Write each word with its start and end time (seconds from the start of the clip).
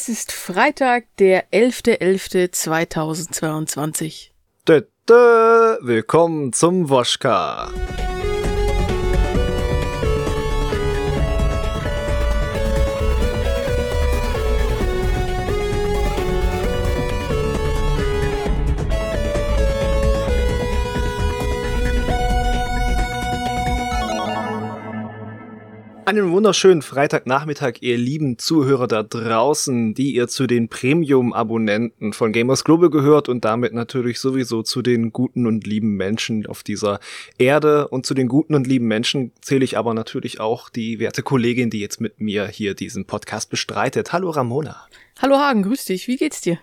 Es 0.00 0.08
ist 0.08 0.30
Freitag, 0.30 1.06
der 1.18 1.50
11.11.2022. 1.50 4.28
Dö, 4.68 4.82
dö, 5.08 5.76
willkommen 5.82 6.52
zum 6.52 6.88
Woschka. 6.88 7.72
Einen 26.08 26.30
wunderschönen 26.30 26.80
Freitagnachmittag, 26.80 27.82
ihr 27.82 27.98
lieben 27.98 28.38
Zuhörer 28.38 28.88
da 28.88 29.02
draußen, 29.02 29.92
die 29.92 30.14
ihr 30.14 30.26
zu 30.26 30.46
den 30.46 30.70
Premium-Abonnenten 30.70 32.14
von 32.14 32.32
Gamers 32.32 32.64
Global 32.64 32.88
gehört 32.88 33.28
und 33.28 33.44
damit 33.44 33.74
natürlich 33.74 34.18
sowieso 34.18 34.62
zu 34.62 34.80
den 34.80 35.12
guten 35.12 35.46
und 35.46 35.66
lieben 35.66 35.98
Menschen 35.98 36.46
auf 36.46 36.62
dieser 36.62 37.00
Erde. 37.36 37.88
Und 37.88 38.06
zu 38.06 38.14
den 38.14 38.26
guten 38.26 38.54
und 38.54 38.66
lieben 38.66 38.86
Menschen 38.86 39.32
zähle 39.42 39.66
ich 39.66 39.76
aber 39.76 39.92
natürlich 39.92 40.40
auch 40.40 40.70
die 40.70 40.98
werte 40.98 41.22
Kollegin, 41.22 41.68
die 41.68 41.80
jetzt 41.80 42.00
mit 42.00 42.22
mir 42.22 42.46
hier 42.46 42.72
diesen 42.72 43.04
Podcast 43.04 43.50
bestreitet. 43.50 44.10
Hallo 44.10 44.30
Ramona. 44.30 44.86
Hallo 45.20 45.36
Hagen, 45.36 45.62
grüß 45.62 45.84
dich. 45.84 46.08
Wie 46.08 46.16
geht's 46.16 46.40
dir? 46.40 46.58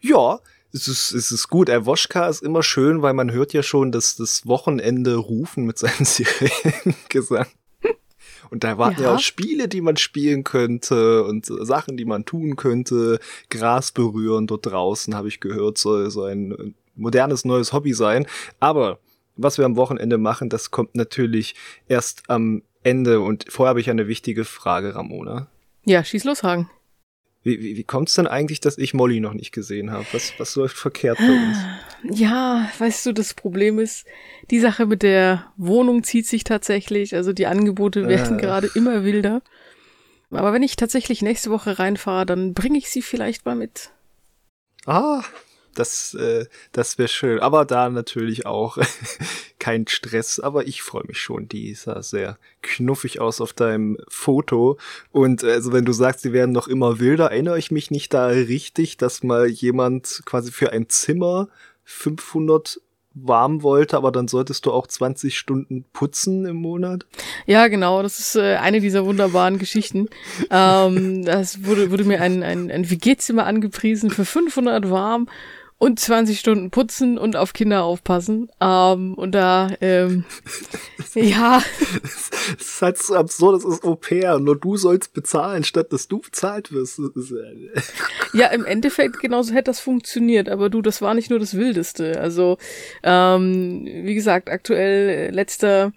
Ja, 0.00 0.40
es 0.72 0.88
ist, 0.88 1.12
es 1.12 1.32
ist 1.32 1.48
gut. 1.48 1.68
Erwoschka 1.68 2.30
ist 2.30 2.42
immer 2.42 2.62
schön, 2.62 3.02
weil 3.02 3.12
man 3.12 3.30
hört 3.30 3.52
ja 3.52 3.62
schon 3.62 3.92
dass 3.92 4.16
das 4.16 4.46
Wochenende 4.46 5.16
rufen 5.16 5.66
mit 5.66 5.76
seinem 5.76 5.92
Sirenengesang. 6.06 7.48
Und 8.50 8.64
da 8.64 8.78
waren 8.78 8.94
ja. 8.94 9.02
ja. 9.02 9.14
auch 9.14 9.20
Spiele, 9.20 9.68
die 9.68 9.80
man 9.80 9.96
spielen 9.96 10.44
könnte 10.44 11.24
und 11.24 11.46
Sachen, 11.46 11.96
die 11.96 12.04
man 12.04 12.24
tun 12.24 12.56
könnte. 12.56 13.18
Gras 13.50 13.92
berühren 13.92 14.46
dort 14.46 14.66
draußen, 14.66 15.14
habe 15.14 15.28
ich 15.28 15.40
gehört, 15.40 15.78
soll 15.78 16.10
so 16.10 16.24
ein 16.24 16.74
modernes 16.94 17.44
neues 17.44 17.72
Hobby 17.72 17.92
sein. 17.92 18.26
Aber 18.60 18.98
was 19.36 19.58
wir 19.58 19.64
am 19.64 19.76
Wochenende 19.76 20.18
machen, 20.18 20.48
das 20.48 20.70
kommt 20.70 20.94
natürlich 20.94 21.54
erst 21.88 22.28
am 22.28 22.62
Ende. 22.82 23.20
Und 23.20 23.46
vorher 23.48 23.70
habe 23.70 23.80
ich 23.80 23.90
eine 23.90 24.08
wichtige 24.08 24.44
Frage, 24.44 24.94
Ramona. 24.94 25.48
Ja, 25.84 26.02
schieß 26.02 26.24
los, 26.24 26.42
Hagen. 26.42 26.70
Wie, 27.42 27.60
wie, 27.60 27.76
wie 27.76 27.84
kommt 27.84 28.08
es 28.08 28.14
denn 28.16 28.26
eigentlich, 28.26 28.60
dass 28.60 28.76
ich 28.76 28.92
Molly 28.92 29.20
noch 29.20 29.34
nicht 29.34 29.52
gesehen 29.52 29.92
habe? 29.92 30.04
Was, 30.12 30.32
was 30.38 30.56
läuft 30.56 30.76
verkehrt 30.76 31.18
bei 31.18 31.30
uns? 31.30 31.58
Ja, 32.10 32.70
weißt 32.78 33.06
du, 33.06 33.12
das 33.12 33.34
Problem 33.34 33.78
ist, 33.78 34.06
die 34.50 34.60
Sache 34.60 34.86
mit 34.86 35.02
der 35.02 35.52
Wohnung 35.56 36.04
zieht 36.04 36.26
sich 36.26 36.44
tatsächlich. 36.44 37.14
Also 37.14 37.32
die 37.32 37.46
Angebote 37.46 38.08
werden 38.08 38.38
äh. 38.38 38.40
gerade 38.40 38.70
immer 38.74 39.04
wilder. 39.04 39.42
Aber 40.30 40.52
wenn 40.52 40.62
ich 40.62 40.76
tatsächlich 40.76 41.22
nächste 41.22 41.50
Woche 41.50 41.78
reinfahre, 41.78 42.26
dann 42.26 42.54
bringe 42.54 42.78
ich 42.78 42.90
sie 42.90 43.02
vielleicht 43.02 43.46
mal 43.46 43.54
mit. 43.54 43.90
Ah, 44.84 45.22
das, 45.74 46.14
äh, 46.14 46.46
das 46.72 46.98
wäre 46.98 47.08
schön. 47.08 47.40
Aber 47.40 47.64
da 47.64 47.88
natürlich 47.88 48.46
auch 48.46 48.78
kein 49.58 49.86
Stress. 49.86 50.40
Aber 50.40 50.66
ich 50.66 50.82
freue 50.82 51.06
mich 51.06 51.20
schon. 51.20 51.48
Die 51.48 51.74
sah 51.74 52.02
sehr 52.02 52.38
knuffig 52.62 53.20
aus 53.20 53.40
auf 53.40 53.52
deinem 53.52 53.98
Foto. 54.08 54.78
Und 55.12 55.42
äh, 55.42 55.52
also 55.52 55.72
wenn 55.72 55.84
du 55.84 55.92
sagst, 55.92 56.24
die 56.24 56.32
werden 56.32 56.52
noch 56.52 56.68
immer 56.68 56.98
wilder, 56.98 57.30
erinnere 57.30 57.58
ich 57.58 57.70
mich 57.70 57.90
nicht 57.90 58.12
da 58.14 58.26
richtig, 58.26 58.96
dass 58.96 59.22
mal 59.22 59.46
jemand 59.46 60.22
quasi 60.24 60.50
für 60.50 60.72
ein 60.72 60.88
Zimmer 60.88 61.48
500 61.86 62.80
warm 63.14 63.62
wollte, 63.62 63.96
aber 63.96 64.12
dann 64.12 64.28
solltest 64.28 64.66
du 64.66 64.72
auch 64.72 64.86
20 64.86 65.38
Stunden 65.38 65.84
putzen 65.92 66.44
im 66.44 66.56
Monat. 66.56 67.06
Ja, 67.46 67.68
genau, 67.68 68.02
das 68.02 68.18
ist 68.18 68.36
äh, 68.36 68.56
eine 68.56 68.80
dieser 68.80 69.06
wunderbaren 69.06 69.58
Geschichten. 69.58 70.08
ähm, 70.50 71.24
das 71.24 71.64
wurde, 71.64 71.90
wurde 71.90 72.04
mir 72.04 72.20
ein, 72.20 72.42
ein, 72.42 72.70
ein 72.70 72.90
WG-Zimmer 72.90 73.46
angepriesen 73.46 74.10
für 74.10 74.26
500 74.26 74.90
warm 74.90 75.28
und 75.78 76.00
20 76.00 76.38
Stunden 76.38 76.70
putzen 76.70 77.18
und 77.18 77.36
auf 77.36 77.52
Kinder 77.52 77.84
aufpassen. 77.84 78.50
Ähm, 78.60 79.14
und 79.14 79.32
da, 79.32 79.68
ähm, 79.80 80.24
ja. 81.14 81.62
Das 82.02 82.30
ist 82.58 82.82
halt 82.82 82.98
so 82.98 83.14
absurd, 83.14 83.56
das 83.56 83.64
ist 83.64 83.84
Au 83.84 83.94
pair. 83.94 84.38
Nur 84.38 84.58
du 84.58 84.76
sollst 84.76 85.12
bezahlen, 85.12 85.64
statt 85.64 85.92
dass 85.92 86.08
du 86.08 86.20
bezahlt 86.20 86.72
wirst. 86.72 87.00
ja, 88.32 88.46
im 88.48 88.64
Endeffekt 88.64 89.20
genauso 89.20 89.52
hätte 89.52 89.70
das 89.70 89.80
funktioniert, 89.80 90.48
aber 90.48 90.70
du, 90.70 90.80
das 90.80 91.02
war 91.02 91.14
nicht 91.14 91.28
nur 91.28 91.38
das 91.38 91.54
Wildeste. 91.54 92.20
Also, 92.20 92.56
ähm, 93.02 93.84
wie 93.84 94.14
gesagt, 94.14 94.48
aktuell 94.48 95.08
äh, 95.08 95.30
letzter 95.30 95.92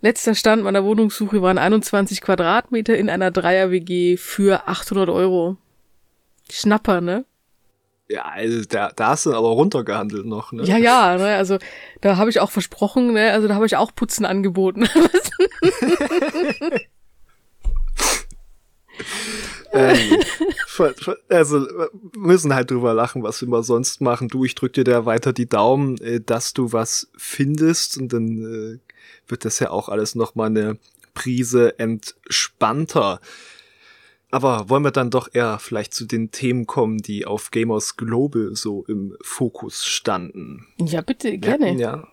Letzter 0.00 0.36
Stand 0.36 0.62
meiner 0.62 0.84
Wohnungssuche 0.84 1.42
waren 1.42 1.58
21 1.58 2.20
Quadratmeter 2.20 2.96
in 2.96 3.10
einer 3.10 3.32
Dreier-WG 3.32 4.16
für 4.16 4.68
800 4.68 5.08
Euro. 5.08 5.56
Schnapper, 6.48 7.00
ne? 7.00 7.24
Ja, 8.08 8.24
also 8.24 8.64
da, 8.64 8.90
da 8.96 9.08
hast 9.08 9.26
du 9.26 9.34
aber 9.34 9.48
runtergehandelt 9.48 10.24
noch, 10.24 10.52
ne? 10.52 10.64
Ja, 10.64 10.78
ja, 10.78 11.18
ne, 11.18 11.36
also 11.36 11.58
da 12.00 12.16
habe 12.16 12.30
ich 12.30 12.40
auch 12.40 12.50
versprochen, 12.50 13.12
ne, 13.12 13.32
also 13.32 13.48
da 13.48 13.54
habe 13.54 13.66
ich 13.66 13.76
auch 13.76 13.94
Putzen 13.94 14.24
angeboten. 14.24 14.88
ähm, 19.72 20.22
also 21.28 21.66
müssen 22.16 22.54
halt 22.54 22.70
drüber 22.70 22.94
lachen, 22.94 23.22
was 23.22 23.42
wir 23.42 23.48
mal 23.48 23.62
sonst 23.62 24.00
machen. 24.00 24.28
Du, 24.28 24.46
ich 24.46 24.54
drück 24.54 24.72
dir 24.72 24.84
da 24.84 25.04
weiter 25.04 25.34
die 25.34 25.48
Daumen, 25.48 25.98
äh, 25.98 26.22
dass 26.22 26.54
du 26.54 26.72
was 26.72 27.10
findest 27.16 27.98
und 27.98 28.14
dann 28.14 28.38
äh, 28.38 28.78
wird 29.30 29.44
das 29.44 29.58
ja 29.58 29.68
auch 29.68 29.90
alles 29.90 30.14
noch 30.14 30.34
mal 30.34 30.46
eine 30.46 30.78
Prise 31.12 31.78
entspannter. 31.78 33.20
Aber 34.30 34.68
wollen 34.68 34.84
wir 34.84 34.90
dann 34.90 35.10
doch 35.10 35.28
eher 35.32 35.58
vielleicht 35.58 35.94
zu 35.94 36.04
den 36.04 36.30
Themen 36.30 36.66
kommen, 36.66 36.98
die 36.98 37.24
auf 37.24 37.50
Gamers 37.50 37.96
Global 37.96 38.54
so 38.54 38.84
im 38.86 39.16
Fokus 39.22 39.86
standen? 39.86 40.66
Ja, 40.78 41.00
bitte, 41.00 41.38
gerne. 41.38 41.64
Wir 41.64 41.70
hatten 41.70 41.78
ja, 41.78 42.08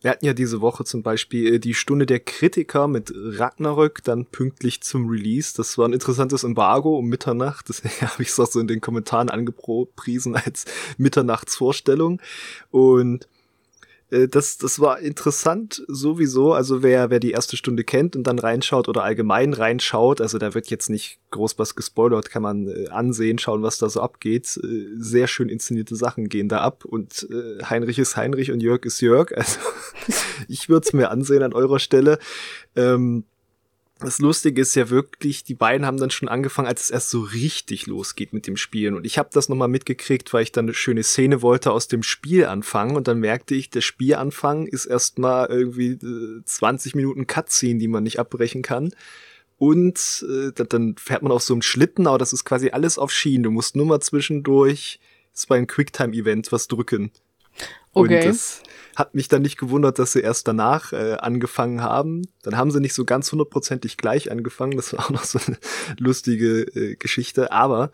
wir 0.00 0.10
hatten 0.12 0.24
ja 0.24 0.34
diese 0.34 0.60
Woche 0.60 0.84
zum 0.84 1.02
Beispiel 1.02 1.54
äh, 1.54 1.58
die 1.58 1.74
Stunde 1.74 2.06
der 2.06 2.20
Kritiker 2.20 2.88
mit 2.88 3.12
Ragnarök, 3.14 4.02
dann 4.04 4.24
pünktlich 4.24 4.82
zum 4.82 5.08
Release. 5.08 5.52
Das 5.56 5.76
war 5.78 5.88
ein 5.88 5.92
interessantes 5.92 6.44
Embargo 6.44 6.96
um 6.96 7.06
Mitternacht. 7.06 7.68
Das 7.68 7.82
habe 8.00 8.22
ich 8.22 8.32
so 8.32 8.60
in 8.60 8.66
den 8.68 8.80
Kommentaren 8.80 9.28
angepriesen 9.28 10.36
als 10.36 10.64
Mitternachtsvorstellung. 10.96 12.20
Und 12.70 13.28
das, 14.28 14.58
das 14.58 14.80
war 14.80 15.00
interessant 15.00 15.82
sowieso. 15.88 16.52
Also 16.52 16.82
wer, 16.82 17.10
wer 17.10 17.20
die 17.20 17.32
erste 17.32 17.56
Stunde 17.56 17.84
kennt 17.84 18.16
und 18.16 18.26
dann 18.26 18.38
reinschaut 18.38 18.88
oder 18.88 19.04
allgemein 19.04 19.52
reinschaut, 19.52 20.20
also 20.20 20.38
da 20.38 20.54
wird 20.54 20.68
jetzt 20.68 20.90
nicht 20.90 21.20
groß 21.30 21.58
was 21.58 21.74
gespoilert, 21.74 22.30
kann 22.30 22.42
man 22.42 22.68
äh, 22.68 22.88
ansehen, 22.88 23.38
schauen, 23.38 23.62
was 23.62 23.78
da 23.78 23.88
so 23.88 24.00
abgeht. 24.00 24.58
Äh, 24.62 24.86
sehr 24.98 25.26
schön 25.26 25.48
inszenierte 25.48 25.96
Sachen 25.96 26.28
gehen 26.28 26.48
da 26.48 26.60
ab 26.60 26.84
und 26.84 27.28
äh, 27.30 27.62
Heinrich 27.64 27.98
ist 27.98 28.16
Heinrich 28.16 28.52
und 28.52 28.62
Jörg 28.62 28.84
ist 28.84 29.00
Jörg. 29.00 29.32
Also 29.36 29.58
ich 30.48 30.68
würde 30.68 30.86
es 30.86 30.92
mir 30.92 31.10
ansehen 31.10 31.42
an 31.42 31.52
eurer 31.52 31.78
Stelle. 31.78 32.18
Ähm, 32.74 33.24
das 33.98 34.18
Lustige 34.18 34.60
ist 34.60 34.74
ja 34.74 34.90
wirklich, 34.90 35.42
die 35.44 35.54
beiden 35.54 35.86
haben 35.86 35.96
dann 35.96 36.10
schon 36.10 36.28
angefangen, 36.28 36.68
als 36.68 36.84
es 36.84 36.90
erst 36.90 37.08
so 37.08 37.20
richtig 37.20 37.86
losgeht 37.86 38.34
mit 38.34 38.46
dem 38.46 38.58
Spielen. 38.58 38.94
Und 38.94 39.06
ich 39.06 39.16
habe 39.16 39.30
das 39.32 39.48
nochmal 39.48 39.68
mitgekriegt, 39.68 40.32
weil 40.34 40.42
ich 40.42 40.52
dann 40.52 40.66
eine 40.66 40.74
schöne 40.74 41.02
Szene 41.02 41.40
wollte 41.40 41.72
aus 41.72 41.88
dem 41.88 42.02
Spiel 42.02 42.44
anfangen. 42.44 42.96
Und 42.96 43.08
dann 43.08 43.20
merkte 43.20 43.54
ich, 43.54 43.70
der 43.70 43.80
Spielanfang 43.80 44.66
ist 44.66 44.84
erstmal 44.84 45.48
irgendwie 45.48 45.92
äh, 45.92 46.42
20 46.44 46.94
Minuten 46.94 47.26
Cutscene, 47.26 47.78
die 47.78 47.88
man 47.88 48.02
nicht 48.02 48.18
abbrechen 48.18 48.60
kann. 48.60 48.92
Und 49.56 50.26
äh, 50.28 50.52
dann 50.52 50.96
fährt 50.98 51.22
man 51.22 51.32
auf 51.32 51.42
so 51.42 51.54
einem 51.54 51.62
Schlitten, 51.62 52.06
aber 52.06 52.18
das 52.18 52.34
ist 52.34 52.44
quasi 52.44 52.70
alles 52.70 52.98
auf 52.98 53.10
Schienen. 53.10 53.44
Du 53.44 53.50
musst 53.50 53.76
nur 53.76 53.86
mal 53.86 54.00
zwischendurch, 54.00 55.00
das 55.32 55.48
war 55.48 55.56
ein 55.56 55.66
Quicktime-Event, 55.66 56.52
was 56.52 56.68
drücken. 56.68 57.12
Okay. 57.92 58.16
Und 58.16 58.24
das, 58.26 58.62
hat 58.96 59.14
mich 59.14 59.28
dann 59.28 59.42
nicht 59.42 59.58
gewundert, 59.58 59.98
dass 59.98 60.12
sie 60.12 60.20
erst 60.20 60.48
danach 60.48 60.92
äh, 60.92 61.12
angefangen 61.20 61.82
haben. 61.82 62.22
Dann 62.42 62.56
haben 62.56 62.70
sie 62.70 62.80
nicht 62.80 62.94
so 62.94 63.04
ganz 63.04 63.30
hundertprozentig 63.30 63.98
gleich 63.98 64.32
angefangen. 64.32 64.76
Das 64.76 64.94
war 64.94 65.04
auch 65.04 65.10
noch 65.10 65.24
so 65.24 65.38
eine 65.46 65.58
lustige 65.98 66.62
äh, 66.62 66.96
Geschichte. 66.96 67.52
Aber 67.52 67.90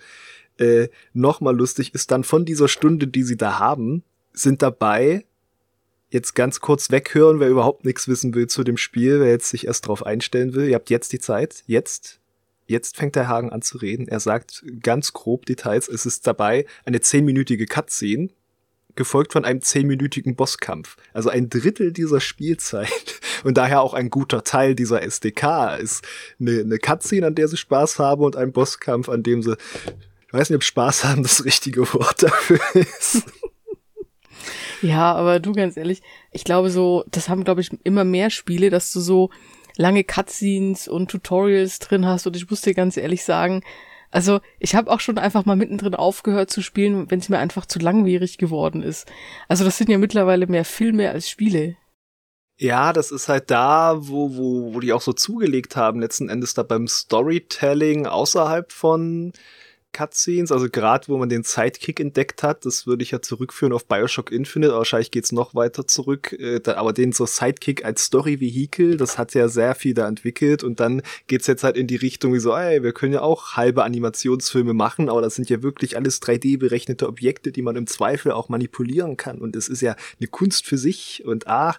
äh, 0.59 0.89
nochmal 1.13 1.57
lustig 1.57 1.93
ist 1.93 2.13
dann 2.13 2.23
von 2.23 2.45
dieser 2.45 2.69
Stunde, 2.69 3.09
die 3.09 3.25
sie 3.25 3.37
da 3.37 3.59
haben, 3.59 4.05
sind 4.33 4.63
dabei 4.63 5.27
jetzt 6.11 6.35
ganz 6.35 6.61
kurz 6.61 6.91
weghören, 6.91 7.41
wer 7.41 7.49
überhaupt 7.49 7.85
nichts 7.85 8.07
wissen 8.07 8.35
will 8.35 8.47
zu 8.47 8.63
dem 8.63 8.77
Spiel, 8.77 9.19
wer 9.21 9.31
jetzt 9.31 9.51
sich 9.51 9.67
erst 9.67 9.89
drauf 9.89 10.07
einstellen 10.07 10.55
will. 10.55 10.69
Ihr 10.69 10.77
habt 10.77 10.91
jetzt 10.91 11.13
die 11.13 11.21
Zeit. 11.21 11.65
Jetzt. 11.67 12.21
Jetzt 12.67 12.97
fängt 12.97 13.17
der 13.17 13.29
Hagen 13.29 13.51
an 13.51 13.61
zu 13.61 13.79
reden. 13.79 14.07
Er 14.07 14.21
sagt 14.21 14.65
ganz 14.83 15.13
grob 15.13 15.47
Details. 15.47 15.89
Es 15.89 16.07
ist 16.07 16.27
dabei 16.29 16.65
eine 16.85 17.01
zehnminütige 17.01 17.67
Cutscene, 17.67 18.29
gefolgt 18.97 19.33
von 19.33 19.45
einem 19.45 19.63
zehnminütigen 19.63 20.37
Bosskampf. 20.37 20.97
Also 21.13 21.31
ein 21.31 21.49
Drittel 21.49 21.93
dieser 21.93 22.21
Spielzeit 22.21 23.21
und 23.45 23.57
daher 23.57 23.83
auch 23.83 23.95
ein 23.95 24.11
guter 24.11 24.45
Teil 24.45 24.75
dieser 24.75 25.03
SDK 25.03 25.77
ist 25.77 26.05
eine, 26.41 26.61
eine 26.61 26.79
Cutscene, 26.79 27.27
an 27.27 27.35
der 27.35 27.49
sie 27.49 27.57
Spaß 27.57 27.99
haben 27.99 28.23
und 28.23 28.37
ein 28.37 28.53
Bosskampf, 28.53 29.09
an 29.09 29.23
dem 29.23 29.43
sie, 29.43 29.57
ich 30.27 30.33
weiß 30.33 30.51
nicht, 30.51 30.57
ob 30.57 30.65
Spaß 30.65 31.05
haben 31.05 31.23
das 31.23 31.45
richtige 31.45 31.93
Wort 31.93 32.23
dafür 32.23 32.61
ist. 32.75 33.23
Ja, 34.83 35.15
aber 35.15 35.39
du 35.39 35.53
ganz 35.53 35.77
ehrlich, 35.77 36.03
ich 36.33 36.43
glaube 36.43 36.69
so, 36.69 37.05
das 37.09 37.29
haben 37.29 37.45
glaube 37.45 37.61
ich 37.61 37.71
immer 37.85 38.03
mehr 38.03 38.31
Spiele, 38.31 38.69
dass 38.69 38.93
du 38.93 38.99
so 38.99 39.31
lange 39.77 40.03
Cutscenes 40.03 40.89
und 40.89 41.09
Tutorials 41.09 41.79
drin 41.79 42.05
hast 42.05 42.27
und 42.27 42.37
ich 42.37 42.51
muss 42.51 42.63
dir 42.63 42.75
ganz 42.75 42.97
ehrlich 42.97 43.23
sagen, 43.23 43.63
Also 44.13 44.41
ich 44.61 44.75
habe 44.75 44.91
auch 44.91 45.01
schon 45.01 45.19
einfach 45.19 45.47
mal 45.47 45.57
mittendrin 45.57 45.95
aufgehört 45.95 46.51
zu 46.51 46.63
spielen, 46.63 47.11
wenn 47.11 47.19
es 47.19 47.31
mir 47.31 47.39
einfach 47.39 47.67
zu 47.67 47.79
langwierig 47.79 48.39
geworden 48.39 48.83
ist. 48.83 49.11
Also 49.49 49.65
das 49.65 49.79
sind 49.79 49.91
ja 49.91 49.99
mittlerweile 49.99 50.47
mehr 50.47 50.65
Filme 50.65 51.11
als 51.11 51.29
Spiele. 51.29 51.77
Ja, 52.59 52.93
das 52.93 53.11
ist 53.11 53.29
halt 53.29 53.51
da, 53.51 53.97
wo, 53.99 54.37
wo, 54.37 54.75
wo 54.75 54.81
die 54.81 54.93
auch 54.93 55.01
so 55.01 55.15
zugelegt 55.15 55.75
haben, 55.75 56.01
letzten 56.01 56.29
Endes 56.29 56.55
da 56.55 56.63
beim 56.63 56.87
Storytelling 56.87 58.07
außerhalb 58.07 58.71
von 58.71 59.33
Cutscenes, 59.93 60.51
also 60.53 60.69
gerade 60.71 61.09
wo 61.09 61.19
man 61.19 61.29
den 61.29 61.43
Sidekick 61.43 62.01
entdeckt 62.01 62.43
hat, 62.43 62.65
das 62.65 62.87
würde 62.87 63.03
ich 63.03 63.11
ja 63.11 63.21
zurückführen 63.21 63.73
auf 63.73 63.87
Bioshock 63.87 64.33
Infinite, 64.33 64.73
wahrscheinlich 64.73 65.11
geht's 65.11 65.33
noch 65.33 65.55
weiter 65.55 65.87
zurück, 65.87 66.33
äh, 66.33 66.61
da, 66.61 66.75
aber 66.75 66.93
den 66.93 67.13
so 67.13 67.27
Sidekick 67.27 67.85
als 67.85 68.05
Story-Vehikel, 68.05 68.97
das 68.97 69.19
hat 69.19 69.35
ja 69.35 69.49
sehr 69.49 69.75
viel 69.75 69.95
da 69.95 70.09
entwickelt 70.09 70.65
und 70.65 70.81
dann 70.81 71.03
geht's 71.27 71.47
jetzt 71.47 71.65
halt 71.65 71.77
in 71.77 71.87
die 71.87 71.97
Richtung 71.97 72.33
wie 72.33 72.39
so, 72.39 72.55
ey, 72.55 72.83
wir 72.83 72.93
können 72.93 73.13
ja 73.13 73.23
auch 73.23 73.53
halbe 73.53 73.85
Animationsfilme 73.85 74.73
machen, 74.73 75.09
aber 75.09 75.21
das 75.21 75.35
sind 75.35 75.51
ja 75.51 75.63
wirklich 75.63 75.97
alles 75.97 76.23
3D-berechnete 76.23 77.07
Objekte, 77.07 77.53
die 77.53 77.63
man 77.63 77.77
im 77.77 77.87
Zweifel 77.87 78.33
auch 78.33 78.49
manipulieren 78.49 79.17
kann 79.17 79.39
und 79.39 79.57
es 79.57 79.69
ist 79.69 79.83
ja 79.83 79.97
eine 80.19 80.29
Kunst 80.29 80.67
für 80.67 80.79
sich 80.79 81.23
und 81.27 81.47
ach, 81.47 81.79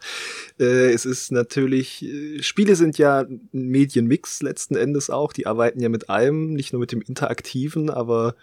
äh, 0.60 0.92
es 0.92 1.06
ist 1.06 1.32
natürlich, 1.32 2.04
äh, 2.04 2.44
Spiele 2.44 2.76
sind 2.76 2.98
ja 2.98 3.22
ein 3.22 3.50
Medienmix 3.52 4.42
letzten 4.42 4.76
Endes 4.76 5.10
auch, 5.10 5.34
die 5.34 5.48
arbeiten 5.48 5.80
ja 5.80 5.90
mit 5.90 6.10
allem, 6.10 6.54
nicht 6.54 6.74
nur 6.74 6.80
mit 6.80 6.92
dem 6.92 7.02
Interaktiven, 7.02 7.90
aber 8.04 8.36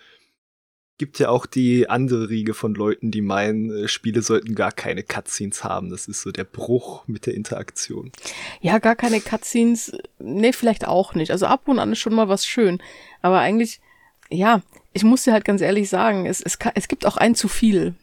gibt 1.00 1.18
ja 1.18 1.30
auch 1.30 1.46
die 1.46 1.88
andere 1.88 2.28
Riege 2.28 2.52
von 2.52 2.74
Leuten, 2.74 3.10
die 3.10 3.22
meinen, 3.22 3.70
äh, 3.70 3.88
Spiele 3.88 4.20
sollten 4.20 4.54
gar 4.54 4.70
keine 4.70 5.02
Cutscenes 5.02 5.64
haben. 5.64 5.88
Das 5.88 6.06
ist 6.08 6.20
so 6.20 6.30
der 6.30 6.44
Bruch 6.44 7.04
mit 7.06 7.24
der 7.24 7.32
Interaktion. 7.32 8.12
Ja, 8.60 8.78
gar 8.78 8.96
keine 8.96 9.22
Cutscenes, 9.22 9.96
nee, 10.18 10.52
vielleicht 10.52 10.86
auch 10.86 11.14
nicht. 11.14 11.30
Also 11.30 11.46
ab 11.46 11.68
und 11.68 11.78
an 11.78 11.92
ist 11.92 12.00
schon 12.00 12.14
mal 12.14 12.28
was 12.28 12.44
schön. 12.44 12.82
Aber 13.22 13.38
eigentlich, 13.38 13.80
ja, 14.28 14.60
ich 14.92 15.02
muss 15.02 15.24
dir 15.24 15.32
halt 15.32 15.46
ganz 15.46 15.62
ehrlich 15.62 15.88
sagen, 15.88 16.26
es, 16.26 16.42
es, 16.42 16.58
es 16.74 16.86
gibt 16.86 17.06
auch 17.06 17.16
ein 17.16 17.34
zu 17.34 17.48
viel. 17.48 17.94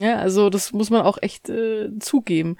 Ja, 0.00 0.16
also 0.16 0.50
das 0.50 0.72
muss 0.72 0.90
man 0.90 1.02
auch 1.02 1.18
echt 1.22 1.48
äh, 1.48 1.96
zugeben. 2.00 2.56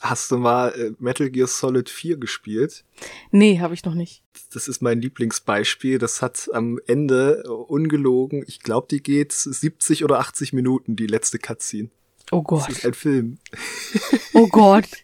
Hast 0.00 0.30
du 0.30 0.38
mal 0.38 0.70
äh, 0.70 0.92
Metal 0.98 1.28
Gear 1.28 1.46
Solid 1.46 1.90
4 1.90 2.16
gespielt? 2.16 2.84
Nee, 3.30 3.60
habe 3.60 3.74
ich 3.74 3.84
noch 3.84 3.94
nicht. 3.94 4.22
Das 4.52 4.66
ist 4.66 4.80
mein 4.80 5.00
Lieblingsbeispiel. 5.00 5.98
Das 5.98 6.22
hat 6.22 6.48
am 6.52 6.80
Ende 6.86 7.42
äh, 7.44 7.48
ungelogen, 7.48 8.44
ich 8.46 8.60
glaube, 8.60 8.88
die 8.90 9.02
geht 9.02 9.32
70 9.32 10.04
oder 10.04 10.18
80 10.18 10.52
Minuten, 10.52 10.96
die 10.96 11.06
letzte 11.06 11.38
Cutscene. 11.38 11.90
Oh 12.30 12.42
Gott. 12.42 12.68
Das 12.68 12.78
ist 12.78 12.86
ein 12.86 12.94
Film. 12.94 13.38
Oh 14.32 14.48
Gott. 14.48 14.86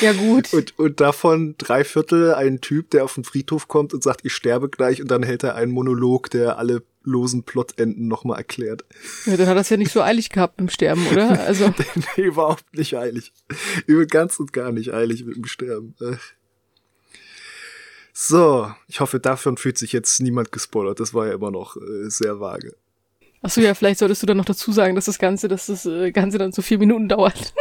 Ja, 0.00 0.12
gut. 0.12 0.54
Und, 0.54 0.78
und 0.78 1.00
davon 1.00 1.56
drei 1.58 1.84
Viertel 1.84 2.34
ein 2.34 2.60
Typ, 2.60 2.90
der 2.90 3.04
auf 3.04 3.14
den 3.14 3.24
Friedhof 3.24 3.68
kommt 3.68 3.92
und 3.92 4.02
sagt, 4.02 4.24
ich 4.24 4.32
sterbe 4.32 4.70
gleich, 4.70 5.02
und 5.02 5.10
dann 5.10 5.22
hält 5.22 5.42
er 5.42 5.56
einen 5.56 5.72
Monolog, 5.72 6.30
der 6.30 6.58
alle 6.58 6.82
losen 7.04 7.44
Plotenden 7.44 8.08
nochmal 8.08 8.38
erklärt. 8.38 8.84
Ja, 9.26 9.36
dann 9.36 9.46
hat 9.46 9.56
er 9.56 9.60
es 9.60 9.68
ja 9.68 9.76
nicht 9.76 9.92
so 9.92 10.02
eilig 10.02 10.30
gehabt 10.30 10.58
mit 10.58 10.68
dem 10.68 10.72
Sterben, 10.72 11.06
oder? 11.08 11.40
Also. 11.44 11.72
nee, 12.16 12.24
überhaupt 12.24 12.64
nicht 12.74 12.96
eilig. 12.96 13.32
Über 13.86 14.06
ganz 14.06 14.40
und 14.40 14.52
gar 14.52 14.72
nicht 14.72 14.92
eilig 14.92 15.24
mit 15.24 15.36
dem 15.36 15.44
Sterben. 15.44 15.94
So, 18.12 18.72
ich 18.88 19.00
hoffe, 19.00 19.20
davon 19.20 19.56
fühlt 19.56 19.76
sich 19.76 19.92
jetzt 19.92 20.20
niemand 20.20 20.52
gespoilert. 20.52 21.00
Das 21.00 21.14
war 21.14 21.26
ja 21.26 21.34
immer 21.34 21.50
noch 21.50 21.76
äh, 21.76 22.08
sehr 22.08 22.40
vage. 22.40 22.74
Achso, 23.42 23.60
ja, 23.60 23.74
vielleicht 23.74 23.98
solltest 23.98 24.22
du 24.22 24.26
dann 24.26 24.38
noch 24.38 24.44
dazu 24.44 24.72
sagen, 24.72 24.94
dass 24.94 25.04
das 25.04 25.18
Ganze, 25.18 25.48
dass 25.48 25.66
das 25.66 25.84
äh, 25.84 26.12
Ganze 26.12 26.38
dann 26.38 26.52
so 26.52 26.62
vier 26.62 26.78
Minuten 26.78 27.08
dauert. 27.08 27.52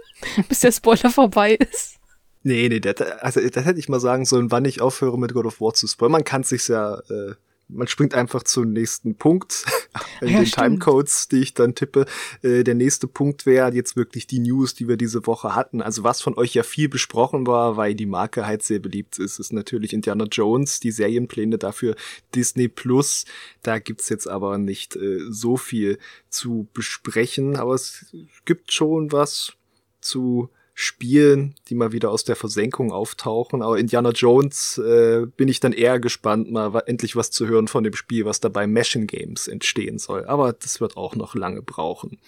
bis 0.48 0.60
der 0.60 0.70
Spoiler 0.70 1.10
vorbei 1.10 1.54
ist. 1.54 1.96
Nee, 2.44 2.68
nee, 2.68 2.80
das, 2.80 3.00
also 3.00 3.40
das 3.40 3.64
hätte 3.64 3.78
ich 3.78 3.88
mal 3.88 4.00
sagen 4.00 4.24
sollen, 4.24 4.50
wann 4.50 4.64
ich 4.64 4.80
aufhöre 4.80 5.18
mit 5.18 5.32
God 5.32 5.46
of 5.46 5.60
War 5.60 5.74
zu 5.74 5.86
spoilern. 5.86 6.12
Man 6.12 6.24
kann 6.24 6.42
sich's 6.42 6.68
ja 6.68 6.98
äh, 7.08 7.34
man 7.74 7.86
springt 7.86 8.14
einfach 8.14 8.42
zum 8.42 8.72
nächsten 8.72 9.16
Punkt 9.16 9.64
in 10.20 10.28
ja, 10.28 10.38
den 10.38 10.46
stimmt. 10.46 10.66
Timecodes, 10.66 11.28
die 11.28 11.40
ich 11.40 11.54
dann 11.54 11.74
tippe. 11.74 12.06
Äh, 12.42 12.64
der 12.64 12.74
nächste 12.74 13.06
Punkt 13.06 13.46
wäre 13.46 13.72
jetzt 13.72 13.96
wirklich 13.96 14.26
die 14.26 14.38
News, 14.38 14.74
die 14.74 14.88
wir 14.88 14.96
diese 14.96 15.26
Woche 15.26 15.54
hatten. 15.54 15.82
Also 15.82 16.04
was 16.04 16.20
von 16.20 16.36
euch 16.36 16.54
ja 16.54 16.62
viel 16.62 16.88
besprochen 16.88 17.46
war, 17.46 17.76
weil 17.76 17.94
die 17.94 18.06
Marke 18.06 18.46
halt 18.46 18.62
sehr 18.62 18.78
beliebt 18.78 19.18
ist, 19.18 19.38
ist 19.38 19.52
natürlich 19.52 19.92
Indiana 19.92 20.24
Jones, 20.30 20.80
die 20.80 20.90
Serienpläne 20.90 21.58
dafür 21.58 21.96
Disney 22.34 22.68
Plus. 22.68 23.24
Da 23.62 23.78
gibt's 23.78 24.08
jetzt 24.08 24.28
aber 24.28 24.58
nicht 24.58 24.96
äh, 24.96 25.20
so 25.28 25.56
viel 25.56 25.98
zu 26.28 26.68
besprechen, 26.74 27.56
aber 27.56 27.74
es 27.74 28.14
gibt 28.44 28.72
schon 28.72 29.12
was 29.12 29.54
zu 30.00 30.50
Spielen, 30.74 31.54
die 31.68 31.74
mal 31.74 31.92
wieder 31.92 32.10
aus 32.10 32.24
der 32.24 32.36
Versenkung 32.36 32.92
auftauchen. 32.92 33.62
Aber 33.62 33.78
Indiana 33.78 34.10
Jones 34.10 34.78
äh, 34.78 35.26
bin 35.36 35.48
ich 35.48 35.60
dann 35.60 35.72
eher 35.72 36.00
gespannt, 36.00 36.50
mal 36.50 36.82
endlich 36.86 37.14
was 37.14 37.30
zu 37.30 37.46
hören 37.46 37.68
von 37.68 37.84
dem 37.84 37.94
Spiel, 37.94 38.24
was 38.24 38.40
da 38.40 38.48
bei 38.48 38.66
Machine 38.66 39.06
Games 39.06 39.48
entstehen 39.48 39.98
soll. 39.98 40.24
Aber 40.24 40.52
das 40.52 40.80
wird 40.80 40.96
auch 40.96 41.14
noch 41.14 41.34
lange 41.34 41.62
brauchen. 41.62 42.18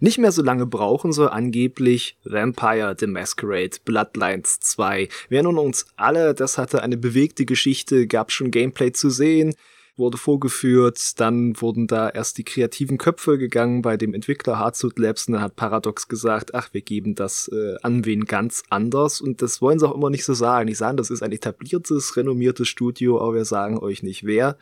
Nicht 0.00 0.18
mehr 0.18 0.30
so 0.30 0.42
lange 0.42 0.64
brauchen 0.64 1.12
soll 1.12 1.28
angeblich 1.28 2.16
Vampire 2.24 2.96
the 2.98 3.08
Masquerade 3.08 3.78
Bloodlines 3.84 4.60
2. 4.60 5.08
Wir 5.28 5.36
erinnern 5.38 5.58
uns 5.58 5.86
alle, 5.96 6.34
das 6.34 6.56
hatte 6.56 6.82
eine 6.82 6.96
bewegte 6.96 7.44
Geschichte, 7.44 8.06
gab 8.06 8.30
schon 8.30 8.52
Gameplay 8.52 8.92
zu 8.92 9.10
sehen 9.10 9.54
wurde 9.98 10.16
vorgeführt, 10.16 11.20
dann 11.20 11.60
wurden 11.60 11.86
da 11.86 12.08
erst 12.08 12.38
die 12.38 12.44
kreativen 12.44 12.98
Köpfe 12.98 13.36
gegangen 13.38 13.82
bei 13.82 13.96
dem 13.96 14.14
Entwickler 14.14 14.58
Hardsuit 14.58 14.98
Labs 14.98 15.26
und 15.26 15.34
dann 15.34 15.42
hat 15.42 15.56
Paradox 15.56 16.08
gesagt, 16.08 16.54
ach, 16.54 16.68
wir 16.72 16.80
geben 16.80 17.14
das 17.14 17.48
äh, 17.48 17.76
an 17.82 18.04
wen 18.04 18.24
ganz 18.24 18.62
anders 18.70 19.20
und 19.20 19.42
das 19.42 19.60
wollen 19.60 19.78
sie 19.78 19.88
auch 19.88 19.94
immer 19.94 20.10
nicht 20.10 20.24
so 20.24 20.34
sagen. 20.34 20.68
Die 20.68 20.74
sagen, 20.74 20.96
das 20.96 21.10
ist 21.10 21.22
ein 21.22 21.32
etabliertes, 21.32 22.16
renommiertes 22.16 22.68
Studio, 22.68 23.20
aber 23.20 23.34
wir 23.34 23.44
sagen 23.44 23.78
euch 23.78 24.02
nicht 24.02 24.24
wer. 24.24 24.56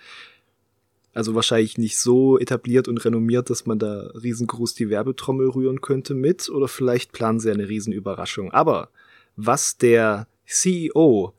Also 1.12 1.34
wahrscheinlich 1.34 1.78
nicht 1.78 1.98
so 1.98 2.38
etabliert 2.38 2.88
und 2.88 3.02
renommiert, 3.04 3.48
dass 3.48 3.64
man 3.64 3.78
da 3.78 4.10
riesengroß 4.22 4.74
die 4.74 4.90
Werbetrommel 4.90 5.48
rühren 5.48 5.80
könnte 5.80 6.12
mit 6.14 6.50
oder 6.50 6.68
vielleicht 6.68 7.12
planen 7.12 7.40
sie 7.40 7.50
eine 7.50 7.68
Riesenüberraschung. 7.68 8.52
Aber 8.52 8.90
was 9.34 9.78
der 9.78 10.26
CEO 10.46 11.32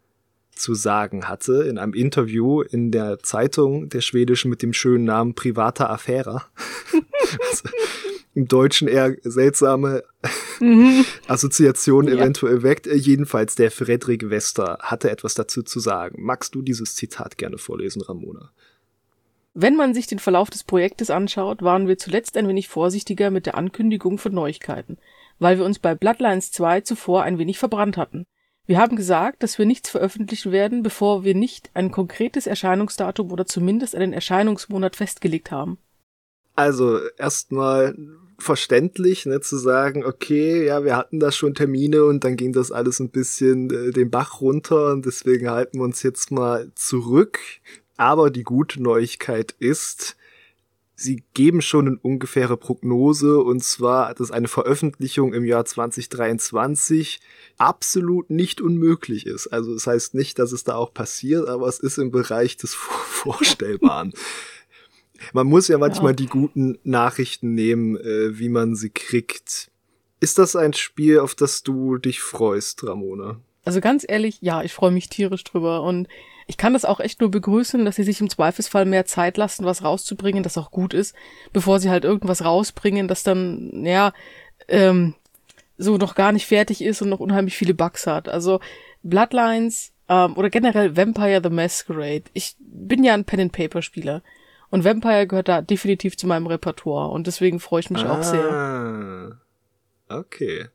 zu 0.59 0.74
sagen 0.74 1.27
hatte 1.27 1.63
in 1.63 1.77
einem 1.77 1.94
Interview 1.94 2.62
in 2.62 2.92
der 2.92 3.19
Zeitung 3.19 3.89
der 3.89 4.01
schwedischen 4.01 4.50
mit 4.50 4.62
dem 4.62 4.74
schönen 4.74 5.06
Namen 5.06 5.33
Privata 5.33 5.88
Affära. 5.88 6.45
also, 7.50 7.69
Im 8.33 8.48
Deutschen 8.48 8.88
eher 8.88 9.15
seltsame 9.24 10.04
mhm. 10.59 11.06
Assoziationen 11.27 12.13
ja. 12.13 12.21
eventuell 12.21 12.62
weckt. 12.62 12.86
Jedenfalls 12.86 13.56
der 13.56 13.71
Frederik 13.71 14.30
Wester 14.30 14.77
hatte 14.81 15.09
etwas 15.09 15.33
dazu 15.33 15.63
zu 15.63 15.80
sagen. 15.80 16.24
Magst 16.24 16.54
du 16.54 16.62
dieses 16.62 16.94
Zitat 16.94 17.38
gerne 17.38 17.57
vorlesen, 17.57 18.04
Ramona? 18.04 18.51
Wenn 19.59 19.75
man 19.75 19.95
sich 19.95 20.06
den 20.06 20.19
Verlauf 20.19 20.51
des 20.51 20.63
Projektes 20.63 21.09
anschaut, 21.09 21.64
waren 21.64 21.87
wir 21.87 21.97
zuletzt 21.97 22.37
ein 22.37 22.47
wenig 22.47 22.68
vorsichtiger 22.68 23.31
mit 23.31 23.47
der 23.47 23.56
Ankündigung 23.56 24.19
von 24.19 24.31
Neuigkeiten, 24.31 24.99
weil 25.40 25.57
wir 25.57 25.66
uns 25.66 25.80
bei 25.80 25.95
Bloodlines 25.95 26.52
2 26.52 26.81
zuvor 26.81 27.23
ein 27.23 27.40
wenig 27.40 27.57
verbrannt 27.57 27.97
hatten. 27.97 28.28
Wir 28.68 28.80
haben 28.80 28.97
gesagt, 28.97 29.44
dass 29.44 29.57
wir 29.57 29.66
nichts 29.66 29.90
veröffentlichen 29.90 30.52
werden, 30.52 30.83
bevor 30.83 31.24
wir 31.24 31.33
nicht 31.33 31.71
ein 31.74 31.90
konkretes 31.90 32.47
Erscheinungsdatum 32.47 33.31
oder 33.31 33.45
zumindest 33.45 33.95
einen 33.95 34.12
Erscheinungsmonat 34.12 34.97
festgelegt 34.97 35.52
haben. 35.52 35.78
Also 36.54 37.00
erstmal 37.18 37.95
verständlich, 38.38 39.26
ne, 39.26 39.40
zu 39.40 39.56
sagen, 39.57 40.04
okay, 40.04 40.66
ja, 40.66 40.83
wir 40.83 40.97
hatten 40.97 41.19
da 41.19 41.31
schon 41.31 41.56
Termine 41.56 42.04
und 42.04 42.26
dann 42.26 42.36
ging 42.36 42.52
das 42.52 42.71
alles 42.71 43.00
ein 43.00 43.09
bisschen 43.09 43.69
äh, 43.69 43.92
den 43.92 44.12
Bach 44.12 44.42
runter 44.42 44.92
und 44.92 45.06
deswegen 45.06 45.50
halten 45.50 45.80
wir 45.80 45.86
uns 45.86 46.04
jetzt 46.04 46.30
mal 46.31 46.69
zurück. 46.76 47.40
Aber 47.95 48.30
die 48.30 48.44
gute 48.44 48.83
Neuigkeit 48.83 49.56
ist, 49.59 50.18
sie 50.99 51.23
geben 51.35 51.61
schon 51.61 51.87
eine 51.87 51.97
ungefähre 51.99 52.57
Prognose 52.57 53.39
und 53.39 53.63
zwar, 53.63 54.16
dass 54.16 54.31
eine 54.31 54.47
Veröffentlichung 54.47 55.33
im 55.33 55.45
Jahr 55.45 55.63
2023 55.63 57.19
absolut 57.57 58.31
nicht 58.31 58.61
unmöglich 58.61 59.27
ist. 59.27 59.47
Also 59.47 59.75
das 59.75 59.85
heißt 59.85 60.16
nicht, 60.16 60.39
dass 60.39 60.51
es 60.51 60.63
da 60.63 60.75
auch 60.75 60.94
passiert, 60.94 61.47
aber 61.47 61.68
es 61.68 61.80
ist 61.80 61.99
im 61.99 62.09
Bereich 62.09 62.57
des 62.57 62.73
Vorstellbaren. 62.73 64.11
man 65.33 65.45
muss 65.45 65.68
ja 65.68 65.77
manchmal 65.77 66.13
ja. 66.13 66.16
die 66.16 66.25
guten 66.25 66.80
Nachrichten 66.83 67.54
nehmen, 67.54 67.95
äh, 67.97 68.39
wie 68.39 68.49
man 68.49 68.75
sie 68.75 68.89
kriegt. 68.89 69.69
Ist 70.19 70.39
das 70.39 70.56
ein 70.56 70.73
Spiel, 70.73 71.19
auf 71.19 71.35
das 71.35 71.61
du 71.61 71.97
dich 71.99 72.21
freust, 72.21 72.83
Ramona? 72.83 73.39
Also 73.66 73.81
ganz 73.81 74.04
ehrlich, 74.07 74.39
ja, 74.42 74.63
ich 74.63 74.73
freue 74.73 74.92
mich 74.92 75.09
tierisch 75.09 75.44
drüber 75.44 75.83
und 75.83 76.07
ich 76.47 76.57
kann 76.57 76.73
das 76.73 76.85
auch 76.85 76.99
echt 76.99 77.19
nur 77.21 77.30
begrüßen, 77.30 77.83
dass 77.85 77.97
sie 77.97 78.04
sich 78.04 78.21
im 78.21 78.30
Zweifelsfall 78.30 78.85
mehr 78.85 79.06
Zeit 79.06 79.37
lassen, 79.37 79.66
was 79.66 79.83
rauszubringen, 79.83 80.44
das 80.44 80.57
auch 80.57 80.71
gut 80.71 80.94
ist, 80.94 81.16
bevor 81.54 81.80
sie 81.80 81.89
halt 81.89 82.06
irgendwas 82.06 82.44
rausbringen, 82.44 83.07
das 83.07 83.23
dann, 83.23 83.85
ja, 83.85 84.13
ähm, 84.68 85.16
so 85.77 85.97
noch 85.97 86.16
gar 86.16 86.31
nicht 86.31 86.47
fertig 86.47 86.81
ist 86.81 87.01
und 87.01 87.09
noch 87.09 87.19
unheimlich 87.19 87.56
viele 87.56 87.73
Bugs 87.73 88.07
hat. 88.07 88.30
Also 88.30 88.59
Bloodlines 89.04 89.92
ähm, 90.09 90.35
oder 90.35 90.49
generell 90.49 90.97
Vampire 90.97 91.42
the 91.44 91.49
Masquerade. 91.49 92.23
Ich 92.33 92.56
bin 92.59 93.04
ja 93.04 93.13
ein 93.13 93.25
Pen-and-Paper-Spieler. 93.25 94.23
Und 94.69 94.83
Vampire 94.83 95.27
gehört 95.27 95.47
da 95.47 95.61
definitiv 95.61 96.18
zu 96.18 96.27
meinem 96.27 96.47
Repertoire 96.47 97.09
und 97.11 97.27
deswegen 97.27 97.61
freue 97.61 97.80
ich 97.80 97.89
mich 97.89 98.04
ah, 98.06 98.18
auch 98.18 98.23
sehr. 98.23 98.51
Ah, 98.51 99.37
Okay. 100.09 100.68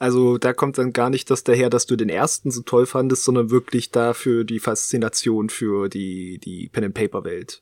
Also 0.00 0.38
da 0.38 0.54
kommt 0.54 0.78
dann 0.78 0.94
gar 0.94 1.10
nicht 1.10 1.30
das 1.30 1.44
daher, 1.44 1.68
dass 1.68 1.84
du 1.84 1.94
den 1.94 2.08
ersten 2.08 2.50
so 2.50 2.62
toll 2.62 2.86
fandest, 2.86 3.22
sondern 3.22 3.50
wirklich 3.50 3.90
dafür 3.90 4.44
die 4.44 4.58
Faszination 4.58 5.50
für 5.50 5.90
die, 5.90 6.38
die 6.38 6.70
Pen-and-Paper-Welt. 6.72 7.60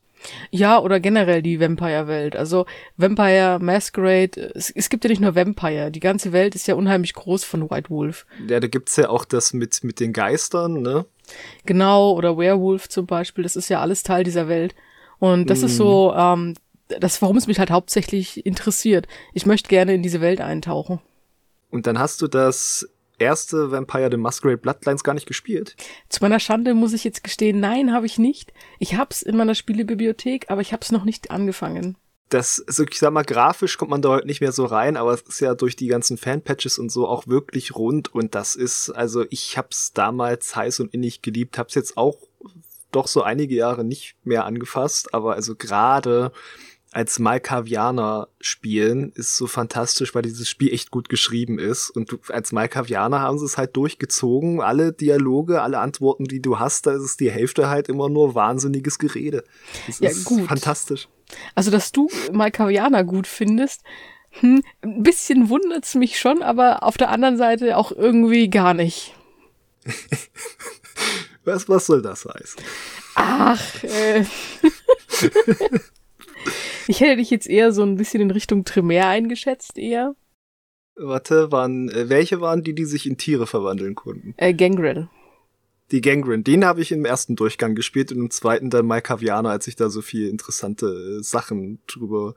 Ja, 0.49 0.79
oder 0.79 1.01
generell 1.01 1.41
die 1.41 1.59
Vampire-Welt. 1.59 2.37
Also 2.37 2.65
Vampire, 2.95 3.59
Masquerade, 3.61 4.51
es, 4.55 4.69
es, 4.69 4.89
gibt 4.89 5.03
ja 5.03 5.09
nicht 5.09 5.21
nur 5.21 5.35
Vampire, 5.35 5.91
die 5.91 5.99
ganze 5.99 6.31
Welt 6.31 6.55
ist 6.55 6.65
ja 6.65 6.75
unheimlich 6.75 7.13
groß 7.13 7.43
von 7.43 7.69
White 7.69 7.89
Wolf. 7.89 8.25
Ja, 8.47 8.61
da 8.61 8.67
gibt's 8.67 8.95
ja 8.95 9.09
auch 9.09 9.25
das 9.25 9.51
mit, 9.51 9.83
mit 9.83 9.99
den 9.99 10.13
Geistern, 10.13 10.81
ne? 10.81 11.05
Genau, 11.65 12.13
oder 12.13 12.37
Werewolf 12.37 12.87
zum 12.87 13.05
Beispiel, 13.05 13.43
das 13.43 13.57
ist 13.57 13.67
ja 13.67 13.81
alles 13.81 14.03
Teil 14.03 14.23
dieser 14.23 14.47
Welt. 14.47 14.75
Und 15.19 15.49
das 15.49 15.61
mm. 15.61 15.65
ist 15.65 15.75
so, 15.75 16.13
mhm. 16.13 16.55
ähm, 16.89 16.99
das, 17.01 17.21
warum 17.21 17.35
es 17.35 17.47
mich 17.47 17.59
halt 17.59 17.69
hauptsächlich 17.69 18.45
interessiert. 18.45 19.09
Ich 19.33 19.45
möchte 19.45 19.67
gerne 19.67 19.93
in 19.93 20.03
diese 20.03 20.21
Welt 20.21 20.39
eintauchen. 20.39 21.01
Und 21.69 21.87
dann 21.87 21.99
hast 21.99 22.21
du 22.21 22.27
das 22.27 22.87
erste 23.19 23.71
Vampire 23.71 24.09
the 24.11 24.17
Masquerade 24.17 24.57
Bloodlines 24.57 25.03
gar 25.03 25.13
nicht 25.13 25.27
gespielt? 25.27 25.75
Zu 26.09 26.23
meiner 26.23 26.39
Schande 26.39 26.73
muss 26.73 26.93
ich 26.93 27.03
jetzt 27.03 27.23
gestehen, 27.23 27.59
nein, 27.59 27.93
habe 27.93 28.05
ich 28.05 28.17
nicht. 28.17 28.53
Ich 28.79 28.95
hab's 28.95 29.21
in 29.21 29.37
meiner 29.37 29.55
Spielebibliothek, 29.55 30.49
aber 30.49 30.61
ich 30.61 30.73
hab's 30.73 30.91
noch 30.91 31.05
nicht 31.05 31.31
angefangen. 31.31 31.97
Das, 32.29 32.63
also 32.67 32.83
ich 32.83 32.99
sag 32.99 33.11
mal, 33.11 33.23
grafisch 33.23 33.77
kommt 33.77 33.89
man 33.89 34.03
da 34.03 34.09
heute 34.09 34.27
nicht 34.27 34.39
mehr 34.39 34.51
so 34.51 34.65
rein, 34.65 34.97
aber 34.97 35.13
es 35.13 35.21
ist 35.23 35.39
ja 35.39 35.55
durch 35.55 35.75
die 35.75 35.87
ganzen 35.87 36.15
Fanpatches 36.17 36.77
und 36.77 36.91
so 36.91 37.07
auch 37.07 37.25
wirklich 37.25 37.75
rund 37.75 38.13
und 38.13 38.35
das 38.35 38.55
ist, 38.55 38.91
also 38.91 39.25
ich 39.31 39.57
hab's 39.57 39.93
damals 39.93 40.55
heiß 40.55 40.79
und 40.79 40.93
innig 40.93 41.23
geliebt, 41.23 41.57
hab's 41.57 41.73
jetzt 41.73 41.97
auch 41.97 42.17
doch 42.91 43.07
so 43.07 43.23
einige 43.23 43.55
Jahre 43.55 43.83
nicht 43.83 44.15
mehr 44.23 44.45
angefasst, 44.45 45.13
aber 45.13 45.33
also 45.33 45.55
gerade 45.55 46.31
als 46.91 47.19
Malkavianer 47.19 48.29
spielen 48.41 49.11
ist 49.13 49.37
so 49.37 49.45
fantastisch, 49.45 50.15
weil 50.15 50.23
dieses 50.23 50.49
Spiel 50.49 50.73
echt 50.73 50.89
gut 50.89 51.07
geschrieben 51.07 51.59
ist. 51.59 51.91
Und 51.91 52.11
du, 52.11 52.17
als 52.29 52.51
Malkavianer 52.51 53.19
haben 53.19 53.37
sie 53.37 53.45
es 53.45 53.57
halt 53.57 53.75
durchgezogen. 53.75 54.59
Alle 54.61 54.91
Dialoge, 54.91 55.61
alle 55.61 55.79
Antworten, 55.79 56.25
die 56.25 56.41
du 56.41 56.57
hast, 56.57 56.87
da 56.87 56.93
ist 56.93 57.03
es 57.03 57.17
die 57.17 57.29
Hälfte 57.29 57.69
halt 57.69 57.89
immer 57.89 58.09
nur 58.09 58.33
wahnsinniges 58.33 58.97
Gerede. 58.97 59.43
Das 59.85 59.99
ja, 59.99 60.09
ist 60.09 60.25
gut. 60.25 60.47
fantastisch. 60.47 61.07
Also, 61.53 61.69
dass 61.69 61.91
du 61.91 62.09
Malkavianer 62.33 63.03
gut 63.03 63.27
findest, 63.27 63.83
hm, 64.31 64.63
ein 64.81 65.03
bisschen 65.03 65.49
wundert's 65.49 65.93
mich 65.93 66.19
schon, 66.19 66.41
aber 66.41 66.81
auf 66.81 66.97
der 66.97 67.09
anderen 67.09 67.37
Seite 67.37 67.77
auch 67.77 67.91
irgendwie 67.91 68.49
gar 68.49 68.73
nicht. 68.73 69.13
was, 71.43 71.69
was 71.69 71.85
soll 71.85 72.01
das 72.01 72.25
heißen? 72.25 72.63
Ach, 73.13 73.83
äh. 73.83 74.25
Ich 76.87 77.01
hätte 77.01 77.17
dich 77.17 77.29
jetzt 77.29 77.47
eher 77.47 77.71
so 77.71 77.83
ein 77.83 77.95
bisschen 77.95 78.21
in 78.21 78.31
Richtung 78.31 78.65
Tremere 78.65 79.05
eingeschätzt, 79.05 79.77
eher. 79.77 80.15
Warte, 80.95 81.51
waren, 81.51 81.89
äh, 81.89 82.09
welche 82.09 82.41
waren 82.41 82.63
die, 82.63 82.73
die 82.73 82.85
sich 82.85 83.05
in 83.05 83.17
Tiere 83.17 83.47
verwandeln 83.47 83.95
konnten? 83.95 84.33
Äh, 84.37 84.53
Gangrel. 84.53 85.07
Die 85.91 86.01
Gangrel, 86.01 86.43
den 86.43 86.65
habe 86.65 86.81
ich 86.81 86.91
im 86.91 87.03
ersten 87.03 87.35
Durchgang 87.35 87.73
gespielt 87.73 88.11
und 88.11 88.19
im 88.19 88.29
zweiten 88.29 88.69
dann 88.69 88.85
Malkavianer, 88.85 89.49
als 89.49 89.67
ich 89.67 89.75
da 89.75 89.89
so 89.89 90.01
viel 90.01 90.27
interessante 90.27 90.85
äh, 91.19 91.23
Sachen 91.23 91.79
drüber 91.87 92.35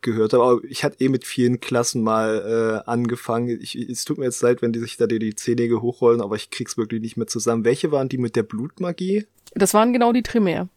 gehört 0.00 0.32
habe. 0.32 0.42
Aber 0.42 0.64
ich 0.64 0.84
hatte 0.84 1.04
eh 1.04 1.08
mit 1.08 1.26
vielen 1.26 1.60
Klassen 1.60 2.02
mal 2.02 2.82
äh, 2.86 2.88
angefangen. 2.88 3.58
Ich, 3.60 3.74
es 3.74 4.04
tut 4.04 4.18
mir 4.18 4.24
jetzt 4.24 4.42
leid, 4.42 4.62
wenn 4.62 4.72
die 4.72 4.80
sich 4.80 4.96
da 4.96 5.06
die, 5.06 5.18
die 5.18 5.72
hochrollen, 5.72 6.22
aber 6.22 6.36
ich 6.36 6.50
krieg's 6.50 6.78
wirklich 6.78 7.02
nicht 7.02 7.16
mehr 7.16 7.26
zusammen. 7.26 7.64
Welche 7.64 7.92
waren 7.92 8.08
die 8.08 8.18
mit 8.18 8.36
der 8.36 8.42
Blutmagie? 8.42 9.26
Das 9.54 9.74
waren 9.74 9.92
genau 9.92 10.12
die 10.12 10.22
Tremere. 10.22 10.68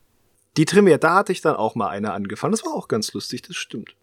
Die 0.58 0.66
Tremere, 0.66 0.98
da 0.98 1.16
hatte 1.16 1.32
ich 1.32 1.42
dann 1.42 1.56
auch 1.56 1.76
mal 1.76 1.90
eine 1.90 2.14
angefangen. 2.14 2.52
Das 2.52 2.66
war 2.66 2.74
auch 2.74 2.88
ganz 2.88 3.14
lustig, 3.14 3.44
das 3.44 3.56
stimmt. 3.56 3.96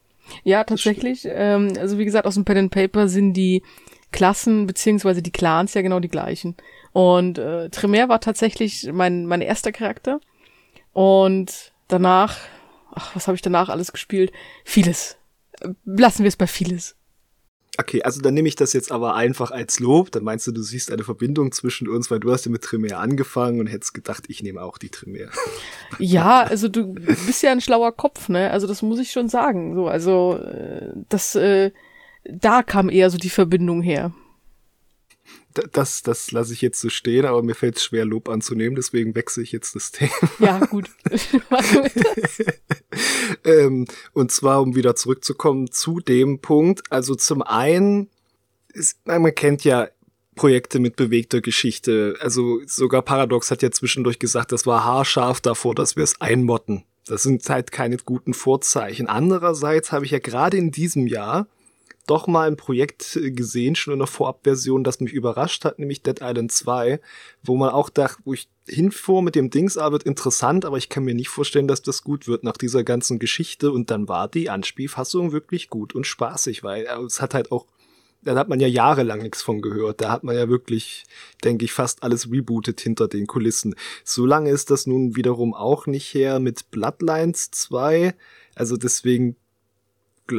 Ja, 0.42 0.64
tatsächlich. 0.64 1.26
Ähm, 1.28 1.74
also 1.78 1.98
wie 1.98 2.04
gesagt, 2.04 2.26
aus 2.26 2.34
dem 2.34 2.44
Pen 2.44 2.56
and 2.56 2.70
Paper 2.70 3.08
sind 3.08 3.34
die 3.34 3.62
Klassen 4.12 4.66
beziehungsweise 4.66 5.22
die 5.22 5.32
Clans 5.32 5.74
ja 5.74 5.82
genau 5.82 6.00
die 6.00 6.08
gleichen. 6.08 6.56
Und 6.92 7.38
äh, 7.38 7.68
Tremere 7.70 8.08
war 8.08 8.20
tatsächlich 8.20 8.88
mein, 8.92 9.26
mein 9.26 9.40
erster 9.40 9.72
Charakter. 9.72 10.20
Und 10.92 11.72
danach, 11.88 12.38
ach, 12.94 13.14
was 13.16 13.26
habe 13.26 13.34
ich 13.34 13.42
danach 13.42 13.68
alles 13.68 13.92
gespielt? 13.92 14.32
Vieles. 14.64 15.16
Lassen 15.84 16.22
wir 16.22 16.28
es 16.28 16.36
bei 16.36 16.46
vieles. 16.46 16.94
Okay, 17.76 18.02
also 18.02 18.20
dann 18.20 18.34
nehme 18.34 18.46
ich 18.46 18.54
das 18.54 18.72
jetzt 18.72 18.92
aber 18.92 19.14
einfach 19.14 19.50
als 19.50 19.80
Lob. 19.80 20.12
Dann 20.12 20.22
meinst 20.22 20.46
du, 20.46 20.52
du 20.52 20.62
siehst 20.62 20.92
eine 20.92 21.02
Verbindung 21.02 21.50
zwischen 21.50 21.88
uns, 21.88 22.10
weil 22.10 22.20
du 22.20 22.32
hast 22.32 22.46
ja 22.46 22.52
mit 22.52 22.62
Tremere 22.62 22.98
angefangen 22.98 23.58
und 23.60 23.66
hättest 23.66 23.94
gedacht, 23.94 24.24
ich 24.28 24.42
nehme 24.42 24.62
auch 24.62 24.78
die 24.78 24.90
Tremere. 24.90 25.30
Ja, 25.98 26.42
also 26.42 26.68
du 26.68 26.94
bist 26.94 27.42
ja 27.42 27.52
ein 27.52 27.60
schlauer 27.60 27.92
Kopf, 27.92 28.28
ne? 28.28 28.50
Also 28.50 28.66
das 28.66 28.82
muss 28.82 28.98
ich 28.98 29.10
schon 29.10 29.28
sagen. 29.28 29.74
So, 29.74 29.88
also 29.88 30.38
äh, 30.38 30.92
das, 31.08 31.34
äh, 31.34 31.72
da 32.24 32.62
kam 32.62 32.90
eher 32.90 33.10
so 33.10 33.18
die 33.18 33.30
Verbindung 33.30 33.82
her 33.82 34.12
das, 35.54 36.02
das 36.02 36.30
lasse 36.32 36.52
ich 36.52 36.60
jetzt 36.60 36.80
so 36.80 36.88
stehen, 36.88 37.24
aber 37.24 37.42
mir 37.42 37.54
fällt 37.54 37.76
es 37.76 37.84
schwer, 37.84 38.04
Lob 38.04 38.28
anzunehmen, 38.28 38.74
deswegen 38.74 39.14
wechsle 39.14 39.42
ich 39.42 39.52
jetzt 39.52 39.74
das 39.74 39.90
Thema. 39.92 40.12
Ja, 40.38 40.58
gut. 40.58 40.90
ähm, 43.44 43.86
und 44.12 44.32
zwar, 44.32 44.62
um 44.62 44.74
wieder 44.74 44.96
zurückzukommen 44.96 45.70
zu 45.70 46.00
dem 46.00 46.40
Punkt, 46.40 46.82
also 46.90 47.14
zum 47.14 47.42
einen, 47.42 48.08
ist, 48.72 49.06
man 49.06 49.34
kennt 49.34 49.64
ja 49.64 49.88
Projekte 50.34 50.80
mit 50.80 50.96
bewegter 50.96 51.40
Geschichte. 51.40 52.16
Also 52.20 52.60
sogar 52.66 53.02
Paradox 53.02 53.50
hat 53.50 53.62
ja 53.62 53.70
zwischendurch 53.70 54.18
gesagt, 54.18 54.52
das 54.52 54.66
war 54.66 54.84
haarscharf 54.84 55.40
davor, 55.40 55.74
dass 55.74 55.96
wir 55.96 56.04
es 56.04 56.20
einmotten. 56.20 56.84
Das 57.06 57.22
sind 57.22 57.48
halt 57.48 57.70
keine 57.70 57.98
guten 57.98 58.34
Vorzeichen. 58.34 59.08
Andererseits 59.08 59.92
habe 59.92 60.04
ich 60.04 60.10
ja 60.10 60.18
gerade 60.18 60.56
in 60.56 60.70
diesem 60.70 61.06
Jahr 61.06 61.46
doch 62.06 62.26
mal 62.26 62.48
ein 62.48 62.56
Projekt 62.56 63.18
gesehen, 63.22 63.74
schon 63.74 63.94
in 63.94 63.98
der 63.98 64.08
Vorabversion, 64.08 64.84
das 64.84 65.00
mich 65.00 65.12
überrascht 65.12 65.64
hat, 65.64 65.78
nämlich 65.78 66.02
Dead 66.02 66.20
Island 66.20 66.52
2, 66.52 67.00
wo 67.42 67.56
man 67.56 67.70
auch 67.70 67.88
dachte, 67.88 68.20
wo 68.24 68.34
ich 68.34 68.48
hinfuhr 68.66 69.22
mit 69.22 69.34
dem 69.34 69.50
Dings, 69.50 69.76
ah, 69.76 69.92
wird 69.92 70.04
interessant, 70.04 70.64
aber 70.64 70.76
ich 70.76 70.88
kann 70.88 71.04
mir 71.04 71.14
nicht 71.14 71.28
vorstellen, 71.28 71.68
dass 71.68 71.82
das 71.82 72.02
gut 72.02 72.26
wird 72.26 72.44
nach 72.44 72.56
dieser 72.56 72.84
ganzen 72.84 73.18
Geschichte. 73.18 73.72
Und 73.72 73.90
dann 73.90 74.08
war 74.08 74.28
die 74.28 74.50
Anspielfassung 74.50 75.32
wirklich 75.32 75.68
gut 75.68 75.94
und 75.94 76.06
spaßig, 76.06 76.62
weil 76.62 76.84
äh, 76.84 77.00
es 77.02 77.20
hat 77.20 77.34
halt 77.34 77.52
auch 77.52 77.66
da 78.24 78.34
hat 78.36 78.48
man 78.48 78.60
ja 78.60 78.66
jahrelang 78.66 79.20
nichts 79.20 79.42
von 79.42 79.60
gehört. 79.60 80.00
Da 80.00 80.10
hat 80.10 80.24
man 80.24 80.34
ja 80.34 80.48
wirklich, 80.48 81.04
denke 81.44 81.64
ich, 81.64 81.72
fast 81.72 82.02
alles 82.02 82.30
rebootet 82.30 82.80
hinter 82.80 83.06
den 83.06 83.26
Kulissen. 83.26 83.74
So 84.02 84.24
lange 84.26 84.50
ist 84.50 84.70
das 84.70 84.86
nun 84.86 85.14
wiederum 85.14 85.54
auch 85.54 85.86
nicht 85.86 86.14
her 86.14 86.40
mit 86.40 86.70
Bloodlines 86.70 87.50
2. 87.50 88.14
Also 88.54 88.76
deswegen 88.76 89.36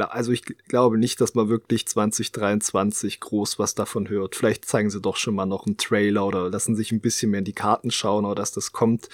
also 0.08 0.32
ich 0.32 0.42
glaube 0.42 0.98
nicht, 0.98 1.20
dass 1.20 1.34
man 1.34 1.48
wirklich 1.48 1.86
2023 1.86 3.20
groß 3.20 3.58
was 3.58 3.74
davon 3.74 4.08
hört. 4.08 4.34
Vielleicht 4.34 4.64
zeigen 4.64 4.90
sie 4.90 5.00
doch 5.00 5.16
schon 5.16 5.34
mal 5.34 5.46
noch 5.46 5.66
einen 5.66 5.76
Trailer 5.76 6.26
oder 6.26 6.50
lassen 6.50 6.74
sich 6.74 6.92
ein 6.92 7.00
bisschen 7.00 7.30
mehr 7.30 7.38
in 7.38 7.44
die 7.44 7.52
Karten 7.52 7.90
schauen, 7.90 8.24
oder 8.24 8.34
dass 8.34 8.52
das 8.52 8.72
kommt, 8.72 9.08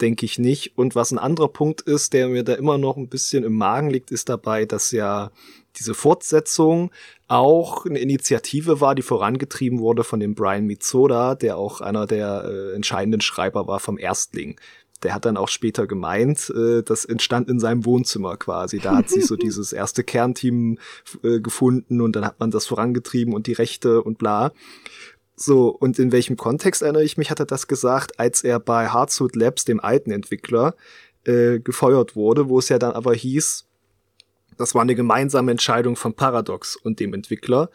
denke 0.00 0.26
ich 0.26 0.38
nicht. 0.38 0.76
Und 0.76 0.94
was 0.94 1.10
ein 1.10 1.18
anderer 1.18 1.48
Punkt 1.48 1.80
ist, 1.82 2.12
der 2.12 2.28
mir 2.28 2.44
da 2.44 2.54
immer 2.54 2.78
noch 2.78 2.96
ein 2.96 3.08
bisschen 3.08 3.44
im 3.44 3.54
Magen 3.54 3.90
liegt, 3.90 4.10
ist 4.10 4.28
dabei, 4.28 4.66
dass 4.66 4.90
ja 4.90 5.30
diese 5.76 5.94
Fortsetzung 5.94 6.90
auch 7.28 7.86
eine 7.86 8.00
Initiative 8.00 8.80
war, 8.80 8.94
die 8.94 9.02
vorangetrieben 9.02 9.78
wurde 9.78 10.02
von 10.04 10.20
dem 10.20 10.34
Brian 10.34 10.66
Mitsoda, 10.66 11.34
der 11.34 11.56
auch 11.56 11.80
einer 11.80 12.06
der 12.06 12.44
äh, 12.44 12.74
entscheidenden 12.74 13.20
Schreiber 13.20 13.66
war 13.68 13.78
vom 13.78 13.98
Erstling 13.98 14.58
der 15.02 15.14
hat 15.14 15.24
dann 15.24 15.36
auch 15.36 15.48
später 15.48 15.86
gemeint, 15.86 16.50
äh, 16.50 16.82
das 16.82 17.04
entstand 17.04 17.48
in 17.48 17.58
seinem 17.60 17.84
Wohnzimmer 17.84 18.36
quasi. 18.36 18.78
Da 18.78 18.96
hat 18.96 19.08
sich 19.08 19.26
so 19.26 19.36
dieses 19.42 19.72
erste 19.72 20.04
Kernteam 20.04 20.78
äh, 21.22 21.40
gefunden 21.40 22.00
und 22.00 22.16
dann 22.16 22.24
hat 22.24 22.40
man 22.40 22.50
das 22.50 22.66
vorangetrieben 22.66 23.34
und 23.34 23.46
die 23.46 23.52
Rechte 23.52 24.02
und 24.02 24.18
bla. 24.18 24.52
So, 25.36 25.68
und 25.68 25.98
in 25.98 26.12
welchem 26.12 26.36
Kontext 26.36 26.82
erinnere 26.82 27.02
ich 27.02 27.16
mich, 27.16 27.30
hat 27.30 27.40
er 27.40 27.46
das 27.46 27.66
gesagt, 27.66 28.20
als 28.20 28.44
er 28.44 28.60
bei 28.60 28.88
Hardsuit 28.88 29.36
Labs, 29.36 29.64
dem 29.64 29.80
alten 29.80 30.10
Entwickler, 30.10 30.74
äh, 31.24 31.60
gefeuert 31.60 32.14
wurde, 32.14 32.48
wo 32.48 32.58
es 32.58 32.68
ja 32.68 32.78
dann 32.78 32.92
aber 32.92 33.14
hieß, 33.14 33.64
das 34.58 34.74
war 34.74 34.82
eine 34.82 34.94
gemeinsame 34.94 35.50
Entscheidung 35.50 35.96
von 35.96 36.12
Paradox 36.12 36.76
und 36.76 37.00
dem 37.00 37.14
Entwickler, 37.14 37.70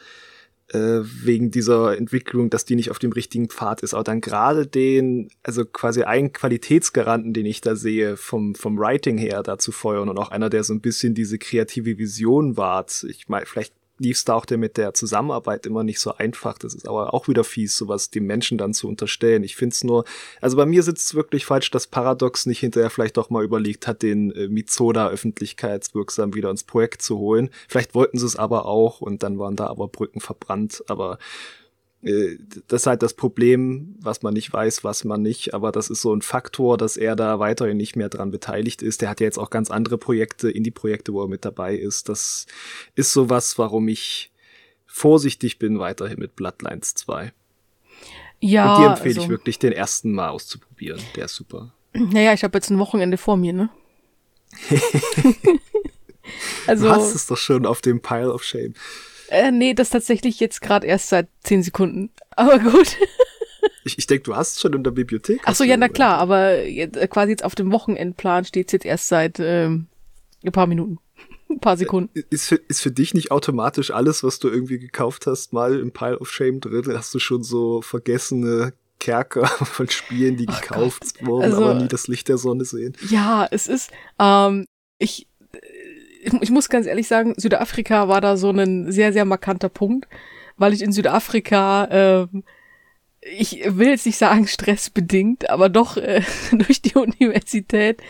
wegen 0.73 1.51
dieser 1.51 1.95
Entwicklung, 1.97 2.49
dass 2.49 2.65
die 2.65 2.75
nicht 2.75 2.89
auf 2.89 2.99
dem 2.99 3.11
richtigen 3.11 3.49
Pfad 3.49 3.83
ist. 3.83 3.93
Aber 3.93 4.03
dann 4.03 4.21
gerade 4.21 4.65
den, 4.65 5.29
also 5.43 5.63
quasi 5.63 6.03
einen 6.03 6.33
Qualitätsgaranten, 6.33 7.33
den 7.33 7.45
ich 7.45 7.61
da 7.61 7.75
sehe, 7.75 8.17
vom, 8.17 8.55
vom 8.55 8.77
Writing 8.77 9.17
her 9.17 9.43
da 9.43 9.57
zu 9.59 9.71
feuern 9.71 10.09
und 10.09 10.17
auch 10.17 10.31
einer, 10.31 10.49
der 10.49 10.63
so 10.63 10.73
ein 10.73 10.81
bisschen 10.81 11.13
diese 11.13 11.37
kreative 11.37 11.97
Vision 11.97 12.57
wahrt. 12.57 13.05
Ich 13.07 13.29
meine, 13.29 13.45
vielleicht 13.45 13.73
lief 13.97 14.17
es 14.17 14.25
da 14.25 14.33
auch 14.33 14.45
der 14.45 14.57
mit 14.57 14.77
der 14.77 14.93
Zusammenarbeit 14.93 15.65
immer 15.65 15.83
nicht 15.83 15.99
so 15.99 16.15
einfach. 16.15 16.57
Das 16.57 16.73
ist 16.73 16.87
aber 16.87 17.13
auch 17.13 17.27
wieder 17.27 17.43
fies, 17.43 17.77
sowas 17.77 18.09
dem 18.09 18.25
Menschen 18.25 18.57
dann 18.57 18.73
zu 18.73 18.87
unterstellen. 18.87 19.43
Ich 19.43 19.55
finde 19.55 19.73
es 19.73 19.83
nur, 19.83 20.05
also 20.41 20.57
bei 20.57 20.65
mir 20.65 20.83
sitzt 20.83 21.05
es 21.05 21.15
wirklich 21.15 21.45
falsch, 21.45 21.71
dass 21.71 21.87
Paradox 21.87 22.45
nicht 22.45 22.59
hinterher 22.59 22.89
vielleicht 22.89 23.17
doch 23.17 23.29
mal 23.29 23.43
überlegt 23.43 23.87
hat, 23.87 24.01
den 24.01 24.31
äh, 24.31 24.47
Mitsoda 24.47 25.09
öffentlichkeitswirksam 25.09 26.33
wieder 26.33 26.49
ins 26.49 26.63
Projekt 26.63 27.01
zu 27.01 27.17
holen. 27.17 27.49
Vielleicht 27.67 27.95
wollten 27.95 28.17
sie 28.17 28.25
es 28.25 28.35
aber 28.35 28.65
auch 28.65 29.01
und 29.01 29.23
dann 29.23 29.39
waren 29.39 29.55
da 29.55 29.67
aber 29.67 29.87
Brücken 29.87 30.19
verbrannt. 30.19 30.83
Aber 30.87 31.17
das 32.67 32.83
ist 32.83 32.87
halt 32.87 33.01
das 33.01 33.15
Problem, 33.15 33.95
was 33.99 34.21
man 34.21 34.35
nicht 34.35 34.53
weiß, 34.53 34.83
was 34.83 35.05
man 35.05 35.23
nicht, 35.23 35.55
aber 35.55 35.71
das 35.71 35.89
ist 35.89 36.01
so 36.01 36.13
ein 36.13 36.21
Faktor, 36.21 36.77
dass 36.77 36.97
er 36.97 37.15
da 37.15 37.39
weiterhin 37.39 37.77
nicht 37.77 37.95
mehr 37.95 38.09
dran 38.09 38.29
beteiligt 38.29 38.83
ist. 38.83 39.01
Der 39.01 39.09
hat 39.09 39.19
ja 39.21 39.25
jetzt 39.25 39.39
auch 39.39 39.49
ganz 39.49 39.71
andere 39.71 39.97
Projekte, 39.97 40.51
Indie-Projekte, 40.51 41.13
wo 41.13 41.23
er 41.23 41.27
mit 41.27 41.45
dabei 41.45 41.75
ist. 41.75 42.07
Das 42.07 42.45
ist 42.93 43.11
sowas, 43.11 43.57
warum 43.57 43.87
ich 43.87 44.31
vorsichtig 44.85 45.57
bin 45.57 45.79
weiterhin 45.79 46.19
mit 46.19 46.35
Bloodlines 46.35 46.93
2. 46.93 47.33
Ja. 48.39 48.75
Und 48.75 48.81
dir 48.81 48.89
empfehle 48.91 49.15
also, 49.15 49.21
ich 49.21 49.29
wirklich, 49.29 49.57
den 49.57 49.71
ersten 49.71 50.11
mal 50.11 50.29
auszuprobieren. 50.29 51.01
Der 51.15 51.25
ist 51.25 51.35
super. 51.35 51.73
Naja, 51.93 52.33
ich 52.33 52.43
habe 52.43 52.55
jetzt 52.55 52.69
ein 52.69 52.77
Wochenende 52.77 53.17
vor 53.17 53.35
mir, 53.35 53.53
ne? 53.53 53.69
also, 56.67 56.85
du 56.85 56.91
hast 56.91 57.15
es 57.15 57.25
doch 57.25 57.37
schon 57.37 57.65
auf 57.65 57.81
dem 57.81 57.99
Pile 57.99 58.31
of 58.31 58.43
Shame. 58.43 58.75
Äh, 59.29 59.51
nee, 59.51 59.73
das 59.73 59.89
tatsächlich 59.89 60.39
jetzt 60.39 60.61
gerade 60.61 60.87
erst 60.87 61.09
seit 61.09 61.27
zehn 61.43 61.63
Sekunden. 61.63 62.11
Aber 62.31 62.59
gut. 62.59 62.97
ich 63.83 63.97
ich 63.97 64.07
denke, 64.07 64.23
du 64.23 64.35
hast 64.35 64.55
es 64.55 64.61
schon 64.61 64.73
in 64.73 64.83
der 64.83 64.91
Bibliothek. 64.91 65.41
Ach 65.45 65.55
so, 65.55 65.63
ja, 65.63 65.77
na 65.77 65.89
klar, 65.89 66.17
aber 66.17 66.63
jetzt, 66.65 66.97
äh, 66.97 67.07
quasi 67.07 67.31
jetzt 67.31 67.43
auf 67.43 67.55
dem 67.55 67.71
Wochenendplan 67.71 68.45
steht 68.45 68.67
es 68.67 68.73
jetzt 68.73 68.85
erst 68.85 69.07
seit 69.07 69.39
ähm, 69.39 69.87
ein 70.43 70.51
paar 70.51 70.67
Minuten. 70.67 70.99
Ein 71.49 71.59
paar 71.59 71.77
Sekunden. 71.77 72.09
Äh, 72.17 72.23
ist 72.31 72.47
für, 72.47 72.55
ist 72.55 72.81
für 72.81 72.89
dich 72.91 73.13
nicht 73.13 73.29
automatisch 73.31 73.91
alles, 73.91 74.23
was 74.23 74.39
du 74.39 74.49
irgendwie 74.49 74.79
gekauft 74.79 75.27
hast, 75.27 75.53
mal 75.53 75.79
im 75.79 75.91
Pile 75.91 76.17
of 76.19 76.31
Shame 76.31 76.59
drin? 76.59 76.91
Hast 76.97 77.13
du 77.13 77.19
schon 77.19 77.43
so 77.43 77.83
vergessene 77.83 78.73
Kerker 78.99 79.45
von 79.47 79.87
Spielen, 79.89 80.37
die 80.37 80.47
oh 80.49 80.53
gekauft 80.59 81.19
Gott. 81.19 81.27
wurden, 81.27 81.43
also, 81.43 81.63
aber 81.63 81.73
nie 81.75 81.87
das 81.87 82.07
Licht 82.07 82.27
der 82.27 82.37
Sonne 82.37 82.65
sehen? 82.65 82.97
Ja, 83.09 83.47
es 83.51 83.67
ist, 83.67 83.91
ähm, 84.19 84.65
ich, 84.97 85.27
ich 86.41 86.51
muss 86.51 86.69
ganz 86.69 86.87
ehrlich 86.87 87.07
sagen, 87.07 87.33
Südafrika 87.37 88.07
war 88.07 88.21
da 88.21 88.37
so 88.37 88.49
ein 88.49 88.91
sehr, 88.91 89.13
sehr 89.13 89.25
markanter 89.25 89.69
Punkt, 89.69 90.07
weil 90.57 90.73
ich 90.73 90.81
in 90.81 90.91
Südafrika, 90.91 91.87
ähm, 91.91 92.43
ich 93.21 93.63
will 93.65 93.89
jetzt 93.89 94.05
nicht 94.05 94.17
sagen 94.17 94.47
stressbedingt, 94.47 95.49
aber 95.49 95.69
doch 95.69 95.97
äh, 95.97 96.21
durch 96.51 96.81
die 96.81 96.95
Universität 96.95 98.01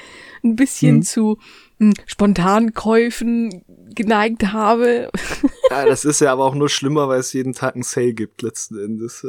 ein 0.43 0.55
bisschen 0.55 0.97
hm. 0.97 1.03
zu 1.03 1.37
hm, 1.79 1.93
spontanen 2.05 2.73
Käufen 2.73 3.63
geneigt 3.93 4.53
habe. 4.53 5.09
Ja, 5.69 5.85
das 5.85 6.05
ist 6.05 6.21
ja 6.21 6.31
aber 6.31 6.45
auch 6.45 6.55
nur 6.55 6.69
schlimmer, 6.69 7.07
weil 7.07 7.19
es 7.19 7.33
jeden 7.33 7.53
Tag 7.53 7.75
einen 7.75 7.83
Sale 7.83 8.13
gibt 8.13 8.41
letzten 8.41 8.77
Endes. 8.77 9.25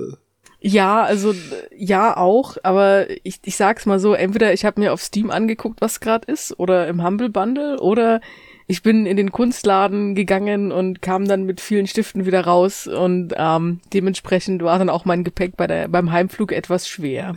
Ja, 0.60 1.02
also 1.02 1.34
ja 1.76 2.16
auch, 2.16 2.56
aber 2.62 3.06
ich, 3.24 3.40
ich 3.44 3.56
sag's 3.56 3.86
mal 3.86 4.00
so, 4.00 4.14
entweder 4.14 4.52
ich 4.52 4.64
habe 4.64 4.80
mir 4.80 4.92
auf 4.92 5.02
Steam 5.02 5.30
angeguckt, 5.30 5.80
was 5.80 6.00
gerade 6.00 6.30
ist, 6.32 6.58
oder 6.58 6.88
im 6.88 7.04
Humble 7.04 7.28
Bundle, 7.28 7.78
oder 7.78 8.20
ich 8.66 8.82
bin 8.82 9.06
in 9.06 9.16
den 9.16 9.30
Kunstladen 9.30 10.14
gegangen 10.14 10.72
und 10.72 11.02
kam 11.02 11.28
dann 11.28 11.44
mit 11.44 11.60
vielen 11.60 11.86
Stiften 11.86 12.26
wieder 12.26 12.42
raus 12.42 12.88
und 12.88 13.32
ähm, 13.36 13.80
dementsprechend 13.92 14.62
war 14.62 14.78
dann 14.78 14.90
auch 14.90 15.04
mein 15.04 15.22
Gepäck 15.22 15.56
bei 15.56 15.68
der, 15.68 15.88
beim 15.88 16.10
Heimflug 16.10 16.52
etwas 16.52 16.88
schwer. 16.88 17.36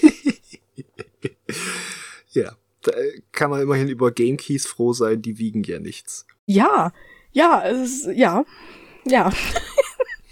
ja, 2.30 2.52
da 2.82 2.92
kann 3.32 3.50
man 3.50 3.60
immerhin 3.60 3.88
über 3.88 4.12
Game 4.12 4.38
Keys 4.38 4.66
froh 4.66 4.94
sein, 4.94 5.20
die 5.20 5.38
wiegen 5.38 5.62
ja 5.62 5.78
nichts. 5.78 6.26
Ja, 6.46 6.92
ja, 7.32 7.62
es, 7.66 8.08
ja, 8.14 8.44
ja. 9.04 9.30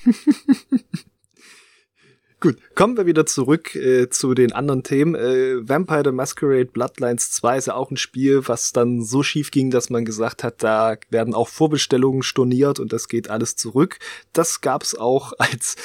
Gut, 2.42 2.56
kommen 2.74 2.96
wir 2.96 3.04
wieder 3.04 3.26
zurück 3.26 3.74
äh, 3.74 4.08
zu 4.08 4.32
den 4.32 4.52
anderen 4.52 4.82
Themen. 4.82 5.14
Äh, 5.14 5.68
Vampire 5.68 6.04
the 6.06 6.10
Masquerade 6.10 6.64
Bloodlines 6.64 7.32
2 7.32 7.58
ist 7.58 7.66
ja 7.66 7.74
auch 7.74 7.90
ein 7.90 7.98
Spiel, 7.98 8.48
was 8.48 8.72
dann 8.72 9.02
so 9.02 9.22
schief 9.22 9.50
ging, 9.50 9.70
dass 9.70 9.90
man 9.90 10.06
gesagt 10.06 10.42
hat, 10.42 10.62
da 10.62 10.96
werden 11.10 11.34
auch 11.34 11.48
Vorbestellungen 11.48 12.22
storniert 12.22 12.80
und 12.80 12.94
das 12.94 13.08
geht 13.08 13.28
alles 13.28 13.56
zurück. 13.56 13.98
Das 14.32 14.62
gab's 14.62 14.94
auch 14.94 15.34
als 15.38 15.76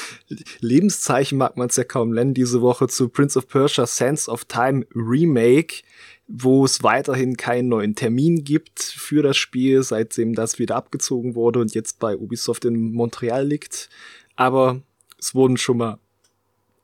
Lebenszeichen, 0.62 1.38
mag 1.38 1.58
man 1.58 1.68
es 1.68 1.76
ja 1.76 1.84
kaum 1.84 2.12
nennen, 2.12 2.34
diese 2.34 2.62
Woche 2.62 2.88
zu 2.88 3.10
Prince 3.10 3.38
of 3.38 3.50
Persia 3.50 3.86
Sands 3.86 4.30
of 4.30 4.46
Time 4.46 4.86
Remake 4.96 5.84
wo 6.28 6.66
es 6.66 6.82
weiterhin 6.82 7.38
keinen 7.38 7.68
neuen 7.68 7.94
Termin 7.94 8.44
gibt 8.44 8.82
für 8.82 9.22
das 9.22 9.38
Spiel, 9.38 9.84
seitdem 9.84 10.34
das 10.34 10.58
wieder 10.58 10.76
abgezogen 10.76 11.36
wurde 11.36 11.60
und 11.60 11.76
jetzt 11.76 12.00
bei 12.00 12.18
Ubisoft 12.18 12.66
in 12.66 12.94
Montreal 12.94 13.46
liegt. 13.46 13.92
Aber 14.36 14.82
es 15.20 15.36
wurden 15.36 15.58
schon 15.58 15.78
mal 15.78 16.00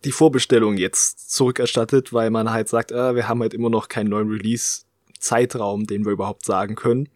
die 0.03 0.11
Vorbestellung 0.11 0.77
jetzt 0.77 1.31
zurückerstattet, 1.31 2.13
weil 2.13 2.29
man 2.29 2.51
halt 2.51 2.69
sagt, 2.69 2.91
äh, 2.91 3.15
wir 3.15 3.27
haben 3.27 3.41
halt 3.41 3.53
immer 3.53 3.69
noch 3.69 3.87
keinen 3.87 4.09
neuen 4.09 4.29
Release-Zeitraum, 4.29 5.85
den 5.85 6.05
wir 6.05 6.11
überhaupt 6.11 6.45
sagen 6.45 6.75
können. 6.75 7.07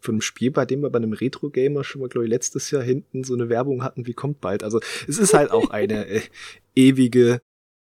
Von 0.00 0.14
einem 0.14 0.22
Spiel, 0.22 0.50
bei 0.50 0.64
dem 0.64 0.80
wir 0.80 0.90
bei 0.90 0.96
einem 0.96 1.12
Retro-Gamer 1.12 1.84
schon 1.84 2.00
mal, 2.00 2.08
glaube 2.08 2.24
ich, 2.24 2.30
letztes 2.30 2.70
Jahr 2.70 2.82
hinten 2.82 3.22
so 3.22 3.34
eine 3.34 3.48
Werbung 3.48 3.84
hatten, 3.84 4.06
wie 4.06 4.14
kommt 4.14 4.40
bald. 4.40 4.62
Also 4.62 4.80
es 5.06 5.18
ist 5.18 5.34
halt 5.34 5.50
auch 5.50 5.70
eine 5.70 6.06
äh, 6.06 6.22
ewige 6.74 7.40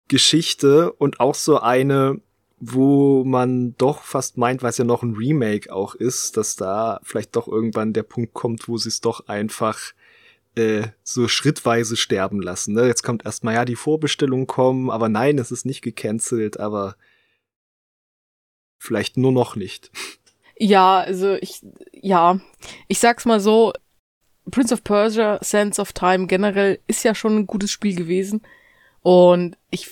Geschichte 0.07 0.91
und 0.91 1.19
auch 1.19 1.35
so 1.35 1.59
eine, 1.61 2.19
wo 2.59 3.23
man 3.23 3.75
doch 3.77 4.03
fast 4.03 4.37
meint, 4.37 4.61
es 4.61 4.77
ja 4.77 4.83
noch 4.83 5.03
ein 5.03 5.15
Remake 5.15 5.73
auch 5.73 5.95
ist, 5.95 6.37
dass 6.37 6.57
da 6.57 6.99
vielleicht 7.03 7.35
doch 7.35 7.47
irgendwann 7.47 7.93
der 7.93 8.03
Punkt 8.03 8.33
kommt, 8.33 8.67
wo 8.67 8.77
sie 8.77 8.89
es 8.89 8.99
doch 8.99 9.27
einfach 9.27 9.93
äh, 10.55 10.87
so 11.03 11.27
schrittweise 11.27 11.95
sterben 11.95 12.41
lassen. 12.41 12.73
Ne? 12.73 12.87
Jetzt 12.87 13.03
kommt 13.03 13.25
erstmal, 13.25 13.53
ja, 13.53 13.65
die 13.65 13.75
Vorbestellungen 13.75 14.47
kommen, 14.47 14.89
aber 14.89 15.09
nein, 15.09 15.37
es 15.37 15.51
ist 15.51 15.65
nicht 15.65 15.81
gecancelt, 15.81 16.59
aber 16.59 16.95
vielleicht 18.77 19.17
nur 19.17 19.31
noch 19.31 19.55
nicht. 19.55 19.91
Ja, 20.57 20.99
also 20.99 21.35
ich, 21.35 21.61
ja, 21.91 22.39
ich 22.87 22.99
sag's 22.99 23.25
mal 23.25 23.39
so, 23.39 23.73
Prince 24.49 24.73
of 24.73 24.83
Persia, 24.83 25.39
Sense 25.41 25.81
of 25.81 25.93
Time 25.93 26.27
generell 26.27 26.79
ist 26.87 27.03
ja 27.03 27.15
schon 27.15 27.37
ein 27.37 27.47
gutes 27.47 27.71
Spiel 27.71 27.95
gewesen. 27.95 28.41
Und 29.01 29.57
ich, 29.69 29.89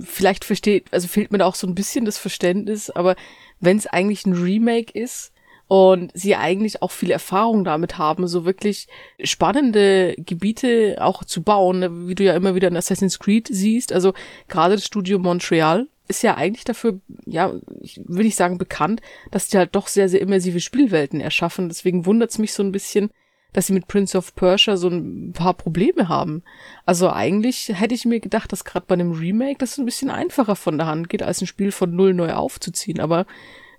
vielleicht 0.00 0.44
versteht, 0.44 0.92
also 0.92 1.08
fehlt 1.08 1.32
mir 1.32 1.38
da 1.38 1.46
auch 1.46 1.54
so 1.54 1.66
ein 1.66 1.74
bisschen 1.74 2.04
das 2.04 2.18
Verständnis, 2.18 2.90
aber 2.90 3.16
wenn 3.60 3.78
es 3.78 3.86
eigentlich 3.86 4.26
ein 4.26 4.34
Remake 4.34 4.92
ist, 4.98 5.32
und 5.68 6.12
sie 6.14 6.36
eigentlich 6.36 6.82
auch 6.82 6.92
viel 6.92 7.10
Erfahrung 7.10 7.64
damit 7.64 7.98
haben, 7.98 8.28
so 8.28 8.44
wirklich 8.44 8.86
spannende 9.22 10.14
Gebiete 10.16 10.98
auch 11.00 11.24
zu 11.24 11.42
bauen, 11.42 12.08
wie 12.08 12.14
du 12.14 12.24
ja 12.24 12.34
immer 12.34 12.54
wieder 12.54 12.68
in 12.68 12.76
Assassin's 12.76 13.18
Creed 13.18 13.48
siehst. 13.50 13.92
Also 13.92 14.12
gerade 14.48 14.76
das 14.76 14.84
Studio 14.84 15.18
Montreal 15.18 15.88
ist 16.08 16.22
ja 16.22 16.36
eigentlich 16.36 16.64
dafür, 16.64 17.00
ja, 17.24 17.52
ich 17.80 18.00
will 18.04 18.24
nicht 18.24 18.36
sagen 18.36 18.58
bekannt, 18.58 19.00
dass 19.32 19.48
die 19.48 19.58
halt 19.58 19.74
doch 19.74 19.88
sehr, 19.88 20.08
sehr 20.08 20.20
immersive 20.20 20.60
Spielwelten 20.60 21.20
erschaffen. 21.20 21.68
Deswegen 21.68 22.06
wundert's 22.06 22.38
mich 22.38 22.52
so 22.52 22.62
ein 22.62 22.70
bisschen, 22.70 23.10
dass 23.52 23.66
sie 23.66 23.72
mit 23.72 23.88
Prince 23.88 24.16
of 24.16 24.36
Persia 24.36 24.76
so 24.76 24.88
ein 24.88 25.32
paar 25.32 25.54
Probleme 25.54 26.08
haben. 26.08 26.44
Also 26.84 27.10
eigentlich 27.10 27.72
hätte 27.74 27.94
ich 27.94 28.04
mir 28.04 28.20
gedacht, 28.20 28.52
dass 28.52 28.64
gerade 28.64 28.86
bei 28.86 28.94
einem 28.94 29.12
Remake 29.12 29.58
das 29.58 29.78
ein 29.78 29.84
bisschen 29.84 30.10
einfacher 30.10 30.54
von 30.54 30.78
der 30.78 30.86
Hand 30.86 31.08
geht, 31.08 31.24
als 31.24 31.40
ein 31.40 31.48
Spiel 31.48 31.72
von 31.72 31.96
null 31.96 32.14
neu 32.14 32.34
aufzuziehen. 32.34 33.00
Aber 33.00 33.26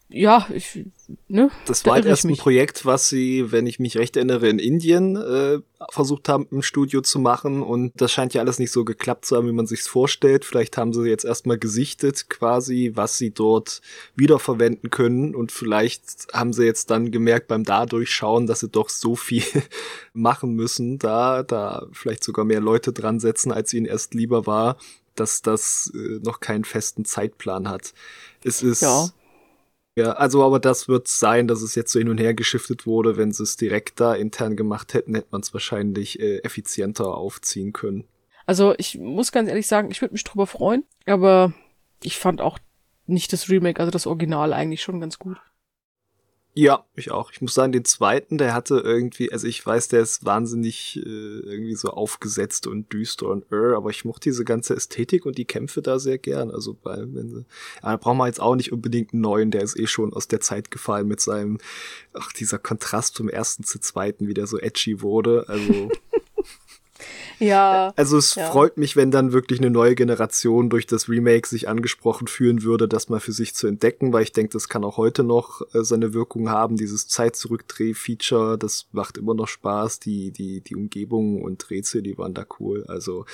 ja, 0.09 0.47
ich, 0.53 0.85
ne? 1.27 1.51
Das 1.65 1.85
war 1.85 1.95
halt 1.95 2.05
erst 2.05 2.23
ein 2.23 2.37
Projekt, 2.37 2.85
was 2.85 3.09
sie, 3.09 3.51
wenn 3.51 3.67
ich 3.67 3.77
mich 3.77 3.97
recht 3.97 4.15
erinnere, 4.15 4.47
in 4.47 4.57
Indien 4.57 5.17
äh, 5.17 5.59
versucht 5.89 6.29
haben, 6.29 6.47
im 6.49 6.61
Studio 6.61 7.01
zu 7.01 7.19
machen. 7.19 7.61
Und 7.61 7.91
das 7.95 8.13
scheint 8.13 8.33
ja 8.33 8.41
alles 8.41 8.57
nicht 8.57 8.71
so 8.71 8.85
geklappt 8.85 9.25
zu 9.25 9.35
haben, 9.35 9.47
wie 9.47 9.53
man 9.53 9.67
sich's 9.67 9.85
vorstellt. 9.85 10.45
Vielleicht 10.45 10.77
haben 10.77 10.93
sie 10.93 11.09
jetzt 11.09 11.25
erstmal 11.25 11.57
gesichtet, 11.57 12.29
quasi, 12.29 12.93
was 12.95 13.17
sie 13.17 13.31
dort 13.31 13.81
wiederverwenden 14.15 14.91
können. 14.91 15.35
Und 15.35 15.51
vielleicht 15.51 16.27
haben 16.31 16.53
sie 16.53 16.63
jetzt 16.63 16.89
dann 16.89 17.11
gemerkt 17.11 17.49
beim 17.49 17.65
Dadurchschauen, 17.65 18.47
dass 18.47 18.61
sie 18.61 18.69
doch 18.69 18.87
so 18.87 19.17
viel 19.17 19.43
machen 20.13 20.53
müssen, 20.53 20.99
da, 20.99 21.43
da 21.43 21.85
vielleicht 21.91 22.23
sogar 22.23 22.45
mehr 22.45 22.61
Leute 22.61 22.93
dran 22.93 23.19
setzen, 23.19 23.51
als 23.51 23.73
ihnen 23.73 23.85
erst 23.85 24.13
lieber 24.13 24.47
war, 24.47 24.77
dass 25.15 25.41
das 25.41 25.91
äh, 25.93 26.19
noch 26.23 26.39
keinen 26.39 26.63
festen 26.63 27.03
Zeitplan 27.03 27.67
hat. 27.67 27.93
Es 28.45 28.63
ist. 28.63 28.83
Ja 28.83 29.09
ja, 29.97 30.11
also 30.11 30.43
aber 30.43 30.59
das 30.59 30.87
wird 30.87 31.07
sein, 31.07 31.47
dass 31.47 31.63
es 31.63 31.73
jetzt 31.73 31.91
so 31.91 31.97
hin 31.97 32.09
und 32.09 32.19
her 32.19 32.35
geschiftet 32.35 32.85
wurde. 32.85 33.17
Wenn 33.17 33.31
sie 33.31 33.41
es 33.41 33.57
direkt 33.57 33.99
da 33.99 34.13
intern 34.13 34.55
gemacht 34.55 34.93
hätten, 34.93 35.15
hätte 35.15 35.29
man 35.31 35.41
es 35.41 35.55
wahrscheinlich 35.55 36.19
äh, 36.19 36.37
effizienter 36.43 37.15
aufziehen 37.15 37.73
können. 37.73 38.03
Also 38.45 38.75
ich 38.77 38.99
muss 38.99 39.31
ganz 39.31 39.49
ehrlich 39.49 39.65
sagen, 39.65 39.89
ich 39.89 40.01
würde 40.01 40.13
mich 40.13 40.23
drüber 40.23 40.45
freuen, 40.45 40.83
aber 41.07 41.51
ich 42.03 42.17
fand 42.19 42.41
auch 42.41 42.59
nicht 43.07 43.33
das 43.33 43.49
Remake, 43.49 43.79
also 43.79 43.89
das 43.89 44.05
Original 44.05 44.53
eigentlich 44.53 44.83
schon 44.83 44.99
ganz 44.99 45.17
gut. 45.17 45.37
Ja, 46.59 46.85
ich 46.95 47.11
auch. 47.11 47.31
Ich 47.31 47.39
muss 47.39 47.53
sagen, 47.53 47.71
den 47.71 47.85
zweiten, 47.85 48.39
der 48.39 48.55
hatte 48.55 48.79
irgendwie, 48.79 49.31
also 49.31 49.45
ich 49.45 49.63
weiß, 49.63 49.89
der 49.89 50.01
ist 50.01 50.25
wahnsinnig 50.25 50.97
äh, 50.97 50.99
irgendwie 50.99 51.75
so 51.75 51.89
aufgesetzt 51.91 52.65
und 52.65 52.91
düster 52.91 53.27
und 53.27 53.45
äh, 53.51 53.75
aber 53.75 53.91
ich 53.91 54.05
mochte 54.05 54.29
diese 54.29 54.43
ganze 54.43 54.75
Ästhetik 54.75 55.27
und 55.27 55.37
die 55.37 55.45
Kämpfe 55.45 55.83
da 55.83 55.99
sehr 55.99 56.17
gern. 56.17 56.49
Also 56.49 56.73
bei, 56.73 56.97
wenn 56.97 57.29
sie, 57.29 57.45
da 57.83 57.95
brauchen 57.97 58.17
wir 58.17 58.25
jetzt 58.25 58.41
auch 58.41 58.55
nicht 58.55 58.71
unbedingt 58.71 59.13
einen 59.13 59.21
neuen, 59.21 59.51
der 59.51 59.61
ist 59.61 59.77
eh 59.77 59.85
schon 59.85 60.15
aus 60.15 60.27
der 60.29 60.39
Zeit 60.39 60.71
gefallen 60.71 61.07
mit 61.07 61.21
seinem, 61.21 61.59
ach, 62.13 62.33
dieser 62.33 62.57
Kontrast 62.57 63.17
vom 63.17 63.29
ersten 63.29 63.63
zu 63.63 63.77
zweiten, 63.77 64.27
wie 64.27 64.33
der 64.33 64.47
so 64.47 64.57
edgy 64.57 65.03
wurde. 65.03 65.45
Also 65.47 65.91
Ja. 67.39 67.93
Also 67.95 68.17
es 68.17 68.35
ja. 68.35 68.49
freut 68.49 68.77
mich, 68.77 68.95
wenn 68.95 69.11
dann 69.11 69.31
wirklich 69.31 69.59
eine 69.59 69.69
neue 69.69 69.95
Generation 69.95 70.69
durch 70.69 70.87
das 70.87 71.07
Remake 71.09 71.47
sich 71.47 71.67
angesprochen 71.67 72.27
fühlen 72.27 72.63
würde, 72.63 72.87
das 72.87 73.09
mal 73.09 73.19
für 73.19 73.31
sich 73.31 73.53
zu 73.53 73.67
entdecken, 73.67 74.13
weil 74.13 74.23
ich 74.23 74.31
denke, 74.31 74.53
das 74.53 74.69
kann 74.69 74.83
auch 74.83 74.97
heute 74.97 75.23
noch 75.23 75.61
äh, 75.73 75.83
seine 75.83 76.13
Wirkung 76.13 76.49
haben. 76.49 76.77
Dieses 76.77 77.07
Zeit-Zurückdreh-Feature, 77.07 78.57
das 78.57 78.87
macht 78.91 79.17
immer 79.17 79.33
noch 79.33 79.47
Spaß. 79.47 79.99
Die, 79.99 80.31
die, 80.31 80.61
die 80.61 80.75
Umgebung 80.75 81.41
und 81.41 81.69
Rätsel, 81.69 82.01
die 82.01 82.17
waren 82.17 82.33
da 82.33 82.45
cool. 82.59 82.85
Also 82.87 83.25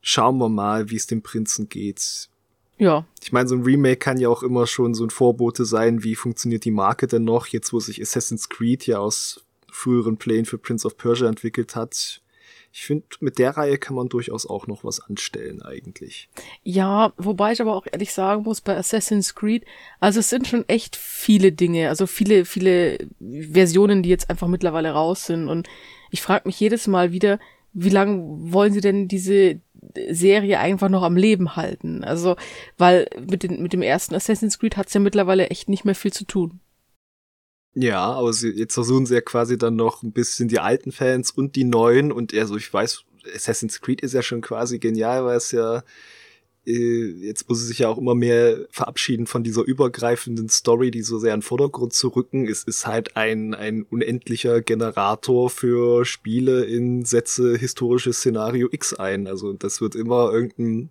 schauen 0.00 0.38
wir 0.38 0.48
mal, 0.48 0.90
wie 0.90 0.96
es 0.96 1.06
dem 1.06 1.22
Prinzen 1.22 1.68
geht. 1.68 2.28
Ja. 2.78 3.06
Ich 3.22 3.32
meine, 3.32 3.48
so 3.48 3.54
ein 3.54 3.62
Remake 3.62 3.98
kann 3.98 4.18
ja 4.18 4.28
auch 4.28 4.42
immer 4.42 4.66
schon 4.66 4.94
so 4.94 5.04
ein 5.04 5.10
Vorbote 5.10 5.64
sein, 5.64 6.02
wie 6.02 6.16
funktioniert 6.16 6.64
die 6.64 6.70
Marke 6.70 7.06
denn 7.06 7.24
noch, 7.24 7.46
jetzt 7.46 7.72
wo 7.72 7.80
sich 7.80 8.00
Assassin's 8.00 8.48
Creed 8.48 8.86
ja 8.86 8.98
aus 8.98 9.44
früheren 9.70 10.16
Plänen 10.16 10.46
für 10.46 10.58
Prince 10.58 10.86
of 10.86 10.96
Persia 10.96 11.28
entwickelt 11.28 11.76
hat 11.76 12.22
ich 12.72 12.86
finde, 12.86 13.04
mit 13.20 13.38
der 13.38 13.50
Reihe 13.50 13.76
kann 13.76 13.94
man 13.94 14.08
durchaus 14.08 14.46
auch 14.46 14.66
noch 14.66 14.82
was 14.82 15.00
anstellen 15.00 15.60
eigentlich. 15.60 16.30
Ja, 16.62 17.12
wobei 17.18 17.52
ich 17.52 17.60
aber 17.60 17.76
auch 17.76 17.86
ehrlich 17.90 18.14
sagen 18.14 18.44
muss, 18.44 18.62
bei 18.62 18.74
Assassin's 18.74 19.34
Creed, 19.34 19.66
also 20.00 20.20
es 20.20 20.30
sind 20.30 20.48
schon 20.48 20.66
echt 20.68 20.96
viele 20.96 21.52
Dinge, 21.52 21.90
also 21.90 22.06
viele, 22.06 22.46
viele 22.46 23.06
Versionen, 23.20 24.02
die 24.02 24.08
jetzt 24.08 24.30
einfach 24.30 24.48
mittlerweile 24.48 24.92
raus 24.92 25.26
sind. 25.26 25.48
Und 25.48 25.68
ich 26.10 26.22
frage 26.22 26.48
mich 26.48 26.58
jedes 26.58 26.86
Mal 26.86 27.12
wieder, 27.12 27.38
wie 27.74 27.90
lange 27.90 28.22
wollen 28.52 28.72
sie 28.72 28.80
denn 28.80 29.06
diese 29.06 29.60
Serie 30.08 30.58
einfach 30.58 30.88
noch 30.88 31.02
am 31.02 31.16
Leben 31.16 31.56
halten? 31.56 32.04
Also, 32.04 32.36
weil 32.78 33.06
mit, 33.28 33.42
den, 33.42 33.62
mit 33.62 33.74
dem 33.74 33.82
ersten 33.82 34.14
Assassin's 34.14 34.58
Creed 34.58 34.78
hat's 34.78 34.94
ja 34.94 35.00
mittlerweile 35.00 35.48
echt 35.48 35.68
nicht 35.68 35.84
mehr 35.84 35.94
viel 35.94 36.12
zu 36.12 36.24
tun. 36.24 36.60
Ja, 37.74 38.12
aber 38.12 38.32
sie, 38.32 38.50
jetzt 38.50 38.74
versuchen 38.74 39.06
sie 39.06 39.14
ja 39.14 39.20
quasi 39.20 39.56
dann 39.56 39.76
noch 39.76 40.02
ein 40.02 40.12
bisschen 40.12 40.48
die 40.48 40.58
alten 40.58 40.92
Fans 40.92 41.30
und 41.30 41.56
die 41.56 41.64
neuen 41.64 42.12
und 42.12 42.34
also 42.34 42.56
ich 42.56 42.72
weiß, 42.72 43.04
Assassin's 43.34 43.80
Creed 43.80 44.02
ist 44.02 44.12
ja 44.12 44.22
schon 44.22 44.42
quasi 44.42 44.78
genial, 44.78 45.24
weil 45.24 45.36
es 45.36 45.52
ja 45.52 45.82
äh, 46.66 47.06
jetzt 47.26 47.48
muss 47.48 47.60
sie 47.60 47.66
sich 47.66 47.80
ja 47.80 47.88
auch 47.88 47.98
immer 47.98 48.14
mehr 48.14 48.66
verabschieden 48.70 49.26
von 49.26 49.42
dieser 49.42 49.62
übergreifenden 49.62 50.48
Story, 50.48 50.90
die 50.90 51.02
so 51.02 51.18
sehr 51.18 51.34
in 51.34 51.40
den 51.40 51.46
Vordergrund 51.46 51.92
zu 51.92 52.08
rücken. 52.08 52.46
Es 52.46 52.64
ist 52.64 52.86
halt 52.86 53.16
ein, 53.16 53.54
ein 53.54 53.82
unendlicher 53.82 54.60
Generator 54.60 55.50
für 55.50 56.04
Spiele 56.04 56.64
in 56.64 57.04
Sätze 57.04 57.56
historisches 57.56 58.18
Szenario 58.18 58.68
X 58.70 58.94
ein. 58.94 59.26
Also 59.26 59.52
das 59.54 59.80
wird 59.80 59.94
immer 59.94 60.32
irgendein 60.32 60.90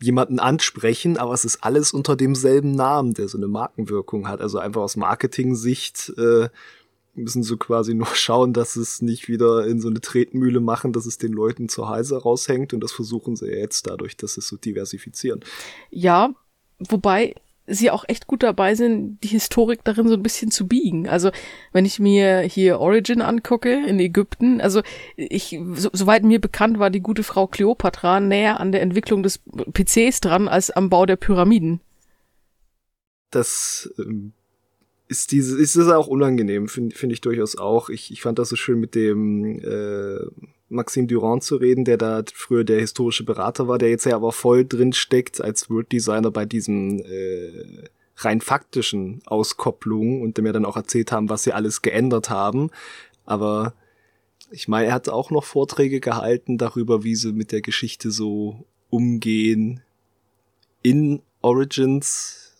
jemanden 0.00 0.38
ansprechen, 0.38 1.16
aber 1.16 1.32
es 1.32 1.44
ist 1.44 1.64
alles 1.64 1.92
unter 1.92 2.16
demselben 2.16 2.72
Namen, 2.72 3.14
der 3.14 3.28
so 3.28 3.38
eine 3.38 3.48
Markenwirkung 3.48 4.28
hat. 4.28 4.40
Also 4.40 4.58
einfach 4.58 4.82
aus 4.82 4.96
Marketing-Sicht 4.96 6.12
äh, 6.16 6.48
müssen 7.14 7.42
sie 7.42 7.56
quasi 7.56 7.94
nur 7.94 8.14
schauen, 8.14 8.52
dass 8.52 8.76
es 8.76 9.02
nicht 9.02 9.28
wieder 9.28 9.66
in 9.66 9.80
so 9.80 9.88
eine 9.88 10.00
Tretmühle 10.00 10.60
machen, 10.60 10.92
dass 10.92 11.06
es 11.06 11.18
den 11.18 11.32
Leuten 11.32 11.68
zur 11.68 11.88
Halse 11.88 12.22
raushängt 12.22 12.72
und 12.72 12.80
das 12.80 12.92
versuchen 12.92 13.36
sie 13.36 13.46
jetzt 13.46 13.86
dadurch, 13.86 14.16
dass 14.16 14.34
sie 14.34 14.40
es 14.40 14.48
so 14.48 14.56
diversifizieren. 14.56 15.40
Ja, 15.90 16.34
wobei 16.78 17.34
sie 17.72 17.90
auch 17.90 18.04
echt 18.08 18.26
gut 18.26 18.42
dabei 18.42 18.74
sind, 18.74 19.18
die 19.22 19.28
Historik 19.28 19.80
darin 19.84 20.08
so 20.08 20.14
ein 20.14 20.22
bisschen 20.22 20.50
zu 20.50 20.66
biegen. 20.66 21.08
Also 21.08 21.30
wenn 21.72 21.84
ich 21.84 21.98
mir 21.98 22.40
hier 22.40 22.78
Origin 22.78 23.22
angucke 23.22 23.86
in 23.86 23.98
Ägypten, 23.98 24.60
also 24.60 24.82
ich, 25.16 25.58
so, 25.74 25.90
soweit 25.92 26.22
mir 26.22 26.40
bekannt 26.40 26.78
war, 26.78 26.90
die 26.90 27.00
gute 27.00 27.22
Frau 27.22 27.46
Kleopatra 27.46 28.20
näher 28.20 28.60
an 28.60 28.72
der 28.72 28.82
Entwicklung 28.82 29.22
des 29.22 29.40
PCs 29.72 30.20
dran 30.20 30.48
als 30.48 30.70
am 30.70 30.90
Bau 30.90 31.06
der 31.06 31.16
Pyramiden. 31.16 31.80
Das 33.30 33.92
ähm, 33.98 34.32
ist 35.08 35.32
diese, 35.32 35.58
ist 35.58 35.76
es 35.76 35.88
auch 35.88 36.06
unangenehm, 36.06 36.68
finde 36.68 36.94
find 36.94 37.12
ich 37.12 37.20
durchaus 37.20 37.56
auch. 37.56 37.88
Ich, 37.88 38.10
ich 38.10 38.22
fand 38.22 38.38
das 38.38 38.50
so 38.50 38.56
schön 38.56 38.80
mit 38.80 38.94
dem 38.94 39.58
äh, 39.60 40.18
Maxime 40.72 41.06
Durand 41.06 41.42
zu 41.42 41.56
reden, 41.56 41.84
der 41.84 41.96
da 41.96 42.22
früher 42.34 42.64
der 42.64 42.80
historische 42.80 43.24
Berater 43.24 43.68
war, 43.68 43.78
der 43.78 43.90
jetzt 43.90 44.06
ja 44.06 44.16
aber 44.16 44.32
voll 44.32 44.64
drin 44.64 44.92
steckt 44.92 45.40
als 45.40 45.70
Word-Designer 45.70 46.30
bei 46.30 46.44
diesen 46.44 47.00
äh, 47.04 47.88
rein 48.16 48.40
faktischen 48.40 49.22
Auskopplungen 49.26 50.22
und 50.22 50.36
dem 50.36 50.46
ja 50.46 50.52
dann 50.52 50.64
auch 50.64 50.76
erzählt 50.76 51.12
haben, 51.12 51.28
was 51.28 51.44
sie 51.44 51.52
alles 51.52 51.82
geändert 51.82 52.30
haben. 52.30 52.70
Aber 53.24 53.74
ich 54.50 54.68
meine, 54.68 54.88
er 54.88 54.94
hat 54.94 55.08
auch 55.08 55.30
noch 55.30 55.44
Vorträge 55.44 56.00
gehalten 56.00 56.58
darüber, 56.58 57.04
wie 57.04 57.14
sie 57.14 57.32
mit 57.32 57.52
der 57.52 57.62
Geschichte 57.62 58.10
so 58.10 58.66
umgehen 58.90 59.82
in 60.82 61.22
Origins. 61.40 62.54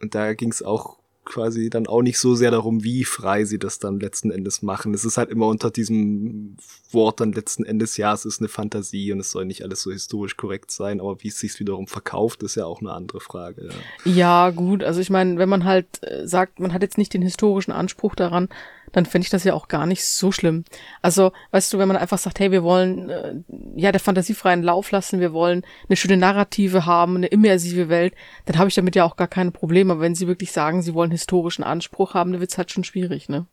Und 0.00 0.14
da 0.14 0.34
ging 0.34 0.50
es 0.50 0.62
auch 0.62 0.98
quasi 1.24 1.70
dann 1.70 1.86
auch 1.86 2.02
nicht 2.02 2.18
so 2.18 2.34
sehr 2.34 2.50
darum, 2.50 2.84
wie 2.84 3.04
frei 3.04 3.44
sie 3.44 3.58
das 3.58 3.78
dann 3.78 4.00
letzten 4.00 4.30
Endes 4.30 4.62
machen. 4.62 4.94
Es 4.94 5.04
ist 5.04 5.16
halt 5.16 5.30
immer 5.30 5.46
unter 5.46 5.70
diesem 5.70 6.56
Wort 6.90 7.20
dann 7.20 7.32
letzten 7.32 7.64
Endes, 7.64 7.96
ja, 7.96 8.12
es 8.12 8.24
ist 8.24 8.40
eine 8.40 8.48
Fantasie 8.48 9.12
und 9.12 9.20
es 9.20 9.30
soll 9.30 9.44
nicht 9.44 9.62
alles 9.62 9.82
so 9.82 9.90
historisch 9.90 10.36
korrekt 10.36 10.70
sein, 10.70 11.00
aber 11.00 11.22
wie 11.22 11.28
es 11.28 11.38
sich 11.38 11.58
wiederum 11.58 11.86
verkauft, 11.86 12.42
ist 12.42 12.54
ja 12.54 12.66
auch 12.66 12.80
eine 12.80 12.92
andere 12.92 13.20
Frage. 13.20 13.68
Ja, 14.04 14.12
ja 14.12 14.50
gut, 14.50 14.82
also 14.82 15.00
ich 15.00 15.10
meine, 15.10 15.38
wenn 15.38 15.48
man 15.48 15.64
halt 15.64 15.86
äh, 16.02 16.26
sagt, 16.26 16.60
man 16.60 16.72
hat 16.72 16.82
jetzt 16.82 16.98
nicht 16.98 17.14
den 17.14 17.22
historischen 17.22 17.72
Anspruch 17.72 18.14
daran, 18.14 18.48
dann 18.94 19.06
fände 19.06 19.24
ich 19.24 19.30
das 19.30 19.44
ja 19.44 19.54
auch 19.54 19.68
gar 19.68 19.86
nicht 19.86 20.04
so 20.04 20.30
schlimm. 20.30 20.64
Also, 21.02 21.32
weißt 21.50 21.72
du, 21.72 21.78
wenn 21.78 21.88
man 21.88 21.96
einfach 21.96 22.18
sagt, 22.18 22.38
hey, 22.38 22.52
wir 22.52 22.62
wollen 22.62 23.10
äh, 23.10 23.34
ja 23.74 23.90
der 23.90 24.00
fantasiefreien 24.00 24.62
Lauf 24.62 24.92
lassen, 24.92 25.20
wir 25.20 25.32
wollen 25.32 25.62
eine 25.88 25.96
schöne 25.96 26.16
Narrative 26.16 26.86
haben, 26.86 27.16
eine 27.16 27.26
immersive 27.26 27.88
Welt, 27.88 28.14
dann 28.46 28.56
habe 28.56 28.68
ich 28.68 28.74
damit 28.76 28.94
ja 28.94 29.04
auch 29.04 29.16
gar 29.16 29.28
keine 29.28 29.50
Probleme. 29.50 29.92
Aber 29.92 30.00
wenn 30.00 30.14
sie 30.14 30.28
wirklich 30.28 30.52
sagen, 30.52 30.80
sie 30.80 30.94
wollen 30.94 31.10
historischen 31.10 31.64
Anspruch 31.64 32.14
haben, 32.14 32.32
dann 32.32 32.40
wird's 32.40 32.56
halt 32.56 32.70
schon 32.70 32.84
schwierig, 32.84 33.28
ne? 33.28 33.46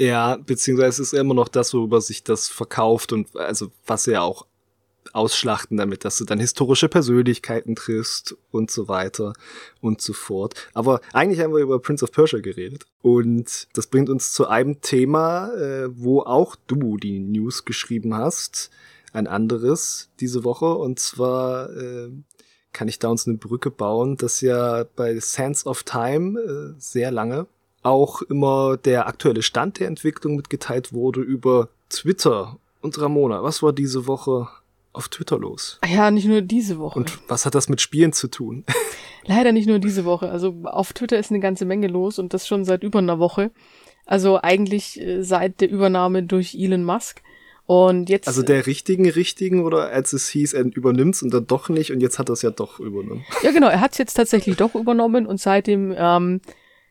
Ja, 0.00 0.36
beziehungsweise 0.36 1.02
es 1.02 1.12
ist 1.12 1.18
immer 1.18 1.34
noch 1.34 1.48
das, 1.48 1.74
worüber 1.74 2.00
sich 2.00 2.24
das 2.24 2.48
verkauft 2.48 3.12
und 3.12 3.36
also 3.36 3.70
was 3.86 4.06
ja 4.06 4.22
auch 4.22 4.46
ausschlachten 5.12 5.76
damit, 5.76 6.04
dass 6.04 6.18
du 6.18 6.24
dann 6.24 6.38
historische 6.38 6.88
Persönlichkeiten 6.88 7.74
triffst 7.76 8.36
und 8.50 8.70
so 8.70 8.88
weiter 8.88 9.34
und 9.80 10.00
so 10.00 10.12
fort. 10.12 10.54
Aber 10.74 11.00
eigentlich 11.12 11.40
haben 11.40 11.54
wir 11.54 11.60
über 11.62 11.80
Prince 11.80 12.04
of 12.04 12.12
Persia 12.12 12.40
geredet. 12.40 12.86
Und 13.02 13.68
das 13.74 13.86
bringt 13.86 14.08
uns 14.08 14.32
zu 14.32 14.48
einem 14.48 14.80
Thema, 14.80 15.52
äh, 15.54 15.88
wo 15.92 16.20
auch 16.22 16.56
du 16.66 16.96
die 16.96 17.18
News 17.18 17.64
geschrieben 17.64 18.14
hast. 18.14 18.70
Ein 19.12 19.26
anderes 19.26 20.10
diese 20.20 20.44
Woche. 20.44 20.74
Und 20.74 20.98
zwar 20.98 21.70
äh, 21.76 22.10
kann 22.72 22.88
ich 22.88 22.98
da 22.98 23.08
uns 23.08 23.26
eine 23.26 23.36
Brücke 23.36 23.70
bauen, 23.70 24.16
dass 24.16 24.40
ja 24.40 24.84
bei 24.96 25.18
Sands 25.18 25.66
of 25.66 25.82
Time 25.82 26.40
äh, 26.40 26.74
sehr 26.78 27.10
lange 27.10 27.46
auch 27.82 28.22
immer 28.22 28.76
der 28.76 29.08
aktuelle 29.08 29.42
Stand 29.42 29.80
der 29.80 29.88
Entwicklung 29.88 30.36
mitgeteilt 30.36 30.92
wurde 30.92 31.20
über 31.20 31.68
Twitter. 31.90 32.58
Und 32.80 33.00
Ramona, 33.00 33.42
was 33.42 33.62
war 33.62 33.72
diese 33.72 34.06
Woche 34.06 34.48
auf 34.92 35.08
Twitter 35.08 35.38
los? 35.38 35.78
Ja, 35.88 36.10
nicht 36.10 36.26
nur 36.26 36.42
diese 36.42 36.78
Woche. 36.78 36.98
Und 36.98 37.18
was 37.28 37.46
hat 37.46 37.54
das 37.54 37.68
mit 37.68 37.80
Spielen 37.80 38.12
zu 38.12 38.28
tun? 38.28 38.64
Leider 39.24 39.52
nicht 39.52 39.68
nur 39.68 39.78
diese 39.78 40.04
Woche. 40.04 40.30
Also 40.30 40.54
auf 40.64 40.92
Twitter 40.92 41.18
ist 41.18 41.30
eine 41.30 41.40
ganze 41.40 41.64
Menge 41.64 41.86
los 41.86 42.18
und 42.18 42.34
das 42.34 42.46
schon 42.46 42.64
seit 42.64 42.82
über 42.82 42.98
einer 42.98 43.18
Woche. 43.18 43.50
Also 44.04 44.40
eigentlich 44.40 45.00
äh, 45.00 45.22
seit 45.22 45.60
der 45.60 45.70
Übernahme 45.70 46.22
durch 46.22 46.54
Elon 46.54 46.84
Musk. 46.84 47.22
Und 47.64 48.10
jetzt. 48.10 48.26
Also 48.26 48.42
der 48.42 48.66
richtigen, 48.66 49.08
richtigen 49.08 49.64
oder 49.64 49.90
als 49.90 50.12
es 50.12 50.28
hieß, 50.28 50.52
er 50.52 50.64
übernimmt's 50.64 51.22
und 51.22 51.32
dann 51.32 51.46
doch 51.46 51.68
nicht 51.68 51.92
und 51.92 52.00
jetzt 52.00 52.18
hat 52.18 52.28
er 52.28 52.32
es 52.32 52.42
ja 52.42 52.50
doch 52.50 52.80
übernommen. 52.80 53.24
Ja, 53.42 53.52
genau, 53.52 53.68
er 53.68 53.80
hat 53.80 53.92
es 53.92 53.98
jetzt 53.98 54.14
tatsächlich 54.14 54.56
doch 54.56 54.74
übernommen 54.74 55.26
und 55.26 55.40
seitdem 55.40 55.94
ähm, 55.96 56.40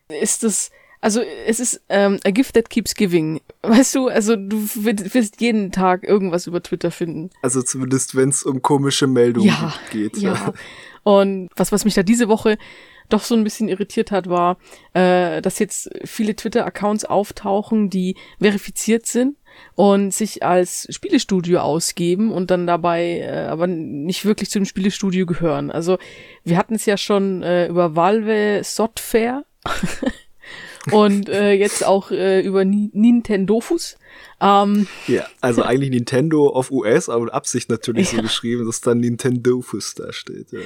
ist 0.08 0.44
es 0.44 0.72
also 1.02 1.22
es 1.22 1.60
ist 1.60 1.82
ähm, 1.90 2.20
a 2.24 2.30
gift 2.30 2.54
that 2.54 2.70
keeps 2.70 2.94
giving. 2.94 3.42
Weißt 3.64 3.96
du, 3.96 4.08
also 4.08 4.36
du 4.36 4.68
wirst 4.76 5.42
jeden 5.42 5.72
Tag 5.72 6.04
irgendwas 6.04 6.48
über 6.48 6.62
Twitter 6.62 6.92
finden. 6.92 7.32
Also 7.42 7.62
zumindest, 7.64 8.16
wenn 8.16 8.30
es 8.30 8.44
um 8.44 8.62
komische 8.62 9.08
Meldungen 9.08 9.48
ja, 9.48 9.74
geht. 9.92 10.18
Ja. 10.18 10.34
ja. 10.34 10.54
Und 11.04 11.50
was, 11.56 11.72
was 11.72 11.86
mich 11.86 11.96
da 11.96 12.04
diese 12.04 12.30
Woche 12.30 12.58
doch 13.10 13.24
so 13.24 13.36
ein 13.36 13.44
bisschen 13.44 13.68
irritiert 13.68 14.12
hat, 14.12 14.30
war, 14.30 14.58
äh, 14.94 15.42
dass 15.42 15.60
jetzt 15.60 15.90
viele 16.06 16.36
Twitter-Accounts 16.36 17.06
auftauchen, 17.06 17.90
die 17.90 18.16
verifiziert 18.40 19.06
sind 19.06 19.36
und 19.76 20.14
sich 20.14 20.44
als 20.44 20.88
Spielestudio 20.90 21.60
ausgeben 21.60 22.32
und 22.32 22.52
dann 22.52 22.68
dabei 22.68 23.20
äh, 23.20 23.48
aber 23.48 23.68
nicht 23.68 24.24
wirklich 24.24 24.50
zu 24.50 24.60
dem 24.60 24.66
Spielestudio 24.66 25.26
gehören. 25.26 25.72
Also 25.72 25.98
wir 26.44 26.58
hatten 26.58 26.76
es 26.76 26.86
ja 26.86 26.96
schon 26.96 27.44
äh, 27.44 27.68
über 27.68 27.96
Valve 27.96 28.62
Software 28.64 29.44
und 30.90 31.30
äh, 31.30 31.52
jetzt 31.54 31.86
auch 31.86 32.12
äh, 32.12 32.42
über 32.42 32.66
Ni 32.66 32.90
Nintendofus. 32.94 33.98
Ähm, 34.42 34.88
ja, 35.08 35.26
also 35.40 35.62
eigentlich 35.62 35.92
Nintendo 35.92 36.50
auf 36.50 36.72
US, 36.72 37.10
aber 37.10 37.26
mit 37.26 37.34
Absicht 37.34 37.70
natürlich 37.70 38.12
ja. 38.12 38.18
so 38.18 38.24
geschrieben, 38.24 38.66
dass 38.66 38.82
dann 38.82 39.00
Nintendofus 39.00 39.94
da 39.94 40.12
steht. 40.12 40.52
Ja. 40.52 40.60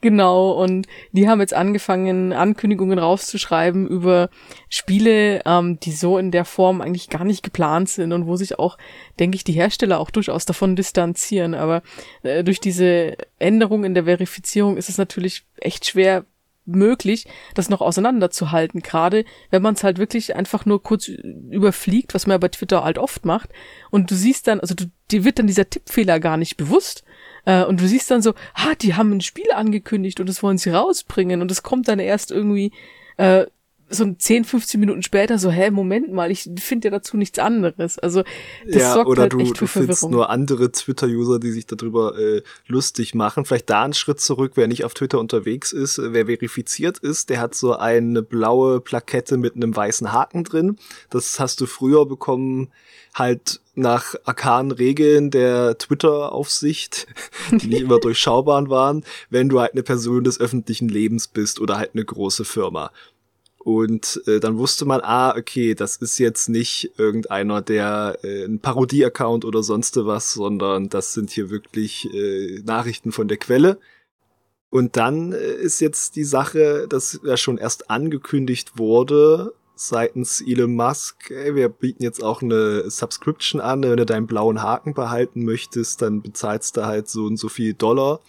Genau, 0.00 0.50
und 0.50 0.88
die 1.12 1.28
haben 1.28 1.40
jetzt 1.40 1.54
angefangen, 1.54 2.32
Ankündigungen 2.32 2.98
rauszuschreiben 2.98 3.86
über 3.86 4.30
Spiele, 4.68 5.42
ähm, 5.46 5.78
die 5.78 5.92
so 5.92 6.18
in 6.18 6.32
der 6.32 6.44
Form 6.44 6.80
eigentlich 6.80 7.08
gar 7.08 7.24
nicht 7.24 7.44
geplant 7.44 7.88
sind 7.88 8.12
und 8.12 8.26
wo 8.26 8.34
sich 8.34 8.58
auch, 8.58 8.76
denke 9.20 9.36
ich, 9.36 9.44
die 9.44 9.52
Hersteller 9.52 10.00
auch 10.00 10.10
durchaus 10.10 10.44
davon 10.44 10.74
distanzieren. 10.74 11.54
Aber 11.54 11.82
äh, 12.22 12.42
durch 12.42 12.58
diese 12.58 13.16
Änderung 13.38 13.84
in 13.84 13.94
der 13.94 14.04
Verifizierung 14.04 14.76
ist 14.76 14.88
es 14.88 14.98
natürlich 14.98 15.44
echt 15.60 15.86
schwer, 15.86 16.24
möglich, 16.66 17.26
das 17.54 17.68
noch 17.68 17.80
auseinanderzuhalten, 17.80 18.80
gerade 18.80 19.24
wenn 19.50 19.62
man 19.62 19.74
es 19.74 19.84
halt 19.84 19.98
wirklich 19.98 20.36
einfach 20.36 20.66
nur 20.66 20.82
kurz 20.82 21.08
überfliegt, 21.08 22.14
was 22.14 22.26
man 22.26 22.34
ja 22.34 22.38
bei 22.38 22.48
Twitter 22.48 22.84
halt 22.84 22.98
oft 22.98 23.24
macht, 23.24 23.50
und 23.90 24.10
du 24.10 24.14
siehst 24.14 24.46
dann, 24.46 24.60
also 24.60 24.74
du, 24.74 24.84
dir 25.10 25.24
wird 25.24 25.38
dann 25.38 25.46
dieser 25.46 25.68
Tippfehler 25.68 26.20
gar 26.20 26.36
nicht 26.36 26.56
bewusst, 26.56 27.04
äh, 27.44 27.64
und 27.64 27.80
du 27.80 27.86
siehst 27.86 28.10
dann 28.10 28.22
so, 28.22 28.34
ah, 28.54 28.74
die 28.80 28.94
haben 28.94 29.12
ein 29.12 29.20
Spiel 29.20 29.50
angekündigt 29.52 30.20
und 30.20 30.28
das 30.28 30.42
wollen 30.42 30.58
sie 30.58 30.70
rausbringen, 30.70 31.42
und 31.42 31.50
es 31.50 31.62
kommt 31.62 31.88
dann 31.88 31.98
erst 31.98 32.30
irgendwie 32.30 32.72
äh, 33.16 33.46
so 33.90 34.10
10, 34.10 34.44
15 34.44 34.80
Minuten 34.80 35.02
später 35.02 35.38
so, 35.38 35.50
hä, 35.50 35.70
Moment 35.70 36.12
mal, 36.12 36.30
ich 36.30 36.48
finde 36.58 36.88
ja 36.88 36.92
dazu 36.92 37.16
nichts 37.16 37.38
anderes. 37.38 37.98
Also 37.98 38.22
das 38.66 38.82
ja, 38.82 38.94
sorgt 38.94 39.08
oder 39.08 39.22
halt 39.22 39.32
du, 39.32 39.40
echt 39.40 39.58
für 39.58 39.64
du 39.64 39.66
findest 39.66 40.00
Verwirrung. 40.00 40.16
nur 40.16 40.30
andere 40.30 40.72
Twitter-User, 40.72 41.38
die 41.40 41.50
sich 41.50 41.66
darüber 41.66 42.18
äh, 42.18 42.42
lustig 42.66 43.14
machen. 43.14 43.44
Vielleicht 43.44 43.68
da 43.68 43.82
einen 43.82 43.92
Schritt 43.92 44.20
zurück, 44.20 44.52
wer 44.54 44.68
nicht 44.68 44.84
auf 44.84 44.94
Twitter 44.94 45.18
unterwegs 45.18 45.72
ist, 45.72 45.98
äh, 45.98 46.12
wer 46.12 46.26
verifiziert 46.26 46.98
ist, 46.98 47.30
der 47.30 47.40
hat 47.40 47.54
so 47.54 47.76
eine 47.76 48.22
blaue 48.22 48.80
Plakette 48.80 49.36
mit 49.36 49.56
einem 49.56 49.74
weißen 49.74 50.12
Haken 50.12 50.44
drin. 50.44 50.76
Das 51.10 51.40
hast 51.40 51.60
du 51.60 51.66
früher 51.66 52.06
bekommen, 52.06 52.68
halt 53.14 53.60
nach 53.74 54.14
arkanen 54.24 54.72
Regeln 54.72 55.30
der 55.30 55.78
Twitter-Aufsicht, 55.78 57.06
die 57.50 57.66
nicht 57.66 57.82
immer 57.82 57.98
durchschaubar 58.00 58.68
waren, 58.68 59.04
wenn 59.30 59.48
du 59.48 59.60
halt 59.60 59.72
eine 59.72 59.82
Person 59.82 60.24
des 60.24 60.40
öffentlichen 60.40 60.88
Lebens 60.88 61.28
bist 61.28 61.60
oder 61.60 61.78
halt 61.78 61.90
eine 61.94 62.04
große 62.04 62.44
Firma. 62.44 62.90
Und 63.62 64.22
äh, 64.26 64.40
dann 64.40 64.56
wusste 64.56 64.86
man, 64.86 65.02
ah, 65.02 65.36
okay, 65.36 65.74
das 65.74 65.98
ist 65.98 66.18
jetzt 66.18 66.48
nicht 66.48 66.92
irgendeiner, 66.96 67.60
der 67.60 68.18
äh, 68.22 68.44
ein 68.44 68.60
Parodie-Account 68.60 69.44
oder 69.44 69.62
sonst 69.62 69.96
was, 69.96 70.32
sondern 70.32 70.88
das 70.88 71.12
sind 71.12 71.30
hier 71.30 71.50
wirklich 71.50 72.08
äh, 72.14 72.62
Nachrichten 72.64 73.12
von 73.12 73.28
der 73.28 73.36
Quelle. 73.36 73.78
Und 74.70 74.96
dann 74.96 75.32
äh, 75.32 75.52
ist 75.52 75.80
jetzt 75.80 76.16
die 76.16 76.24
Sache, 76.24 76.86
dass 76.88 77.20
ja 77.22 77.36
schon 77.36 77.58
erst 77.58 77.90
angekündigt 77.90 78.78
wurde 78.78 79.52
seitens 79.74 80.42
Elon 80.46 80.74
Musk, 80.74 81.30
ey, 81.30 81.54
wir 81.54 81.68
bieten 81.68 82.02
jetzt 82.02 82.22
auch 82.22 82.42
eine 82.42 82.90
Subscription 82.90 83.60
an, 83.60 83.82
wenn 83.82 83.96
du 83.96 84.06
deinen 84.06 84.26
blauen 84.26 84.62
Haken 84.62 84.94
behalten 84.94 85.44
möchtest, 85.44 86.02
dann 86.02 86.22
bezahlst 86.22 86.76
du 86.76 86.84
halt 86.84 87.08
so 87.08 87.24
und 87.24 87.38
so 87.38 87.48
viel 87.48 87.72
Dollar 87.74 88.20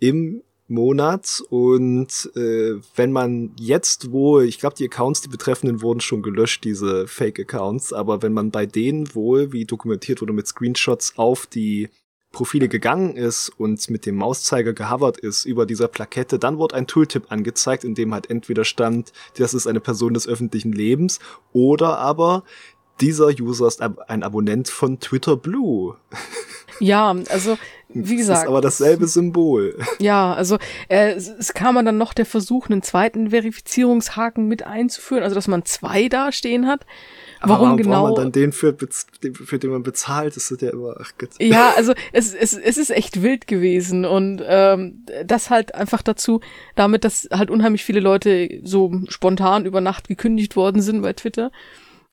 im 0.00 0.42
Monat 0.70 1.42
und 1.50 2.30
äh, 2.36 2.76
wenn 2.94 3.12
man 3.12 3.52
jetzt 3.58 4.12
wohl, 4.12 4.44
ich 4.44 4.58
glaube 4.58 4.76
die 4.76 4.84
Accounts, 4.84 5.20
die 5.20 5.28
betreffenden 5.28 5.82
wurden 5.82 6.00
schon 6.00 6.22
gelöscht, 6.22 6.64
diese 6.64 7.06
Fake-Accounts, 7.06 7.92
aber 7.92 8.22
wenn 8.22 8.32
man 8.32 8.50
bei 8.50 8.66
denen 8.66 9.14
wohl, 9.14 9.52
wie 9.52 9.64
dokumentiert 9.64 10.20
wurde 10.20 10.32
mit 10.32 10.46
Screenshots, 10.46 11.14
auf 11.16 11.46
die 11.46 11.88
Profile 12.32 12.68
gegangen 12.68 13.16
ist 13.16 13.48
und 13.58 13.90
mit 13.90 14.06
dem 14.06 14.14
Mauszeiger 14.14 14.72
gehovert 14.72 15.18
ist 15.18 15.44
über 15.44 15.66
dieser 15.66 15.88
Plakette, 15.88 16.38
dann 16.38 16.58
wurde 16.58 16.76
ein 16.76 16.86
Tooltip 16.86 17.32
angezeigt, 17.32 17.82
in 17.82 17.96
dem 17.96 18.14
halt 18.14 18.30
entweder 18.30 18.64
stand, 18.64 19.12
das 19.36 19.52
ist 19.52 19.66
eine 19.66 19.80
Person 19.80 20.14
des 20.14 20.28
öffentlichen 20.28 20.72
Lebens 20.72 21.18
oder 21.52 21.98
aber 21.98 22.44
dieser 23.00 23.28
User 23.28 23.66
ist 23.66 23.80
ein 23.82 24.22
Abonnent 24.22 24.68
von 24.68 25.00
Twitter 25.00 25.36
Blue. 25.36 25.96
Ja, 26.80 27.14
also 27.28 27.58
wie 27.92 28.16
gesagt. 28.16 28.38
Das 28.38 28.42
ist 28.44 28.48
aber 28.48 28.60
dasselbe 28.60 29.06
Symbol. 29.06 29.76
Ja, 29.98 30.32
also 30.32 30.58
äh, 30.88 31.12
es, 31.12 31.52
kam 31.54 31.84
dann 31.84 31.98
noch 31.98 32.14
der 32.14 32.24
Versuch, 32.24 32.68
einen 32.68 32.82
zweiten 32.82 33.30
Verifizierungshaken 33.30 34.46
mit 34.46 34.62
einzuführen, 34.64 35.22
also 35.22 35.34
dass 35.34 35.48
man 35.48 35.64
zwei 35.64 36.08
da 36.08 36.32
stehen 36.32 36.66
hat. 36.66 36.86
Warum, 37.42 37.66
warum 37.66 37.76
genau? 37.76 38.02
man 38.04 38.14
dann 38.14 38.32
den 38.32 38.52
für, 38.52 38.76
für 39.32 39.58
den 39.58 39.70
man 39.70 39.82
bezahlt, 39.82 40.36
das 40.36 40.50
ist 40.50 40.62
ja 40.62 40.70
immer, 40.70 40.94
ach 41.00 41.12
Gott. 41.18 41.30
Ja, 41.38 41.72
also 41.76 41.94
es, 42.12 42.34
es, 42.34 42.52
es 42.54 42.78
ist 42.78 42.90
echt 42.90 43.22
wild 43.22 43.46
gewesen 43.46 44.04
und 44.04 44.42
ähm, 44.46 45.04
das 45.24 45.50
halt 45.50 45.74
einfach 45.74 46.02
dazu, 46.02 46.40
damit, 46.76 47.04
dass 47.04 47.28
halt 47.32 47.50
unheimlich 47.50 47.84
viele 47.84 48.00
Leute 48.00 48.60
so 48.62 48.92
spontan 49.08 49.64
über 49.64 49.80
Nacht 49.80 50.08
gekündigt 50.08 50.54
worden 50.54 50.82
sind 50.82 51.02
bei 51.02 51.12
Twitter. 51.14 51.50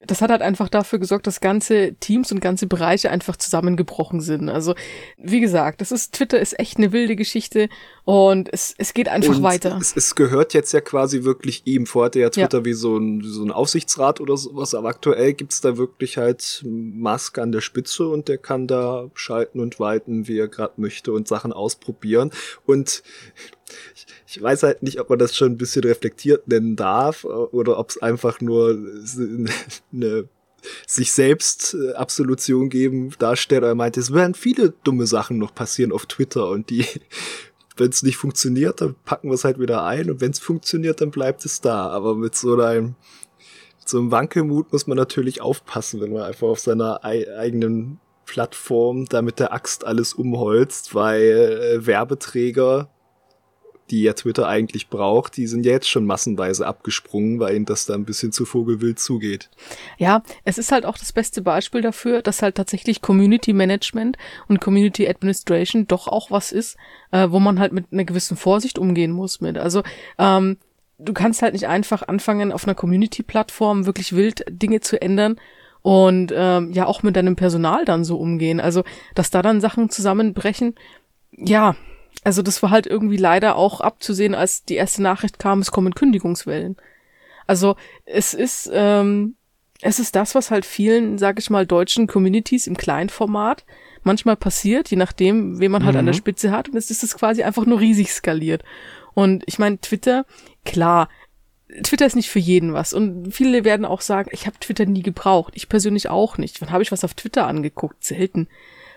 Das 0.00 0.22
hat 0.22 0.30
halt 0.30 0.42
einfach 0.42 0.68
dafür 0.68 1.00
gesorgt, 1.00 1.26
dass 1.26 1.40
ganze 1.40 1.94
Teams 1.94 2.30
und 2.30 2.40
ganze 2.40 2.68
Bereiche 2.68 3.10
einfach 3.10 3.36
zusammengebrochen 3.36 4.20
sind. 4.20 4.48
Also, 4.48 4.74
wie 5.16 5.40
gesagt, 5.40 5.80
das 5.80 5.90
ist, 5.90 6.14
Twitter 6.14 6.38
ist 6.38 6.56
echt 6.60 6.78
eine 6.78 6.92
wilde 6.92 7.16
Geschichte 7.16 7.68
und 8.04 8.48
es, 8.52 8.74
es 8.78 8.94
geht 8.94 9.08
einfach 9.08 9.36
und 9.36 9.42
weiter. 9.42 9.76
Es, 9.80 9.96
es 9.96 10.14
gehört 10.14 10.54
jetzt 10.54 10.72
ja 10.72 10.80
quasi 10.80 11.24
wirklich 11.24 11.66
ihm. 11.66 11.84
Vorher 11.84 12.06
hatte 12.06 12.20
ja 12.20 12.30
Twitter 12.30 12.58
ja. 12.58 12.64
wie 12.64 12.74
so 12.74 12.96
ein, 12.96 13.22
so 13.24 13.42
ein 13.42 13.50
Aufsichtsrat 13.50 14.20
oder 14.20 14.36
sowas, 14.36 14.72
aber 14.74 14.88
aktuell 14.88 15.34
gibt's 15.34 15.60
da 15.60 15.76
wirklich 15.76 16.16
halt 16.16 16.64
Musk 16.64 17.38
an 17.38 17.50
der 17.50 17.60
Spitze 17.60 18.06
und 18.06 18.28
der 18.28 18.38
kann 18.38 18.68
da 18.68 19.10
schalten 19.14 19.58
und 19.58 19.80
walten, 19.80 20.28
wie 20.28 20.38
er 20.38 20.46
gerade 20.46 20.74
möchte 20.76 21.12
und 21.12 21.26
Sachen 21.26 21.52
ausprobieren. 21.52 22.30
Und 22.66 23.02
ich, 23.94 24.06
ich 24.26 24.42
weiß 24.42 24.62
halt 24.62 24.82
nicht, 24.82 25.00
ob 25.00 25.10
man 25.10 25.18
das 25.18 25.36
schon 25.36 25.52
ein 25.52 25.58
bisschen 25.58 25.82
reflektiert 25.84 26.48
nennen 26.48 26.76
darf 26.76 27.24
oder 27.24 27.78
ob 27.78 27.90
es 27.90 28.02
einfach 28.02 28.40
nur 28.40 28.78
eine 29.92 30.28
sich 30.86 31.12
selbst 31.12 31.74
äh, 31.74 31.92
Absolution 31.92 32.68
geben 32.68 33.12
darstellt. 33.18 33.62
Er 33.62 33.74
meinte, 33.74 34.00
es 34.00 34.12
werden 34.12 34.34
viele 34.34 34.74
dumme 34.84 35.06
Sachen 35.06 35.38
noch 35.38 35.54
passieren 35.54 35.92
auf 35.92 36.06
Twitter 36.06 36.48
und 36.48 36.70
die, 36.70 36.84
wenn 37.76 37.90
es 37.90 38.02
nicht 38.02 38.16
funktioniert, 38.16 38.80
dann 38.80 38.96
packen 39.04 39.28
wir 39.28 39.34
es 39.34 39.44
halt 39.44 39.58
wieder 39.60 39.84
ein 39.84 40.10
und 40.10 40.20
wenn 40.20 40.32
es 40.32 40.38
funktioniert, 40.38 41.00
dann 41.00 41.10
bleibt 41.10 41.44
es 41.44 41.60
da. 41.60 41.88
Aber 41.88 42.14
mit 42.14 42.34
so 42.34 42.60
einem, 42.60 42.96
so 43.84 43.98
einem 43.98 44.10
Wankelmut 44.10 44.72
muss 44.72 44.86
man 44.86 44.96
natürlich 44.96 45.40
aufpassen, 45.40 46.00
wenn 46.00 46.12
man 46.12 46.22
einfach 46.22 46.48
auf 46.48 46.60
seiner 46.60 47.04
eigenen 47.04 48.00
Plattform 48.26 49.06
da 49.06 49.22
mit 49.22 49.38
der 49.38 49.52
Axt 49.52 49.86
alles 49.86 50.12
umholzt, 50.12 50.94
weil 50.94 51.22
äh, 51.22 51.86
Werbeträger 51.86 52.90
die 53.90 54.02
ja 54.02 54.12
Twitter 54.12 54.48
eigentlich 54.48 54.88
braucht, 54.88 55.36
die 55.36 55.46
sind 55.46 55.64
ja 55.64 55.72
jetzt 55.72 55.88
schon 55.88 56.04
massenweise 56.04 56.66
abgesprungen, 56.66 57.40
weil 57.40 57.56
ihnen 57.56 57.64
das 57.64 57.86
da 57.86 57.94
ein 57.94 58.04
bisschen 58.04 58.32
zu 58.32 58.44
vogelwild 58.44 58.98
zugeht. 58.98 59.50
Ja, 59.96 60.22
es 60.44 60.58
ist 60.58 60.72
halt 60.72 60.86
auch 60.86 60.98
das 60.98 61.12
beste 61.12 61.42
Beispiel 61.42 61.82
dafür, 61.82 62.22
dass 62.22 62.42
halt 62.42 62.56
tatsächlich 62.56 63.02
Community 63.02 63.52
Management 63.52 64.16
und 64.48 64.60
Community 64.60 65.08
Administration 65.08 65.86
doch 65.86 66.08
auch 66.08 66.30
was 66.30 66.52
ist, 66.52 66.76
äh, 67.10 67.28
wo 67.30 67.40
man 67.40 67.58
halt 67.58 67.72
mit 67.72 67.86
einer 67.92 68.04
gewissen 68.04 68.36
Vorsicht 68.36 68.78
umgehen 68.78 69.12
muss 69.12 69.40
mit. 69.40 69.58
Also 69.58 69.82
ähm, 70.18 70.58
du 70.98 71.12
kannst 71.12 71.42
halt 71.42 71.54
nicht 71.54 71.68
einfach 71.68 72.02
anfangen, 72.02 72.52
auf 72.52 72.64
einer 72.64 72.74
Community-Plattform 72.74 73.86
wirklich 73.86 74.14
wild 74.14 74.44
Dinge 74.48 74.80
zu 74.80 75.00
ändern 75.00 75.36
und 75.82 76.32
ähm, 76.34 76.72
ja 76.72 76.86
auch 76.86 77.02
mit 77.02 77.16
deinem 77.16 77.36
Personal 77.36 77.84
dann 77.84 78.04
so 78.04 78.18
umgehen. 78.18 78.60
Also, 78.60 78.82
dass 79.14 79.30
da 79.30 79.42
dann 79.42 79.60
Sachen 79.60 79.90
zusammenbrechen, 79.90 80.74
ja, 81.32 81.76
also 82.24 82.42
das 82.42 82.62
war 82.62 82.70
halt 82.70 82.86
irgendwie 82.86 83.16
leider 83.16 83.56
auch 83.56 83.80
abzusehen, 83.80 84.34
als 84.34 84.64
die 84.64 84.74
erste 84.74 85.02
Nachricht 85.02 85.38
kam, 85.38 85.60
es 85.60 85.70
kommen 85.70 85.94
Kündigungswellen. 85.94 86.76
Also 87.46 87.76
es 88.04 88.34
ist, 88.34 88.70
ähm, 88.72 89.36
es 89.80 89.98
ist 89.98 90.16
das, 90.16 90.34
was 90.34 90.50
halt 90.50 90.66
vielen, 90.66 91.18
sag 91.18 91.38
ich 91.38 91.50
mal, 91.50 91.66
deutschen 91.66 92.06
Communities 92.06 92.66
im 92.66 92.76
Kleinformat 92.76 93.64
manchmal 94.02 94.36
passiert, 94.36 94.90
je 94.90 94.96
nachdem, 94.96 95.60
wen 95.60 95.70
man 95.70 95.84
halt 95.84 95.94
mhm. 95.94 96.00
an 96.00 96.06
der 96.06 96.14
mhm. 96.14 96.18
Spitze 96.18 96.50
hat. 96.50 96.68
Und 96.68 96.76
es 96.76 96.90
ist 96.90 97.02
es 97.02 97.16
quasi 97.16 97.42
einfach 97.42 97.66
nur 97.66 97.80
riesig 97.80 98.12
skaliert. 98.12 98.64
Und 99.14 99.44
ich 99.46 99.58
meine, 99.58 99.80
Twitter, 99.80 100.26
klar, 100.64 101.08
Twitter 101.82 102.06
ist 102.06 102.16
nicht 102.16 102.30
für 102.30 102.38
jeden 102.38 102.72
was. 102.72 102.92
Und 102.92 103.32
viele 103.32 103.64
werden 103.64 103.84
auch 103.84 104.00
sagen, 104.00 104.30
ich 104.32 104.46
habe 104.46 104.58
Twitter 104.58 104.86
nie 104.86 105.02
gebraucht. 105.02 105.52
Ich 105.56 105.68
persönlich 105.68 106.08
auch 106.08 106.38
nicht. 106.38 106.60
Wann 106.60 106.70
habe 106.70 106.82
ich 106.82 106.92
was 106.92 107.04
auf 107.04 107.14
Twitter 107.14 107.46
angeguckt? 107.46 108.04
Selten. 108.04 108.48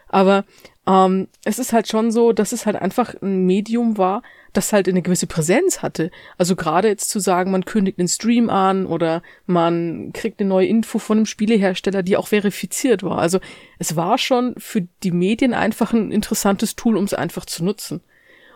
Aber 0.07 0.45
ähm, 0.87 1.27
es 1.43 1.59
ist 1.59 1.73
halt 1.73 1.87
schon 1.87 2.11
so, 2.11 2.31
dass 2.31 2.51
es 2.53 2.65
halt 2.65 2.75
einfach 2.75 3.13
ein 3.21 3.45
Medium 3.45 3.97
war, 3.97 4.23
das 4.53 4.73
halt 4.73 4.89
eine 4.89 5.01
gewisse 5.01 5.27
Präsenz 5.27 5.81
hatte. 5.81 6.11
Also 6.37 6.55
gerade 6.55 6.87
jetzt 6.87 7.09
zu 7.09 7.19
sagen, 7.19 7.51
man 7.51 7.65
kündigt 7.65 7.99
einen 7.99 8.07
Stream 8.07 8.49
an 8.49 8.85
oder 8.85 9.21
man 9.45 10.11
kriegt 10.13 10.39
eine 10.39 10.49
neue 10.49 10.67
Info 10.67 10.97
von 10.97 11.19
einem 11.19 11.25
Spielehersteller, 11.25 12.01
die 12.01 12.17
auch 12.17 12.27
verifiziert 12.27 13.03
war. 13.03 13.19
Also 13.19 13.39
es 13.77 13.95
war 13.95 14.17
schon 14.17 14.55
für 14.57 14.87
die 15.03 15.11
Medien 15.11 15.53
einfach 15.53 15.93
ein 15.93 16.11
interessantes 16.11 16.75
Tool, 16.75 16.97
um 16.97 17.03
es 17.03 17.13
einfach 17.13 17.45
zu 17.45 17.63
nutzen. 17.63 18.01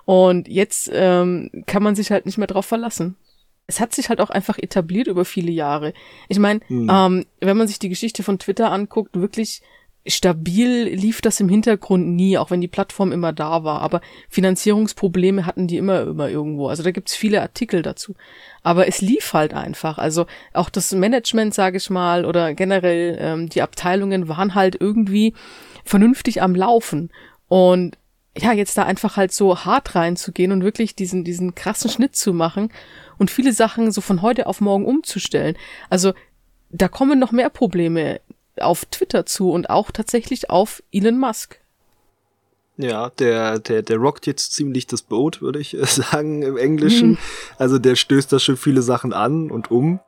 Und 0.05 0.47
jetzt 0.47 0.89
ähm, 0.93 1.63
kann 1.67 1.83
man 1.83 1.95
sich 1.95 2.11
halt 2.11 2.25
nicht 2.25 2.37
mehr 2.37 2.47
drauf 2.47 2.65
verlassen. 2.65 3.15
Es 3.67 3.79
hat 3.79 3.93
sich 3.93 4.09
halt 4.09 4.21
auch 4.21 4.29
einfach 4.29 4.59
etabliert 4.59 5.07
über 5.07 5.25
viele 5.25 5.51
Jahre. 5.51 5.93
Ich 6.27 6.37
meine, 6.37 6.59
hm. 6.67 6.89
ähm, 6.91 7.25
wenn 7.39 7.57
man 7.57 7.67
sich 7.67 7.79
die 7.79 7.89
Geschichte 7.89 8.21
von 8.21 8.37
Twitter 8.37 8.71
anguckt, 8.71 9.15
wirklich 9.19 9.61
stabil 10.07 10.89
lief 10.93 11.21
das 11.21 11.39
im 11.39 11.49
Hintergrund 11.49 12.07
nie, 12.07 12.37
auch 12.37 12.51
wenn 12.51 12.61
die 12.61 12.67
Plattform 12.67 13.11
immer 13.11 13.33
da 13.33 13.63
war. 13.63 13.81
Aber 13.81 14.01
Finanzierungsprobleme 14.29 15.45
hatten 15.45 15.67
die 15.67 15.77
immer, 15.77 16.01
immer 16.01 16.29
irgendwo. 16.29 16.67
Also 16.67 16.83
da 16.83 16.91
gibt's 16.91 17.15
viele 17.15 17.41
Artikel 17.41 17.81
dazu. 17.81 18.15
Aber 18.61 18.87
es 18.87 19.01
lief 19.01 19.33
halt 19.33 19.53
einfach. 19.53 19.97
Also 19.97 20.25
auch 20.53 20.69
das 20.69 20.91
Management, 20.91 21.53
sage 21.53 21.77
ich 21.77 21.89
mal, 21.89 22.25
oder 22.25 22.53
generell 22.53 23.17
ähm, 23.19 23.49
die 23.49 23.61
Abteilungen 23.61 24.27
waren 24.27 24.55
halt 24.55 24.77
irgendwie 24.79 25.33
vernünftig 25.83 26.41
am 26.41 26.55
Laufen. 26.55 27.09
Und 27.47 27.97
ja, 28.37 28.51
jetzt 28.51 28.77
da 28.77 28.83
einfach 28.83 29.17
halt 29.17 29.31
so 29.31 29.65
hart 29.65 29.95
reinzugehen 29.95 30.51
und 30.51 30.63
wirklich 30.63 30.95
diesen, 30.95 31.23
diesen 31.23 31.55
krassen 31.55 31.89
Schnitt 31.89 32.15
zu 32.15 32.33
machen 32.33 32.69
und 33.17 33.31
viele 33.31 33.53
Sachen 33.53 33.91
so 33.91 34.01
von 34.01 34.21
heute 34.21 34.47
auf 34.47 34.61
morgen 34.61 34.85
umzustellen. 34.85 35.55
Also 35.89 36.13
da 36.69 36.87
kommen 36.89 37.17
noch 37.17 37.31
mehr 37.31 37.49
Probleme 37.49 38.19
auf 38.59 38.85
Twitter 38.85 39.25
zu 39.25 39.51
und 39.51 39.69
auch 39.69 39.91
tatsächlich 39.91 40.49
auf 40.49 40.83
Elon 40.91 41.19
Musk. 41.19 41.59
Ja, 42.77 43.09
der, 43.09 43.59
der, 43.59 43.83
der 43.83 43.97
rockt 43.97 44.27
jetzt 44.27 44.53
ziemlich 44.53 44.85
das 44.85 45.01
Boot, 45.01 45.41
würde 45.41 45.59
ich 45.59 45.77
sagen, 45.83 46.41
im 46.41 46.57
Englischen. 46.57 47.11
Mhm. 47.11 47.17
Also 47.57 47.79
der 47.79 47.95
stößt 47.95 48.31
da 48.31 48.39
schon 48.39 48.57
viele 48.57 48.81
Sachen 48.81 49.13
an 49.13 49.49
und 49.49 49.71
um. 49.71 49.99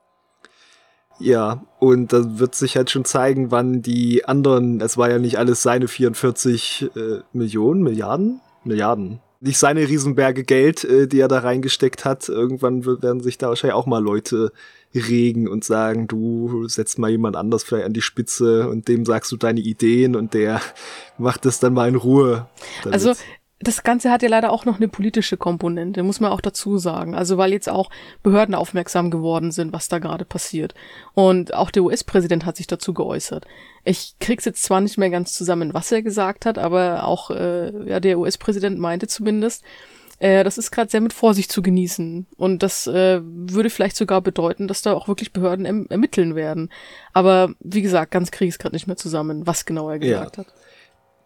Ja, 1.19 1.63
und 1.79 2.13
da 2.13 2.39
wird 2.39 2.53
sich 2.53 2.77
halt 2.77 2.91
schon 2.91 3.03
zeigen, 3.03 3.49
wann 3.49 3.81
die 3.81 4.25
anderen, 4.25 4.81
es 4.81 4.97
war 4.97 5.09
ja 5.09 5.17
nicht 5.17 5.39
alles 5.39 5.63
seine 5.63 5.87
44 5.87 6.91
äh, 6.95 7.19
Millionen, 7.33 7.81
Milliarden? 7.81 8.41
Milliarden. 8.63 9.19
Nicht 9.39 9.57
seine 9.57 9.87
Riesenberge 9.87 10.43
Geld, 10.43 10.83
äh, 10.83 11.07
die 11.07 11.19
er 11.19 11.27
da 11.27 11.39
reingesteckt 11.39 12.05
hat. 12.05 12.29
Irgendwann 12.29 12.85
werden 12.85 13.21
sich 13.21 13.37
da 13.37 13.49
wahrscheinlich 13.49 13.75
auch 13.75 13.85
mal 13.85 14.03
Leute 14.03 14.51
regen 14.95 15.47
und 15.47 15.63
sagen, 15.63 16.07
du 16.07 16.67
setzt 16.67 16.97
mal 16.97 17.09
jemand 17.09 17.35
anders 17.35 17.63
vielleicht 17.63 17.85
an 17.85 17.93
die 17.93 18.01
Spitze 18.01 18.69
und 18.69 18.87
dem 18.87 19.05
sagst 19.05 19.31
du 19.31 19.37
deine 19.37 19.59
Ideen 19.59 20.15
und 20.15 20.33
der 20.33 20.61
macht 21.17 21.45
das 21.45 21.59
dann 21.59 21.73
mal 21.73 21.89
in 21.89 21.95
Ruhe. 21.95 22.47
Damit. 22.83 22.93
Also 22.93 23.13
das 23.59 23.81
Ganze 23.81 24.11
hat 24.11 24.21
ja 24.21 24.29
leider 24.29 24.51
auch 24.51 24.65
noch 24.65 24.77
eine 24.77 24.87
politische 24.87 25.35
Komponente, 25.35 26.03
muss 26.03 26.19
man 26.19 26.31
auch 26.31 26.41
dazu 26.41 26.77
sagen. 26.77 27.15
Also 27.15 27.37
weil 27.37 27.51
jetzt 27.51 27.69
auch 27.69 27.89
Behörden 28.21 28.53
aufmerksam 28.53 29.09
geworden 29.09 29.51
sind, 29.51 29.73
was 29.73 29.87
da 29.87 29.97
gerade 29.97 30.25
passiert. 30.25 30.75
Und 31.15 31.53
auch 31.55 31.71
der 31.71 31.83
US-Präsident 31.83 32.45
hat 32.45 32.57
sich 32.57 32.67
dazu 32.67 32.93
geäußert. 32.93 33.45
Ich 33.83 34.15
krieg's 34.19 34.45
jetzt 34.45 34.63
zwar 34.63 34.81
nicht 34.81 34.97
mehr 34.97 35.09
ganz 35.09 35.33
zusammen, 35.33 35.73
was 35.73 35.91
er 35.91 36.03
gesagt 36.03 36.45
hat, 36.45 36.59
aber 36.59 37.05
auch 37.05 37.31
äh, 37.31 37.89
ja 37.89 37.99
der 37.99 38.19
US-Präsident 38.19 38.77
meinte 38.77 39.07
zumindest, 39.07 39.63
äh, 40.19 40.43
das 40.43 40.59
ist 40.59 40.69
gerade 40.69 40.91
sehr 40.91 41.01
mit 41.01 41.13
Vorsicht 41.13 41.51
zu 41.51 41.63
genießen. 41.63 42.27
Und 42.37 42.61
das 42.61 42.85
äh, 42.85 43.21
würde 43.23 43.71
vielleicht 43.71 43.95
sogar 43.95 44.21
bedeuten, 44.21 44.67
dass 44.67 44.83
da 44.83 44.93
auch 44.93 45.07
wirklich 45.07 45.33
Behörden 45.33 45.65
erm 45.65 45.87
ermitteln 45.89 46.35
werden. 46.35 46.69
Aber 47.11 47.55
wie 47.59 47.81
gesagt, 47.81 48.11
ganz 48.11 48.29
krieg 48.29 48.49
ich's 48.49 48.59
gerade 48.59 48.75
nicht 48.75 48.85
mehr 48.85 48.97
zusammen, 48.97 49.47
was 49.47 49.65
genau 49.65 49.89
er 49.89 49.97
gesagt 49.97 50.37
ja. 50.37 50.43
hat 50.43 50.53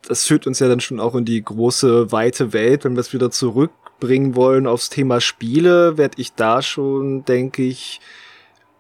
das 0.08 0.26
führt 0.26 0.48
uns 0.48 0.60
ja 0.60 0.68
dann 0.68 0.80
schon 0.80 1.00
auch 1.00 1.16
in 1.16 1.26
die 1.26 1.44
große, 1.44 2.12
weite 2.12 2.54
Welt. 2.54 2.84
Wenn 2.84 2.96
wir 2.96 3.02
es 3.02 3.14
wieder 3.14 3.32
zurückbringen 3.32 4.36
wollen 4.36 4.68
aufs 4.68 4.90
Thema 4.90 5.22
Spiele, 5.22 5.98
werde 5.98 6.16
ich 6.20 6.34
da 6.34 6.62
schon, 6.62 7.26
denke 7.26 7.64
ich, 7.64 8.02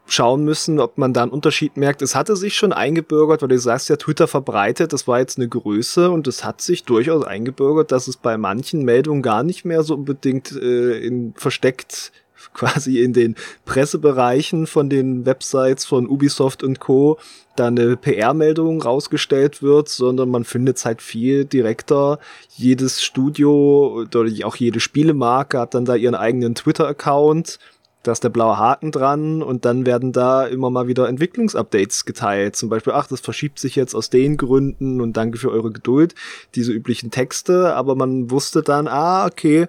schauen 0.07 0.43
müssen, 0.43 0.79
ob 0.79 0.97
man 0.97 1.13
da 1.13 1.23
einen 1.23 1.31
Unterschied 1.31 1.77
merkt. 1.77 2.01
Es 2.01 2.15
hatte 2.15 2.35
sich 2.35 2.55
schon 2.55 2.73
eingebürgert, 2.73 3.41
weil 3.41 3.49
du 3.49 3.59
sagst 3.59 3.89
ja, 3.89 3.95
Twitter 3.95 4.27
verbreitet, 4.27 4.93
das 4.93 5.07
war 5.07 5.19
jetzt 5.19 5.37
eine 5.37 5.47
Größe 5.47 6.09
und 6.09 6.27
es 6.27 6.43
hat 6.43 6.61
sich 6.61 6.83
durchaus 6.83 7.23
eingebürgert, 7.23 7.91
dass 7.91 8.07
es 8.07 8.17
bei 8.17 8.37
manchen 8.37 8.83
Meldungen 8.83 9.21
gar 9.21 9.43
nicht 9.43 9.63
mehr 9.63 9.83
so 9.83 9.95
unbedingt 9.95 10.51
äh, 10.51 10.97
in 10.99 11.33
versteckt 11.35 12.11
quasi 12.53 12.99
in 13.01 13.13
den 13.13 13.35
Pressebereichen 13.65 14.67
von 14.67 14.89
den 14.89 15.25
Websites 15.25 15.85
von 15.85 16.07
Ubisoft 16.07 16.63
und 16.63 16.79
Co. 16.79 17.17
da 17.55 17.67
eine 17.67 17.97
PR-Meldung 17.97 18.81
rausgestellt 18.81 19.61
wird, 19.61 19.89
sondern 19.89 20.29
man 20.29 20.43
findet 20.43 20.77
es 20.77 20.85
halt 20.85 21.01
viel 21.01 21.45
direkter. 21.45 22.19
Jedes 22.55 23.03
Studio 23.03 24.01
oder 24.01 24.25
auch 24.45 24.55
jede 24.55 24.79
Spielemarke 24.79 25.59
hat 25.59 25.73
dann 25.73 25.85
da 25.85 25.95
ihren 25.95 26.15
eigenen 26.15 26.55
Twitter-Account. 26.55 27.59
Da 28.03 28.13
ist 28.13 28.23
der 28.23 28.29
blaue 28.29 28.57
Haken 28.57 28.91
dran 28.91 29.43
und 29.43 29.63
dann 29.63 29.85
werden 29.85 30.11
da 30.11 30.47
immer 30.47 30.71
mal 30.71 30.87
wieder 30.87 31.07
Entwicklungsupdates 31.07 32.05
geteilt. 32.05 32.55
Zum 32.55 32.67
Beispiel, 32.69 32.93
ach, 32.93 33.05
das 33.05 33.19
verschiebt 33.21 33.59
sich 33.59 33.75
jetzt 33.75 33.93
aus 33.93 34.09
den 34.09 34.37
Gründen 34.37 35.01
und 35.01 35.17
danke 35.17 35.37
für 35.37 35.51
eure 35.51 35.71
Geduld. 35.71 36.15
Diese 36.55 36.71
üblichen 36.71 37.11
Texte, 37.11 37.75
aber 37.75 37.95
man 37.95 38.31
wusste 38.31 38.63
dann, 38.63 38.87
ah, 38.87 39.27
okay, 39.27 39.67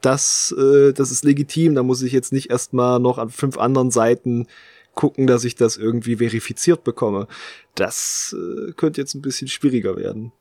das, 0.00 0.54
äh, 0.58 0.92
das 0.92 1.10
ist 1.10 1.24
legitim. 1.24 1.74
Da 1.74 1.82
muss 1.82 2.02
ich 2.02 2.12
jetzt 2.12 2.32
nicht 2.32 2.50
erstmal 2.50 3.00
noch 3.00 3.18
an 3.18 3.30
fünf 3.30 3.58
anderen 3.58 3.90
Seiten 3.90 4.46
gucken, 4.94 5.26
dass 5.26 5.44
ich 5.44 5.54
das 5.54 5.76
irgendwie 5.76 6.16
verifiziert 6.16 6.84
bekomme. 6.84 7.28
Das 7.74 8.34
äh, 8.36 8.72
könnte 8.72 9.00
jetzt 9.00 9.14
ein 9.14 9.22
bisschen 9.22 9.48
schwieriger 9.48 9.96
werden. 9.96 10.32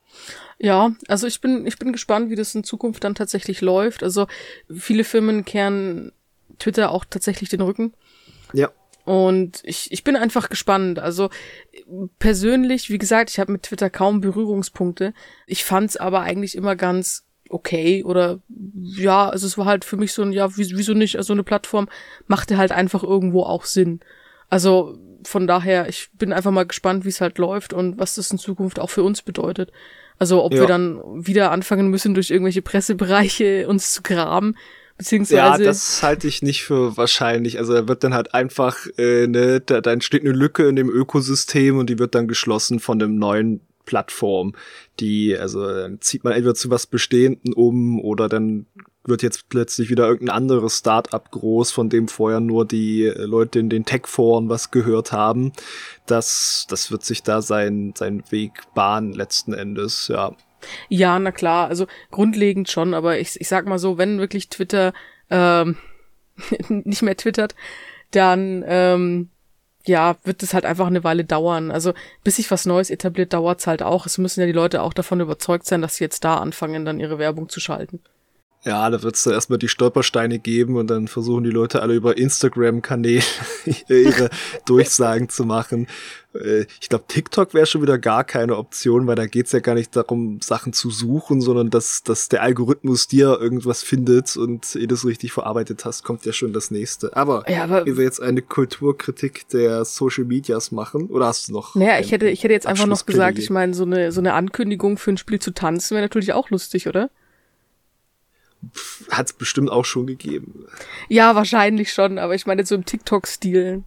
Ja, 0.57 0.95
also 1.07 1.27
ich 1.27 1.41
bin, 1.41 1.67
ich 1.67 1.77
bin 1.77 1.91
gespannt, 1.91 2.29
wie 2.29 2.35
das 2.35 2.55
in 2.55 2.63
Zukunft 2.63 3.03
dann 3.03 3.15
tatsächlich 3.15 3.61
läuft. 3.61 4.01
Also 4.01 4.27
viele 4.73 5.03
Firmen 5.03 5.43
kehren 5.43 6.13
Twitter 6.57 6.91
auch 6.91 7.05
tatsächlich 7.05 7.49
den 7.49 7.61
Rücken. 7.61 7.93
Ja. 8.53 8.71
Und 9.03 9.61
ich, 9.63 9.91
ich 9.91 10.03
bin 10.03 10.15
einfach 10.15 10.49
gespannt. 10.49 10.99
Also 10.99 11.29
persönlich, 12.17 12.89
wie 12.89 12.97
gesagt, 12.97 13.29
ich 13.29 13.39
habe 13.39 13.51
mit 13.51 13.63
Twitter 13.63 13.89
kaum 13.89 14.21
Berührungspunkte. 14.21 15.13
Ich 15.45 15.63
fand 15.63 15.91
es 15.91 15.97
aber 15.97 16.21
eigentlich 16.21 16.55
immer 16.55 16.75
ganz 16.75 17.25
okay 17.49 18.03
oder 18.03 18.39
ja, 18.75 19.29
also 19.29 19.45
es 19.45 19.57
war 19.57 19.65
halt 19.65 19.85
für 19.85 19.97
mich 19.97 20.13
so 20.13 20.21
ein, 20.21 20.31
ja, 20.31 20.55
wieso 20.57 20.93
nicht, 20.93 21.17
also 21.17 21.33
eine 21.33 21.43
Plattform 21.43 21.87
machte 22.27 22.57
halt 22.57 22.71
einfach 22.71 23.03
irgendwo 23.03 23.43
auch 23.43 23.65
Sinn. 23.65 23.99
Also 24.49 24.97
von 25.23 25.47
daher, 25.47 25.89
ich 25.89 26.09
bin 26.13 26.33
einfach 26.33 26.51
mal 26.51 26.65
gespannt, 26.65 27.05
wie 27.05 27.09
es 27.09 27.21
halt 27.21 27.37
läuft 27.37 27.73
und 27.73 27.97
was 27.97 28.15
das 28.15 28.31
in 28.31 28.37
Zukunft 28.37 28.79
auch 28.79 28.89
für 28.89 29.03
uns 29.03 29.21
bedeutet. 29.21 29.71
Also 30.17 30.43
ob 30.43 30.53
ja. 30.53 30.61
wir 30.61 30.67
dann 30.67 31.01
wieder 31.25 31.51
anfangen 31.51 31.89
müssen, 31.89 32.13
durch 32.13 32.31
irgendwelche 32.31 32.61
Pressebereiche 32.61 33.67
uns 33.67 33.91
zu 33.91 34.01
graben, 34.01 34.55
beziehungsweise. 34.97 35.37
Ja, 35.37 35.57
das 35.57 36.01
halte 36.03 36.27
ich 36.27 36.41
nicht 36.41 36.63
für 36.63 36.95
wahrscheinlich. 36.97 37.59
Also 37.59 37.73
da 37.73 37.87
wird 37.87 38.03
dann 38.03 38.13
halt 38.13 38.33
einfach, 38.33 38.77
äh, 38.97 39.27
ne, 39.27 39.59
da, 39.59 39.81
da 39.81 39.91
entsteht 39.91 40.21
eine 40.21 40.31
Lücke 40.31 40.67
in 40.67 40.75
dem 40.75 40.89
Ökosystem 40.89 41.77
und 41.77 41.89
die 41.89 41.99
wird 41.99 42.15
dann 42.15 42.27
geschlossen 42.27 42.79
von 42.79 42.99
dem 42.99 43.17
neuen 43.17 43.61
Plattform, 43.85 44.53
die, 44.99 45.37
also 45.37 45.65
dann 45.65 46.01
zieht 46.01 46.23
man 46.23 46.33
entweder 46.33 46.55
zu 46.55 46.69
was 46.69 46.87
Bestehenden 46.87 47.53
um 47.53 47.99
oder 47.99 48.29
dann 48.29 48.65
wird 49.07 49.21
jetzt 49.21 49.49
plötzlich 49.49 49.89
wieder 49.89 50.07
irgendein 50.07 50.35
anderes 50.35 50.79
Start-up 50.79 51.31
groß, 51.31 51.71
von 51.71 51.89
dem 51.89 52.07
vorher 52.07 52.39
nur 52.39 52.65
die 52.65 53.11
Leute 53.15 53.59
in 53.59 53.69
den 53.69 53.85
Tech-Foren 53.85 54.49
was 54.49 54.71
gehört 54.71 55.11
haben. 55.11 55.53
Das, 56.05 56.65
das 56.69 56.91
wird 56.91 57.03
sich 57.03 57.23
da 57.23 57.41
sein, 57.41 57.93
sein 57.95 58.23
Weg 58.31 58.51
bahnen 58.73 59.13
letzten 59.13 59.53
Endes, 59.53 60.07
ja. 60.07 60.35
Ja, 60.89 61.19
na 61.19 61.31
klar, 61.31 61.67
also 61.67 61.85
grundlegend 62.09 62.69
schon, 62.71 62.95
aber 62.95 63.19
ich, 63.19 63.39
ich 63.39 63.47
sag 63.47 63.67
mal 63.67 63.77
so, 63.77 63.99
wenn 63.99 64.17
wirklich 64.17 64.49
Twitter 64.49 64.93
ähm, 65.29 65.77
nicht 66.69 67.03
mehr 67.03 67.17
twittert, 67.17 67.55
dann 68.11 68.63
ähm, 68.65 69.29
ja, 69.87 70.17
wird 70.23 70.43
es 70.43 70.53
halt 70.53 70.65
einfach 70.65 70.87
eine 70.87 71.03
Weile 71.03 71.23
dauern. 71.23 71.71
Also 71.71 71.93
bis 72.23 72.37
sich 72.37 72.49
was 72.51 72.65
Neues 72.65 72.89
etabliert, 72.89 73.33
dauert's 73.33 73.67
halt 73.67 73.83
auch. 73.83 74.05
Es 74.05 74.17
müssen 74.17 74.39
ja 74.41 74.45
die 74.45 74.51
Leute 74.51 74.81
auch 74.81 74.93
davon 74.93 75.19
überzeugt 75.19 75.65
sein, 75.65 75.81
dass 75.81 75.97
sie 75.97 76.03
jetzt 76.03 76.23
da 76.23 76.37
anfangen, 76.37 76.85
dann 76.85 76.99
ihre 76.99 77.19
Werbung 77.19 77.49
zu 77.49 77.59
schalten. 77.59 77.99
Ja, 78.65 78.89
da 78.89 79.03
wird's 79.03 79.23
dann 79.23 79.33
erstmal 79.33 79.59
die 79.59 79.67
Stolpersteine 79.67 80.39
geben 80.39 80.75
und 80.75 80.87
dann 80.87 81.07
versuchen 81.07 81.43
die 81.43 81.51
Leute 81.51 81.83
alle 81.83 81.93
über 81.93 82.17
Instagram-Kanäle 82.17 83.21
ihre 83.87 84.31
Durchsagen 84.65 85.29
zu 85.29 85.45
machen. 85.45 85.85
Äh, 86.33 86.65
ich 86.81 86.89
glaube, 86.89 87.05
TikTok 87.07 87.53
wäre 87.53 87.67
schon 87.67 87.83
wieder 87.83 87.99
gar 87.99 88.23
keine 88.23 88.57
Option, 88.57 89.05
weil 89.05 89.15
da 89.15 89.27
geht's 89.27 89.51
ja 89.51 89.59
gar 89.59 89.75
nicht 89.75 89.95
darum, 89.95 90.39
Sachen 90.41 90.73
zu 90.73 90.89
suchen, 90.89 91.41
sondern 91.41 91.69
dass, 91.69 92.01
dass 92.01 92.27
der 92.27 92.41
Algorithmus 92.41 93.07
dir 93.07 93.39
irgendwas 93.39 93.83
findet 93.83 94.35
und 94.35 94.75
ehe 94.75 94.87
du 94.87 94.95
es 94.95 95.05
richtig 95.05 95.31
verarbeitet 95.31 95.85
hast, 95.85 96.03
kommt 96.03 96.25
ja 96.25 96.33
schon 96.33 96.51
das 96.51 96.71
nächste. 96.71 97.15
Aber, 97.15 97.47
ja, 97.47 97.65
aber 97.65 97.85
wir 97.85 98.03
jetzt 98.03 98.19
eine 98.19 98.41
Kulturkritik 98.41 99.47
der 99.49 99.85
Social 99.85 100.25
Medias 100.25 100.71
machen, 100.71 101.07
oder 101.11 101.27
hast 101.27 101.49
du 101.49 101.53
noch? 101.53 101.75
Naja, 101.75 101.99
ich 101.99 102.11
hätte, 102.11 102.29
ich 102.29 102.43
hätte 102.43 102.53
jetzt 102.53 102.65
einfach 102.65 102.87
noch 102.87 103.05
gesagt, 103.05 103.37
ich 103.37 103.51
meine, 103.51 103.75
so 103.75 103.83
eine, 103.83 104.11
so 104.11 104.21
eine 104.21 104.33
Ankündigung 104.33 104.97
für 104.97 105.11
ein 105.11 105.17
Spiel 105.17 105.39
zu 105.39 105.51
tanzen 105.51 105.91
wäre 105.91 106.03
natürlich 106.03 106.33
auch 106.33 106.49
lustig, 106.49 106.87
oder? 106.87 107.11
Hat 109.09 109.27
es 109.27 109.33
bestimmt 109.33 109.69
auch 109.69 109.85
schon 109.85 110.07
gegeben. 110.07 110.65
Ja, 111.09 111.35
wahrscheinlich 111.35 111.93
schon, 111.93 112.17
aber 112.17 112.35
ich 112.35 112.45
meine 112.45 112.65
so 112.65 112.75
im 112.75 112.85
TikTok-Stil. 112.85 113.83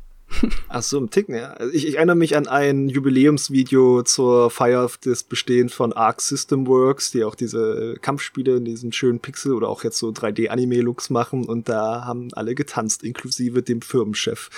Ach 0.69 0.83
so, 0.83 0.99
im 0.99 1.11
Ticken, 1.11 1.35
ja. 1.35 1.53
Also 1.55 1.73
ich, 1.73 1.87
ich, 1.87 1.97
erinnere 1.97 2.17
mich 2.17 2.37
an 2.37 2.47
ein 2.47 2.89
Jubiläumsvideo 2.89 4.03
zur 4.03 4.51
Feier 4.51 4.91
des 5.05 5.23
Bestehens 5.23 5.73
von 5.73 5.93
Arc 5.93 6.21
System 6.21 6.67
Works, 6.67 7.11
die 7.11 7.25
auch 7.25 7.35
diese 7.35 7.97
Kampfspiele 8.01 8.57
in 8.57 8.65
diesen 8.65 8.93
schönen 8.93 9.21
Pixel 9.21 9.55
oder 9.55 9.69
auch 9.69 9.85
jetzt 9.85 9.99
so 9.99 10.09
3D-Anime-Looks 10.09 11.11
machen 11.11 11.47
und 11.47 11.69
da 11.69 12.05
haben 12.05 12.29
alle 12.35 12.55
getanzt, 12.55 13.03
inklusive 13.03 13.63
dem 13.63 13.81
Firmenchef. 13.81 14.51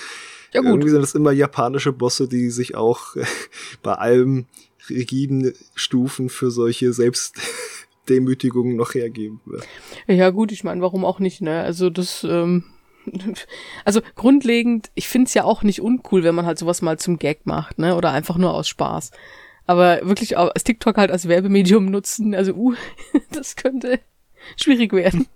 Ja, 0.53 0.61
gut. 0.61 0.71
Irgendwie 0.71 0.89
sind 0.89 1.01
das 1.01 1.15
immer 1.15 1.31
japanische 1.31 1.93
Bosse, 1.93 2.27
die 2.27 2.49
sich 2.49 2.75
auch 2.75 3.15
bei 3.81 3.93
allem 3.93 4.45
rigiden 4.89 5.53
Stufen 5.75 6.29
für 6.29 6.51
solche 6.51 6.91
selbst 6.91 7.37
Demütigungen 8.11 8.75
noch 8.75 8.93
hergeben 8.93 9.39
wird. 9.45 9.67
Ja 10.07 10.29
gut, 10.29 10.51
ich 10.51 10.63
meine, 10.63 10.81
warum 10.81 11.05
auch 11.05 11.19
nicht, 11.19 11.41
ne? 11.41 11.61
Also 11.61 11.89
das, 11.89 12.25
ähm, 12.29 12.65
also 13.85 14.01
grundlegend, 14.15 14.91
ich 14.95 15.07
find's 15.07 15.33
ja 15.33 15.43
auch 15.43 15.63
nicht 15.63 15.81
uncool, 15.81 16.23
wenn 16.23 16.35
man 16.35 16.45
halt 16.45 16.59
sowas 16.59 16.81
mal 16.81 16.99
zum 16.99 17.17
Gag 17.17 17.45
macht, 17.45 17.79
ne? 17.79 17.95
Oder 17.95 18.11
einfach 18.11 18.37
nur 18.37 18.53
aus 18.53 18.67
Spaß. 18.67 19.11
Aber 19.65 19.99
wirklich 20.03 20.37
als 20.37 20.63
TikTok 20.63 20.97
halt 20.97 21.11
als 21.11 21.27
Werbemedium 21.27 21.85
nutzen, 21.85 22.35
also 22.35 22.53
uh, 22.53 22.73
das 23.31 23.55
könnte 23.55 23.99
schwierig 24.57 24.91
werden. 24.93 25.27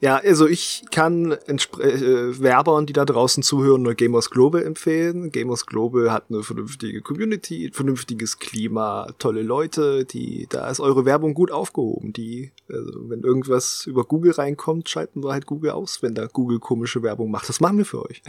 Ja, 0.00 0.18
also 0.18 0.46
ich 0.46 0.84
kann 0.92 1.32
äh, 1.32 2.40
Werbern, 2.40 2.86
die 2.86 2.92
da 2.92 3.04
draußen 3.04 3.42
zuhören, 3.42 3.82
nur 3.82 3.94
Gamers 3.94 4.30
Global 4.30 4.62
empfehlen. 4.62 5.32
Gamers 5.32 5.66
Global 5.66 6.12
hat 6.12 6.26
eine 6.28 6.44
vernünftige 6.44 7.00
Community, 7.02 7.70
vernünftiges 7.72 8.38
Klima, 8.38 9.12
tolle 9.18 9.42
Leute, 9.42 10.04
die, 10.04 10.46
da 10.48 10.70
ist 10.70 10.78
eure 10.78 11.04
Werbung 11.04 11.34
gut 11.34 11.50
aufgehoben. 11.50 12.12
Die, 12.12 12.52
also 12.68 12.92
wenn 13.08 13.22
irgendwas 13.22 13.84
über 13.86 14.04
Google 14.04 14.30
reinkommt, 14.30 14.88
schalten 14.88 15.24
wir 15.24 15.32
halt 15.32 15.46
Google 15.46 15.72
aus, 15.72 16.02
wenn 16.02 16.14
da 16.14 16.26
Google 16.26 16.60
komische 16.60 17.02
Werbung 17.02 17.32
macht. 17.32 17.48
Das 17.48 17.58
machen 17.58 17.78
wir 17.78 17.84
für 17.84 18.08
euch. 18.08 18.22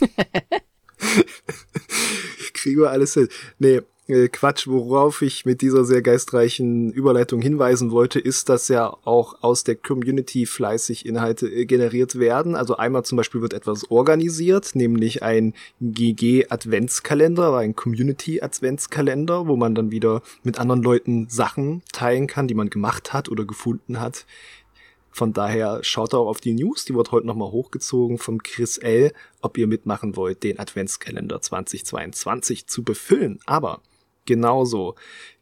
Kriegen 2.52 2.82
wir 2.82 2.90
alles 2.90 3.14
hin. 3.14 3.28
Nee, 3.58 3.80
äh, 4.12 4.28
Quatsch, 4.28 4.68
worauf 4.68 5.22
ich 5.22 5.44
mit 5.44 5.62
dieser 5.62 5.84
sehr 5.84 6.02
geistreichen 6.02 6.92
Überleitung 6.92 7.40
hinweisen 7.40 7.90
wollte, 7.90 8.20
ist, 8.20 8.48
dass 8.48 8.68
ja 8.68 8.96
auch 9.04 9.42
aus 9.42 9.64
der 9.64 9.76
Community 9.76 10.46
fleißig 10.46 11.06
Inhalte 11.06 11.48
äh, 11.48 11.64
generiert 11.64 12.18
werden. 12.18 12.54
Also 12.54 12.76
einmal 12.76 13.04
zum 13.04 13.16
Beispiel 13.16 13.40
wird 13.40 13.54
etwas 13.54 13.90
organisiert, 13.90 14.74
nämlich 14.74 15.22
ein 15.22 15.54
GG-Adventskalender, 15.80 17.56
ein 17.56 17.74
Community-Adventskalender, 17.74 19.48
wo 19.48 19.56
man 19.56 19.74
dann 19.74 19.90
wieder 19.90 20.22
mit 20.42 20.60
anderen 20.60 20.82
Leuten 20.82 21.28
Sachen 21.28 21.82
teilen 21.92 22.26
kann, 22.26 22.46
die 22.46 22.54
man 22.54 22.70
gemacht 22.70 23.12
hat 23.12 23.28
oder 23.28 23.44
gefunden 23.44 23.98
hat. 23.98 24.26
Von 25.10 25.32
daher 25.32 25.80
schaut 25.82 26.14
auch 26.14 26.26
auf 26.26 26.40
die 26.40 26.54
News, 26.54 26.86
die 26.86 26.94
wird 26.94 27.12
heute 27.12 27.26
nochmal 27.26 27.50
hochgezogen 27.50 28.18
vom 28.18 28.42
Chris 28.42 28.78
L., 28.78 29.12
ob 29.42 29.58
ihr 29.58 29.66
mitmachen 29.66 30.16
wollt, 30.16 30.42
den 30.42 30.58
Adventskalender 30.58 31.40
2022 31.40 32.66
zu 32.66 32.82
befüllen. 32.82 33.38
Aber 33.44 33.80
genauso 34.26 34.94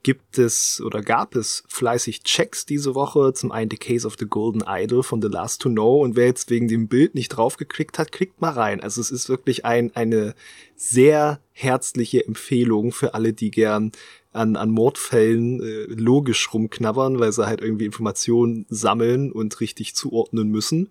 gibt 0.02 0.38
es 0.38 0.80
oder 0.80 1.02
gab 1.02 1.36
es 1.36 1.62
fleißig 1.68 2.22
Checks 2.22 2.64
diese 2.64 2.94
Woche. 2.94 3.32
Zum 3.34 3.52
einen 3.52 3.70
The 3.70 3.76
Case 3.76 4.06
of 4.06 4.16
the 4.18 4.26
Golden 4.26 4.62
Idol 4.66 5.02
von 5.02 5.20
The 5.20 5.28
Last 5.28 5.60
to 5.62 5.68
Know. 5.68 6.00
Und 6.02 6.16
wer 6.16 6.26
jetzt 6.26 6.50
wegen 6.50 6.68
dem 6.68 6.88
Bild 6.88 7.14
nicht 7.14 7.28
draufgeklickt 7.28 7.98
hat, 7.98 8.12
klickt 8.12 8.40
mal 8.40 8.52
rein. 8.52 8.80
Also 8.80 9.00
es 9.00 9.10
ist 9.10 9.28
wirklich 9.28 9.64
ein, 9.64 9.94
eine 9.94 10.34
sehr 10.74 11.40
herzliche 11.52 12.24
Empfehlung 12.24 12.92
für 12.92 13.14
alle, 13.14 13.32
die 13.32 13.50
gern 13.50 13.92
an, 14.32 14.56
an 14.56 14.70
Mordfällen 14.70 15.60
äh, 15.60 15.84
logisch 15.88 16.52
rumknabbern, 16.54 17.18
weil 17.18 17.32
sie 17.32 17.46
halt 17.46 17.60
irgendwie 17.60 17.86
Informationen 17.86 18.64
sammeln 18.70 19.32
und 19.32 19.60
richtig 19.60 19.94
zuordnen 19.94 20.48
müssen. 20.48 20.90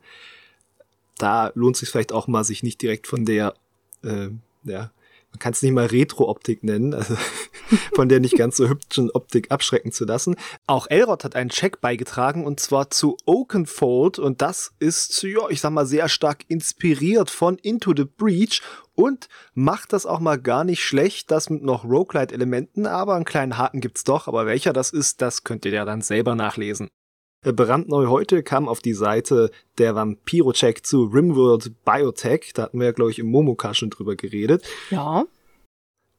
Da 1.18 1.52
lohnt 1.56 1.78
sich 1.78 1.90
vielleicht 1.90 2.12
auch 2.12 2.28
mal, 2.28 2.44
sich 2.44 2.64
nicht 2.64 2.82
direkt 2.82 3.08
von 3.08 3.26
der, 3.26 3.56
äh, 4.04 4.30
ja, 4.64 4.92
man 5.32 5.40
kann 5.40 5.54
es 5.54 5.62
nicht 5.62 5.74
mal 5.74 5.86
Retro-Optik 5.86 6.64
nennen, 6.64 6.94
also 6.94 7.16
von 7.94 8.10
der 8.10 8.20
nicht 8.20 8.36
ganz 8.36 8.58
so 8.58 8.68
hübschen 8.68 9.12
Optik 9.12 9.52
abschrecken 9.52 9.92
zu 9.92 10.06
lassen. 10.06 10.36
Auch 10.66 10.88
Elrod 10.90 11.24
hat 11.24 11.36
einen 11.36 11.50
Check 11.50 11.82
beigetragen 11.82 12.46
und 12.46 12.60
zwar 12.60 12.90
zu 12.90 13.16
Oakenfold 13.26 14.20
und 14.20 14.42
das 14.42 14.74
ist, 14.80 15.22
ja, 15.24 15.50
ich 15.50 15.62
sag 15.62 15.72
mal, 15.72 15.86
sehr 15.86 16.10
stark 16.10 16.46
inspiriert 16.48 17.30
von 17.30 17.58
Into 17.58 17.94
the 17.96 18.06
Breach 18.06 18.62
und 18.96 19.30
macht 19.54 19.94
das 19.94 20.06
auch 20.06 20.20
mal 20.20 20.38
gar 20.38 20.64
nicht 20.64 20.84
schlecht, 20.84 21.32
das 21.32 21.50
mit 21.50 21.64
noch 21.64 21.86
Roguelite-Elementen, 21.86 22.86
aber 22.86 23.16
einen 23.16 23.26
kleinen 23.26 23.58
Haken 23.58 23.82
gibt's 23.82 24.04
doch, 24.04 24.28
aber 24.28 24.46
welcher 24.46 24.74
das 24.74 24.92
ist, 24.92 25.22
das 25.22 25.44
könnt 25.44 25.64
ihr 25.66 25.72
ja 25.72 25.86
dann 25.86 26.02
selber 26.02 26.36
nachlesen. 26.36 26.90
Äh, 27.42 27.54
brandneu 27.54 28.08
heute 28.08 28.44
kam 28.44 28.68
auf 28.68 28.82
die 28.82 28.94
Seite 28.94 29.52
der 29.78 29.96
Vampiro-Check 29.96 30.86
zu 30.86 31.06
Rimworld 31.06 31.72
Biotech. 31.86 32.52
Da 32.54 32.64
hatten 32.64 32.80
wir 32.80 32.88
ja, 32.88 32.92
glaube 32.92 33.12
ich, 33.12 33.20
im 33.20 33.28
Momoka 33.28 33.74
schon 33.74 33.90
drüber 33.90 34.16
geredet. 34.16 34.66
Ja. 34.90 35.26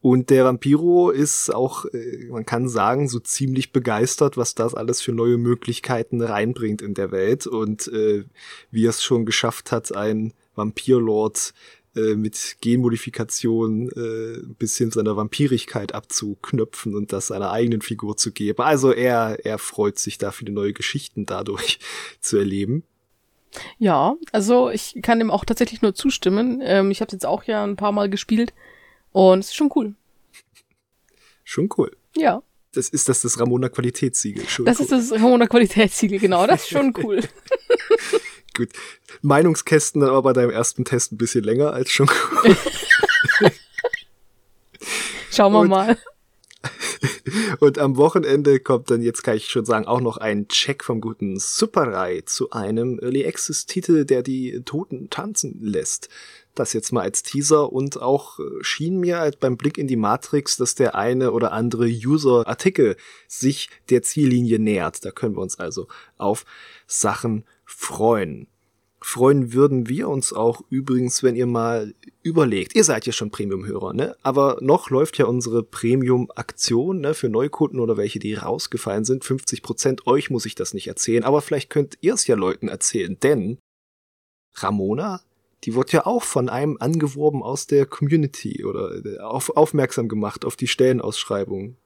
Und 0.03 0.31
der 0.31 0.47
Vampiro 0.47 1.11
ist 1.11 1.55
auch, 1.55 1.85
äh, 1.85 2.29
man 2.31 2.47
kann 2.47 2.71
sagen, 2.71 3.07
so 3.07 3.21
ziemlich 3.21 3.71
begeistert, 3.71 4.39
was 4.39 4.55
das 4.55 4.75
alles 4.75 5.03
für 5.03 5.13
neue 5.13 5.37
Möglichkeiten 5.37 6.23
reinbringt 6.23 6.81
in 6.81 6.95
der 6.95 7.13
Welt 7.13 7.47
und 7.47 7.87
äh, 7.89 8.25
wie 8.71 8.87
er 8.87 8.91
es 8.91 9.03
schon 9.03 9.27
geschafft 9.27 9.73
hat, 9.73 9.95
ein 9.95 10.33
Vampirlord 10.55 11.53
äh, 11.97 12.15
mit 12.15 12.59
Genmodifikation 12.61 13.91
äh, 13.91 14.39
ein 14.39 14.55
bisschen 14.55 14.93
seiner 14.93 15.17
Vampirigkeit 15.17 15.93
abzuknöpfen 15.93 16.95
und 16.95 17.13
das 17.13 17.29
seiner 17.29 17.51
eigenen 17.51 17.83
Figur 17.83 18.17
zu 18.17 18.31
geben. 18.31 18.63
Also 18.63 18.93
er, 18.93 19.45
er 19.45 19.59
freut 19.59 19.99
sich 19.99 20.17
da 20.17 20.31
viele 20.31 20.53
neue 20.53 20.73
Geschichten 20.73 21.27
dadurch 21.27 21.81
zu 22.21 22.37
erleben. 22.37 22.85
Ja, 23.79 24.15
also 24.31 24.71
ich 24.71 25.01
kann 25.03 25.19
dem 25.19 25.33
auch 25.33 25.45
tatsächlich 25.45 25.83
nur 25.83 25.95
zustimmen. 25.95 26.61
Ähm, 26.63 26.93
ich 26.93 27.01
habe 27.01 27.11
jetzt 27.11 27.27
auch 27.27 27.43
ja 27.45 27.65
ein 27.65 27.75
paar 27.75 27.91
Mal 27.91 28.09
gespielt 28.09 28.55
und 29.11 29.41
es 29.41 29.49
ist 29.49 29.57
schon 29.57 29.73
cool. 29.75 29.95
Schon 31.43 31.69
cool. 31.77 31.97
Ja. 32.17 32.43
Das 32.73 32.89
ist 32.89 33.09
das 33.09 33.23
das 33.23 33.41
Ramona 33.41 33.69
Qualitätssiegel. 33.69 34.49
Schon 34.49 34.65
das 34.67 34.79
cool. 34.79 34.85
ist 34.85 34.93
das 34.93 35.13
Ramona 35.13 35.49
Qualitätssiegel, 35.49 36.21
genau. 36.21 36.47
Das 36.47 36.63
ist 36.63 36.69
schon 36.69 36.95
cool. 37.03 37.21
Gut. 38.61 38.73
Meinungskästen 39.23 40.03
aber 40.03 40.21
bei 40.21 40.35
deinem 40.35 40.51
ersten 40.51 40.85
Test 40.85 41.13
ein 41.13 41.17
bisschen 41.17 41.45
länger 41.45 41.73
als 41.73 41.91
schon. 41.91 42.11
Schauen 45.31 45.53
wir 45.55 45.61
und, 45.61 45.69
mal. 45.69 45.97
Und 47.61 47.79
am 47.79 47.97
Wochenende 47.97 48.61
kommt 48.61 48.91
dann, 48.91 49.01
jetzt 49.01 49.23
kann 49.23 49.39
ich 49.39 49.47
schon 49.49 49.65
sagen, 49.65 49.87
auch 49.87 50.03
noch 50.03 50.19
ein 50.19 50.49
Check 50.49 50.85
vom 50.85 51.01
guten 51.01 51.39
Superrai 51.39 52.21
zu 52.27 52.51
einem 52.51 52.99
Early 53.01 53.27
Access 53.27 53.65
Titel, 53.65 54.05
der 54.05 54.23
die 54.23 54.61
Toten 54.67 55.09
tanzen 55.09 55.59
lässt. 55.63 56.11
Das 56.55 56.75
jetzt 56.75 56.93
mal 56.93 57.01
als 57.01 57.23
Teaser 57.23 57.73
und 57.73 58.03
auch 58.03 58.39
äh, 58.41 58.43
schien 58.61 58.99
mir 58.99 59.21
halt 59.21 59.41
beim 59.41 59.57
Blick 59.57 59.79
in 59.79 59.87
die 59.87 59.97
Matrix, 59.97 60.59
dass 60.59 60.75
der 60.75 60.97
eine 60.97 61.33
oder 61.33 61.53
andere 61.53 61.87
User-Artikel 61.87 62.97
sich 63.27 63.71
der 63.89 64.03
Ziellinie 64.03 64.59
nähert. 64.59 65.03
Da 65.05 65.13
können 65.13 65.37
wir 65.37 65.41
uns 65.41 65.59
also 65.59 65.89
auf 66.19 66.45
Sachen 66.87 67.45
freuen. 67.65 68.49
Freuen 69.03 69.55
würden 69.55 69.89
wir 69.89 70.11
uns 70.11 70.35
auch 70.35 70.63
übrigens, 70.69 71.23
wenn 71.23 71.35
ihr 71.35 71.47
mal 71.47 71.95
überlegt, 72.23 72.75
ihr 72.75 72.85
seid 72.85 73.07
ja 73.07 73.13
schon 73.13 73.31
Premium-Hörer, 73.31 73.95
ne? 73.95 74.15
Aber 74.23 74.59
noch 74.61 74.91
läuft 74.91 75.17
ja 75.17 75.25
unsere 75.25 75.63
Premium-Aktion, 75.63 77.01
ne? 77.01 77.15
Für 77.15 77.31
Neukunden 77.31 77.81
oder 77.81 77.97
welche, 77.97 78.19
die 78.19 78.35
rausgefallen 78.35 79.07
sind. 79.07 79.25
50 79.25 79.63
Prozent, 79.63 80.07
euch 80.07 80.29
muss 80.29 80.45
ich 80.45 80.55
das 80.55 80.75
nicht 80.75 80.87
erzählen, 80.87 81.25
aber 81.25 81.41
vielleicht 81.41 81.71
könnt 81.71 81.97
ihr 82.03 82.13
es 82.13 82.27
ja 82.27 82.37
Leuten 82.37 82.69
erzählen, 82.69 83.17
denn 83.23 83.59
Ramona, 84.55 85.23
die 85.65 85.75
wird 85.75 85.93
ja 85.93 86.05
auch 86.05 86.23
von 86.23 86.51
einem 86.51 86.77
angeworben 86.79 87.43
aus 87.43 87.67
der 87.67 87.87
Community 87.87 88.65
oder 88.67 89.03
äh, 89.05 89.19
auf, 89.19 89.57
aufmerksam 89.57 90.09
gemacht 90.09 90.45
auf 90.45 90.57
die 90.57 90.69
Stellenausschreibung. 90.69 91.77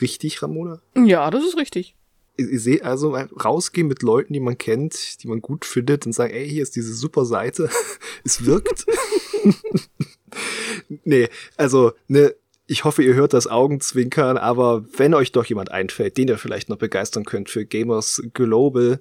Richtig, 0.00 0.42
Ramona? 0.42 0.82
Ja, 0.96 1.30
das 1.30 1.44
ist 1.44 1.56
richtig 1.56 1.94
ich 2.36 2.62
sehe 2.62 2.84
also 2.84 3.14
rausgehen 3.14 3.88
mit 3.88 4.02
Leuten, 4.02 4.32
die 4.32 4.40
man 4.40 4.58
kennt, 4.58 5.22
die 5.22 5.28
man 5.28 5.40
gut 5.40 5.64
findet 5.64 6.06
und 6.06 6.12
sagen, 6.12 6.34
ey, 6.34 6.48
hier 6.48 6.62
ist 6.62 6.76
diese 6.76 6.94
super 6.94 7.24
Seite. 7.24 7.70
es 8.24 8.44
wirkt. 8.44 8.86
nee, 11.04 11.28
also, 11.56 11.92
ne, 12.08 12.34
ich 12.66 12.84
hoffe, 12.84 13.02
ihr 13.02 13.14
hört 13.14 13.32
das 13.32 13.46
Augenzwinkern, 13.46 14.36
aber 14.36 14.84
wenn 14.96 15.14
euch 15.14 15.32
doch 15.32 15.44
jemand 15.44 15.70
einfällt, 15.70 16.16
den 16.16 16.28
ihr 16.28 16.38
vielleicht 16.38 16.68
noch 16.68 16.78
begeistern 16.78 17.24
könnt 17.24 17.48
für 17.48 17.64
Gamers 17.64 18.22
Global, 18.34 19.00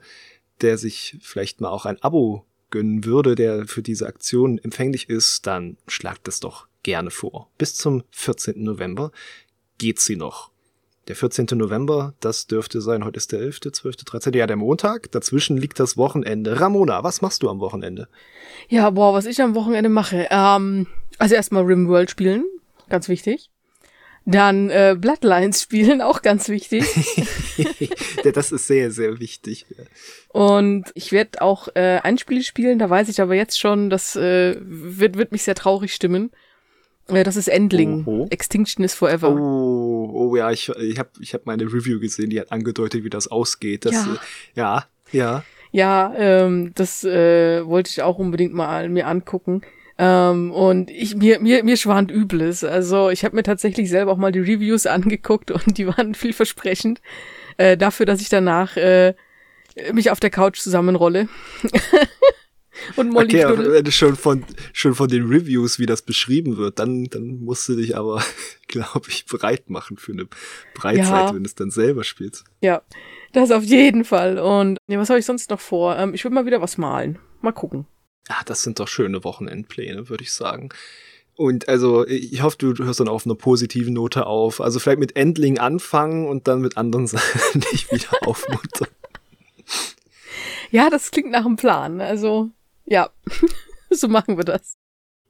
der 0.62 0.78
sich 0.78 1.18
vielleicht 1.22 1.62
mal 1.62 1.70
auch 1.70 1.86
ein 1.86 2.02
Abo 2.02 2.46
gönnen 2.70 3.06
würde, 3.06 3.36
der 3.36 3.68
für 3.68 3.82
diese 3.82 4.08
Aktion 4.08 4.58
empfänglich 4.60 5.10
ist, 5.10 5.48
dann 5.48 5.78
schlagt 5.88 6.28
es 6.28 6.40
doch 6.40 6.68
gerne 6.84 7.10
vor. 7.10 7.50
Bis 7.58 7.76
zum 7.76 8.04
14. 8.12 8.64
November 8.64 9.12
geht 9.78 10.00
sie 10.00 10.16
noch. 10.16 10.52
Der 11.08 11.16
14. 11.16 11.46
November, 11.54 12.16
das 12.20 12.48
dürfte 12.48 12.82
sein, 12.82 13.06
heute 13.06 13.18
ist 13.18 13.32
der 13.32 13.40
11., 13.40 13.60
12., 13.72 13.98
13., 13.98 14.34
ja, 14.34 14.48
der 14.48 14.56
Montag. 14.56 15.12
Dazwischen 15.12 15.56
liegt 15.56 15.80
das 15.80 15.98
Wochenende. 15.98 16.60
Ramona, 16.60 17.04
was 17.04 17.22
machst 17.22 17.44
du 17.44 17.50
am 17.50 17.60
Wochenende? 17.60 18.08
Ja, 18.70 18.90
boah, 18.90 19.14
was 19.14 19.28
ich 19.28 19.40
am 19.40 19.54
Wochenende 19.54 19.90
mache. 19.90 20.28
Ähm, 20.32 20.88
also 21.20 21.36
erstmal 21.36 21.64
Rimworld 21.64 22.10
spielen, 22.10 22.44
ganz 22.90 23.08
wichtig. 23.08 23.52
Dann 24.26 24.72
äh, 24.72 24.98
Bloodlines 25.00 25.62
spielen, 25.64 26.02
auch 26.02 26.24
ganz 26.24 26.50
wichtig. 26.50 26.84
das 28.34 28.52
ist 28.52 28.66
sehr, 28.66 28.90
sehr 28.90 29.20
wichtig. 29.20 29.68
Und 30.30 30.86
ich 30.96 31.12
werde 31.12 31.44
auch 31.44 31.68
äh, 31.76 32.00
ein 32.02 32.18
Spiel 32.18 32.42
spielen, 32.42 32.80
da 32.80 32.90
weiß 32.90 33.10
ich 33.10 33.22
aber 33.22 33.36
jetzt 33.36 33.60
schon, 33.60 33.92
das 33.92 34.16
äh, 34.16 34.56
wird, 34.60 35.18
wird 35.18 35.32
mich 35.32 35.44
sehr 35.44 35.56
traurig 35.56 35.94
stimmen. 35.94 36.32
Ja, 37.10 37.24
das 37.24 37.36
ist 37.36 37.48
Endling. 37.48 38.04
Oho. 38.06 38.28
Extinction 38.32 38.84
is 38.84 38.96
Forever. 38.96 39.30
Oh, 39.30 40.10
oh 40.14 40.36
ja, 40.36 40.52
ich, 40.52 40.70
ich 40.70 40.98
habe 40.98 41.10
ich 41.20 41.34
hab 41.34 41.46
meine 41.46 41.66
Review 41.66 42.00
gesehen, 42.00 42.30
die 42.30 42.40
hat 42.40 42.52
angedeutet, 42.52 43.04
wie 43.04 43.10
das 43.10 43.28
ausgeht. 43.28 43.86
Das, 43.86 43.94
ja. 43.94 44.14
Äh, 44.14 44.18
ja, 44.56 44.86
ja. 45.12 45.44
Ja, 45.72 46.14
ähm, 46.18 46.72
das 46.74 47.04
äh, 47.04 47.66
wollte 47.68 47.90
ich 47.90 48.02
auch 48.02 48.18
unbedingt 48.18 48.54
mal 48.54 48.90
mir 48.90 49.08
angucken. 49.08 49.62
Ähm, 49.98 50.52
und 50.52 50.90
ich 50.90 51.16
mir 51.16 51.40
mir 51.40 51.64
mir 51.64 51.78
schwant 51.78 52.12
Übles. 52.12 52.64
Also 52.64 53.10
ich 53.10 53.24
habe 53.24 53.36
mir 53.36 53.44
tatsächlich 53.44 53.90
selber 53.90 54.12
auch 54.12 54.18
mal 54.18 54.32
die 54.32 54.40
Reviews 54.40 54.86
angeguckt 54.88 55.52
und 55.52 55.78
die 55.78 55.88
waren 55.88 56.16
vielversprechend 56.16 57.02
äh, 57.58 57.78
dafür, 57.78 58.06
dass 58.06 58.22
ich 58.22 58.30
danach 58.30 58.78
äh, 58.78 59.14
mich 59.94 60.12
auf 60.12 60.20
der 60.20 60.30
Couch 60.32 60.60
zusammenrolle. 60.60 61.28
Und 62.96 63.10
Molly 63.12 63.46
okay, 63.46 63.58
wenn 63.58 63.84
du 63.84 63.92
schon 63.92 64.16
von, 64.16 64.44
schon 64.74 64.96
von 64.96 65.08
den 65.08 65.28
Reviews, 65.28 65.80
wie 65.80 65.86
das 65.86 66.02
beschrieben 66.02 66.58
wird, 66.58 66.80
dann, 66.80 67.06
dann 67.06 67.44
musst 67.44 67.68
du 67.70 67.76
dich 67.76 67.98
aber, 67.98 68.24
glaube 68.68 69.08
ich, 69.10 69.26
bereit 69.26 69.70
machen 69.70 69.98
für 69.98 70.12
eine 70.12 70.28
Breitzeit, 70.74 71.06
ja. 71.06 71.34
wenn 71.34 71.44
du 71.44 71.48
es 71.48 71.56
dann 71.56 71.72
selber 71.72 72.04
spielst. 72.04 72.46
Ja, 72.62 72.82
das 73.34 73.52
auf 73.52 73.64
jeden 73.64 74.06
Fall. 74.06 74.40
Und 74.40 74.78
ja, 74.88 75.00
was 75.00 75.10
habe 75.10 75.20
ich 75.20 75.26
sonst 75.26 75.50
noch 75.50 75.60
vor? 75.60 75.98
Ähm, 75.98 76.14
ich 76.14 76.24
würde 76.24 76.36
mal 76.36 76.46
wieder 76.46 76.62
was 76.62 76.78
malen. 76.78 77.20
Mal 77.42 77.52
gucken. 77.52 77.86
Ja, 78.30 78.38
das 78.46 78.64
sind 78.64 78.80
doch 78.80 78.88
schöne 78.88 79.24
Wochenendpläne, 79.24 80.10
würde 80.10 80.24
ich 80.24 80.34
sagen. 80.34 80.70
Und 81.36 81.68
also, 81.68 82.08
ich 82.08 82.42
hoffe, 82.42 82.58
du 82.58 82.86
hörst 82.86 83.02
dann 83.02 83.10
auf 83.10 83.26
einer 83.26 83.36
positiven 83.36 83.94
Note 83.94 84.26
auf. 84.26 84.62
Also 84.62 84.80
vielleicht 84.80 85.00
mit 85.00 85.16
Endling 85.18 85.60
anfangen 85.60 86.28
und 86.28 86.48
dann 86.48 86.62
mit 86.62 86.78
anderen 86.78 87.08
Sachen 87.08 87.62
dich 87.72 87.92
wieder 87.92 88.10
aufmuntern. 88.26 88.88
Ja, 90.72 90.90
das 90.90 91.12
klingt 91.12 91.32
nach 91.32 91.46
einem 91.46 91.58
Plan. 91.58 92.02
Also, 92.02 92.52
ja, 92.86 93.10
so 93.90 94.08
machen 94.08 94.38
wir 94.38 94.44
das. 94.44 94.78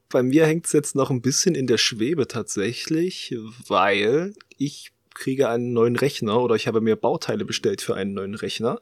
bei 0.10 0.24
mir 0.24 0.45
hängt's 0.45 0.72
jetzt 0.72 0.95
noch 0.95 1.10
ein 1.10 1.22
bisschen 1.22 1.56
in 1.56 1.68
der 1.68 1.78
Schwebe 1.78 2.28
tatsächlich, 2.28 3.36
weil 3.68 4.34
ich 4.58 4.91
kriege 5.14 5.49
einen 5.49 5.74
neuen 5.74 5.95
Rechner 5.95 6.41
oder 6.41 6.56
ich 6.56 6.68
habe 6.68 6.82
mir 6.82 6.95
Bauteile 6.95 7.45
bestellt 7.45 7.82
für 7.82 7.95
einen 7.95 8.14
neuen 8.14 8.36
Rechner. 8.36 8.82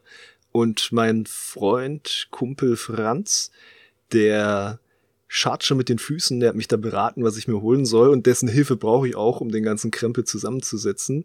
Und 0.52 0.92
mein 0.92 1.26
Freund, 1.26 2.28
Kumpel 2.30 2.76
Franz, 2.76 3.50
der 4.12 4.78
schart 5.26 5.64
schon 5.64 5.78
mit 5.78 5.88
den 5.88 5.98
Füßen, 5.98 6.38
der 6.38 6.50
hat 6.50 6.56
mich 6.56 6.68
da 6.68 6.76
beraten, 6.76 7.24
was 7.24 7.36
ich 7.36 7.48
mir 7.48 7.60
holen 7.60 7.86
soll 7.86 8.08
und 8.10 8.26
dessen 8.26 8.48
Hilfe 8.48 8.76
brauche 8.76 9.08
ich 9.08 9.16
auch, 9.16 9.40
um 9.40 9.50
den 9.50 9.64
ganzen 9.64 9.90
Krempel 9.90 10.24
zusammenzusetzen. 10.24 11.24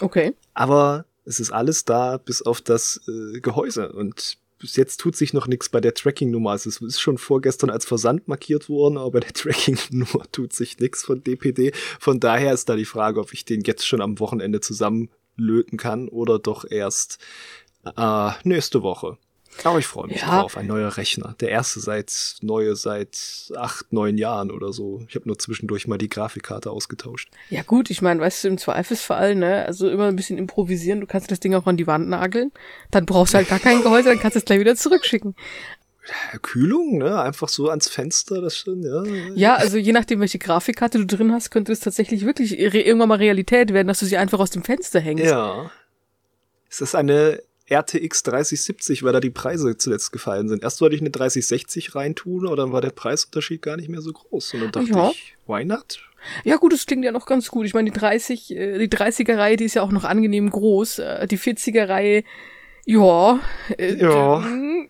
Okay. 0.00 0.34
Aber 0.54 1.04
es 1.24 1.40
ist 1.40 1.50
alles 1.50 1.84
da, 1.84 2.16
bis 2.16 2.40
auf 2.40 2.60
das 2.60 3.00
äh, 3.08 3.40
Gehäuse. 3.40 3.92
Und 3.92 4.38
bis 4.58 4.76
jetzt 4.76 4.98
tut 4.98 5.16
sich 5.16 5.32
noch 5.32 5.46
nichts 5.46 5.68
bei 5.68 5.80
der 5.80 5.94
Tracking-Nummer. 5.94 6.50
Also 6.50 6.68
es 6.68 6.80
ist 6.80 7.00
schon 7.00 7.18
vorgestern 7.18 7.70
als 7.70 7.84
Versand 7.84 8.28
markiert 8.28 8.68
worden, 8.68 8.98
aber 8.98 9.12
bei 9.12 9.20
der 9.20 9.32
Tracking-Nummer 9.32 10.24
tut 10.32 10.52
sich 10.52 10.78
nichts 10.78 11.04
von 11.04 11.22
DPD. 11.22 11.72
Von 12.00 12.20
daher 12.20 12.52
ist 12.52 12.68
da 12.68 12.76
die 12.76 12.84
Frage, 12.84 13.20
ob 13.20 13.32
ich 13.32 13.44
den 13.44 13.62
jetzt 13.62 13.86
schon 13.86 14.00
am 14.00 14.18
Wochenende 14.18 14.60
zusammenlöten 14.60 15.78
kann 15.78 16.08
oder 16.08 16.38
doch 16.38 16.64
erst 16.68 17.18
äh, 17.96 18.30
nächste 18.44 18.82
Woche. 18.82 19.18
Aber 19.64 19.78
ich 19.78 19.86
freue 19.86 20.06
mich 20.08 20.20
Ja. 20.20 20.40
drauf, 20.40 20.56
ein 20.56 20.66
neuer 20.66 20.96
Rechner. 20.96 21.34
Der 21.40 21.48
erste 21.50 21.80
seit 21.80 22.36
neue 22.42 22.76
seit 22.76 23.50
acht, 23.56 23.92
neun 23.92 24.16
Jahren 24.18 24.50
oder 24.50 24.72
so. 24.72 25.02
Ich 25.08 25.14
habe 25.14 25.26
nur 25.26 25.38
zwischendurch 25.38 25.86
mal 25.86 25.98
die 25.98 26.08
Grafikkarte 26.08 26.70
ausgetauscht. 26.70 27.28
Ja 27.50 27.62
gut, 27.62 27.90
ich 27.90 28.02
meine, 28.02 28.20
weißt 28.20 28.44
du, 28.44 28.48
im 28.48 28.58
Zweifelsfall, 28.58 29.34
ne, 29.34 29.64
also 29.66 29.88
immer 29.88 30.06
ein 30.06 30.16
bisschen 30.16 30.38
improvisieren, 30.38 31.00
du 31.00 31.06
kannst 31.06 31.30
das 31.30 31.40
Ding 31.40 31.54
auch 31.54 31.66
an 31.66 31.76
die 31.76 31.86
Wand 31.86 32.08
nageln, 32.08 32.52
dann 32.90 33.06
brauchst 33.06 33.34
du 33.34 33.38
halt 33.38 33.48
gar 33.48 33.58
kein 33.58 33.82
Gehäuse, 33.82 34.08
dann 34.10 34.20
kannst 34.20 34.36
du 34.36 34.38
es 34.38 34.44
gleich 34.44 34.60
wieder 34.60 34.76
zurückschicken. 34.76 35.34
Kühlung, 36.42 36.98
ne? 36.98 37.20
Einfach 37.20 37.48
so 37.48 37.68
ans 37.68 37.88
Fenster, 37.88 38.40
das 38.40 38.56
schon, 38.56 38.82
ja. 38.82 39.02
Ja, 39.34 39.54
also 39.56 39.76
je 39.76 39.92
nachdem, 39.92 40.20
welche 40.20 40.38
Grafikkarte 40.38 40.98
du 40.98 41.04
drin 41.06 41.32
hast, 41.32 41.50
könnte 41.50 41.72
es 41.72 41.80
tatsächlich 41.80 42.24
wirklich 42.24 42.58
irgendwann 42.58 43.08
mal 43.10 43.16
Realität 43.18 43.72
werden, 43.72 43.88
dass 43.88 43.98
du 43.98 44.06
sie 44.06 44.16
einfach 44.16 44.38
aus 44.38 44.50
dem 44.50 44.62
Fenster 44.62 45.00
hängst. 45.00 45.24
Ja. 45.24 45.70
Es 46.70 46.80
ist 46.80 46.94
eine 46.94 47.42
RTX 47.70 48.22
3070, 48.22 49.02
weil 49.02 49.12
da 49.12 49.20
die 49.20 49.30
Preise 49.30 49.76
zuletzt 49.76 50.12
gefallen 50.12 50.48
sind. 50.48 50.62
Erst 50.62 50.80
wollte 50.80 50.94
ich 50.96 51.02
eine 51.02 51.10
3060 51.10 51.94
reintun, 51.94 52.46
aber 52.46 52.56
dann 52.56 52.72
war 52.72 52.80
der 52.80 52.90
Preisunterschied 52.90 53.60
gar 53.62 53.76
nicht 53.76 53.88
mehr 53.88 54.00
so 54.00 54.12
groß. 54.12 54.54
Und 54.54 54.60
dann 54.60 54.72
dachte 54.72 54.90
Ja. 54.90 55.10
ich, 55.10 55.34
why 55.46 55.64
not? 55.64 56.00
Ja 56.44 56.56
gut, 56.56 56.72
das 56.72 56.86
klingt 56.86 57.04
ja 57.04 57.12
noch 57.12 57.26
ganz 57.26 57.48
gut. 57.48 57.64
Ich 57.66 57.74
meine, 57.74 57.90
die 57.90 57.98
30, 57.98 58.50
äh, 58.56 58.78
die 58.78 58.88
30er-Reihe, 58.88 59.56
die 59.56 59.64
ist 59.64 59.74
ja 59.74 59.82
auch 59.82 59.92
noch 59.92 60.04
angenehm 60.04 60.50
groß. 60.50 60.98
Äh, 61.00 61.26
Die 61.28 61.38
40er-Reihe, 61.38 62.24
ja. 62.86 63.38
äh, 63.76 63.94
Ja. 63.96 64.40
d- 64.40 64.88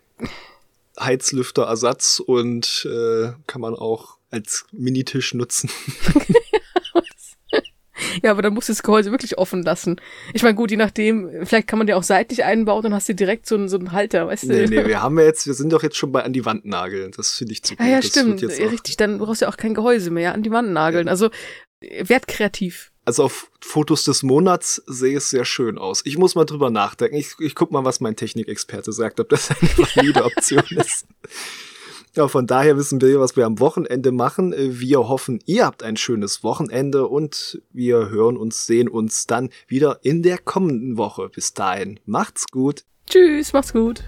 Heizlüfterersatz 1.01 2.21
und 2.21 2.87
äh, 2.91 3.31
kann 3.47 3.61
man 3.61 3.75
auch 3.75 4.17
als 4.31 4.67
Minitisch 4.73 5.33
nutzen. 5.35 5.71
Ja, 8.29 8.33
aber 8.33 8.43
dann 8.43 8.55
musst 8.55 8.69
du 8.69 8.73
das 8.73 8.83
Gehäuse 8.83 9.11
wirklich 9.11 9.39
offen 9.39 9.63
lassen. 9.63 10.01
Ich 10.33 10.43
meine, 10.43 10.55
gut, 10.55 10.71
je 10.71 10.77
nachdem, 10.77 11.31
vielleicht 11.45 11.69
kann 11.69 11.79
man 11.79 11.89
ja 11.89 11.97
auch 11.97 12.03
seitlich 12.03 12.45
einbauen, 12.45 12.83
dann 12.83 12.95
hast 12.95 13.09
du 13.09 13.15
direkt 13.15 13.47
so 13.47 13.55
einen, 13.55 13.69
so 13.69 13.79
einen 13.79 13.93
Halter, 13.93 14.27
weißt 14.27 14.45
du? 14.45 14.49
Nee, 14.49 14.67
nee, 14.67 14.87
wir 14.87 15.03
haben 15.03 15.19
ja 15.19 15.25
jetzt, 15.25 15.47
wir 15.47 15.55
sind 15.55 15.73
doch 15.73 15.83
jetzt 15.83 15.97
schon 15.97 16.13
bei 16.13 16.23
an 16.25 16.33
die 16.33 16.45
Wand 16.45 16.65
nageln. 16.65 17.13
Das 17.17 17.35
finde 17.35 17.53
ich 17.53 17.63
zu 17.63 17.77
gut. 17.77 17.85
Ah 17.85 17.89
ja, 17.89 17.97
das 17.97 18.09
stimmt. 18.09 18.41
Ja, 18.41 18.49
Richtig, 18.49 18.97
dann 18.97 19.19
brauchst 19.19 19.41
du 19.41 19.47
ja 19.47 19.53
auch 19.53 19.57
kein 19.57 19.75
Gehäuse 19.75 20.11
mehr 20.11 20.35
an 20.35 20.43
die 20.43 20.51
Wand 20.51 20.73
nageln. 20.73 21.09
Also, 21.09 21.31
äh, 21.81 22.09
werd 22.09 22.27
kreativ. 22.27 22.91
Also 23.05 23.25
auf 23.25 23.51
Fotos 23.63 24.05
des 24.05 24.23
Monats 24.23 24.83
sehe 24.87 25.17
es 25.17 25.31
sehr 25.31 25.47
schön 25.47 25.79
aus. 25.79 26.03
Ich 26.05 26.19
muss 26.19 26.35
mal 26.35 26.45
drüber 26.45 26.69
nachdenken. 26.69 27.17
Ich, 27.17 27.37
ich 27.39 27.55
guck 27.55 27.73
mal, 27.73 27.85
was 27.85 28.01
mein 28.01 28.17
Technikexperte 28.17 28.93
sagt, 28.93 29.19
ob 29.19 29.31
das 29.31 29.51
eine 29.51 29.71
valide 29.95 30.25
Option 30.25 30.63
ist. 30.77 31.07
Ja, 32.19 32.27
von 32.27 32.49
daher 32.49 32.77
wissen 32.77 33.01
wir, 33.01 33.21
was 33.21 33.37
wir 33.37 33.47
am 33.47 33.61
Wochenende 33.61 34.11
machen. 34.11 34.53
Wir 34.53 35.07
hoffen, 35.07 35.39
ihr 35.47 35.65
habt 35.65 35.85
ein 35.85 35.97
schönes 35.97 36.43
Wochenende 36.43 37.07
und 37.07 37.63
wir 37.73 38.09
hören 38.09 38.37
uns, 38.37 38.67
sehen 38.67 38.89
uns 38.89 39.29
dann 39.29 39.51
wieder 39.69 40.01
in 40.03 40.25
der 40.25 40.39
kommenden 40.39 40.97
Woche. 40.97 41.29
Bis 41.29 41.55
dahin, 41.55 42.01
macht's 42.07 42.47
gut. 42.51 42.83
Tschüss, 43.09 43.53
mach's 43.53 43.73
gut. 43.73 44.03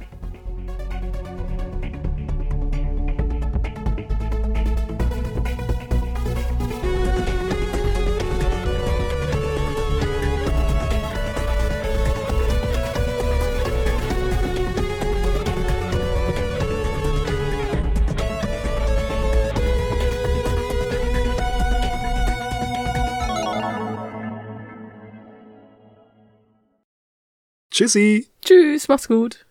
Tschüssi. 27.84 28.28
Tschüss, 28.44 28.88
mach's 28.88 29.08
gut. 29.08 29.46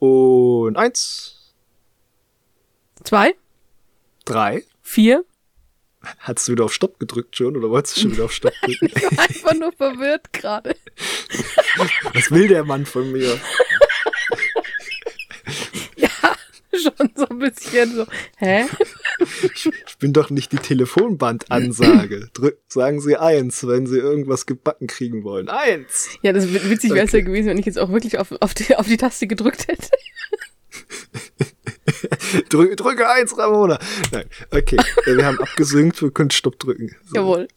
Und 0.00 0.76
eins, 0.76 1.52
Zwei, 3.04 3.36
drei. 4.24 4.64
vier. 4.82 5.24
Hast 6.18 6.48
du 6.48 6.52
wieder 6.52 6.64
auf 6.64 6.74
Stopp 6.74 6.98
gedrückt 6.98 7.36
schon 7.36 7.56
oder 7.56 7.70
wolltest 7.70 7.96
du 7.98 8.00
schon 8.00 8.12
wieder 8.14 8.24
auf 8.24 8.32
Stopp 8.32 8.52
drücken? 8.62 8.90
Einfach 9.16 9.54
nur 9.54 9.70
verwirrt 9.74 10.32
gerade. 10.32 10.74
Was 12.14 12.32
will 12.32 12.48
der 12.48 12.64
Mann 12.64 12.84
von 12.84 13.12
mir? 13.12 13.38
Ja, 15.94 16.08
schon 16.96 17.10
so 17.14 17.28
ein 17.28 17.38
bisschen 17.38 17.94
so. 17.94 18.06
Hä? 18.38 18.64
Ich 19.86 19.98
bin 19.98 20.12
doch 20.12 20.30
nicht 20.30 20.52
die 20.52 20.58
Telefonbandansage. 20.58 22.28
Drück, 22.34 22.58
sagen 22.68 23.00
Sie 23.00 23.16
eins, 23.16 23.66
wenn 23.66 23.86
Sie 23.86 23.98
irgendwas 23.98 24.46
gebacken 24.46 24.86
kriegen 24.86 25.24
wollen. 25.24 25.48
Eins! 25.48 26.08
Ja, 26.22 26.32
das 26.32 26.52
wit- 26.52 26.68
witzig 26.70 26.92
wäre 26.92 27.06
es 27.06 27.12
ja 27.12 27.18
Okay. 27.18 27.26
gewesen, 27.26 27.48
wenn 27.48 27.58
ich 27.58 27.66
jetzt 27.66 27.78
auch 27.78 27.90
wirklich 27.90 28.18
auf, 28.18 28.32
auf, 28.40 28.54
die, 28.54 28.76
auf 28.76 28.86
die 28.86 28.96
Taste 28.96 29.26
gedrückt 29.26 29.68
hätte. 29.68 29.88
Drück, 32.48 32.76
drücke 32.76 33.08
eins, 33.08 33.36
Ramona. 33.38 33.78
Nein, 34.12 34.26
okay. 34.50 34.76
Wir 35.04 35.24
haben 35.24 35.38
abgesynkt, 35.40 36.00
wir 36.02 36.10
können 36.10 36.30
Stopp 36.30 36.58
drücken. 36.58 36.94
So. 37.06 37.16
Jawohl. 37.16 37.48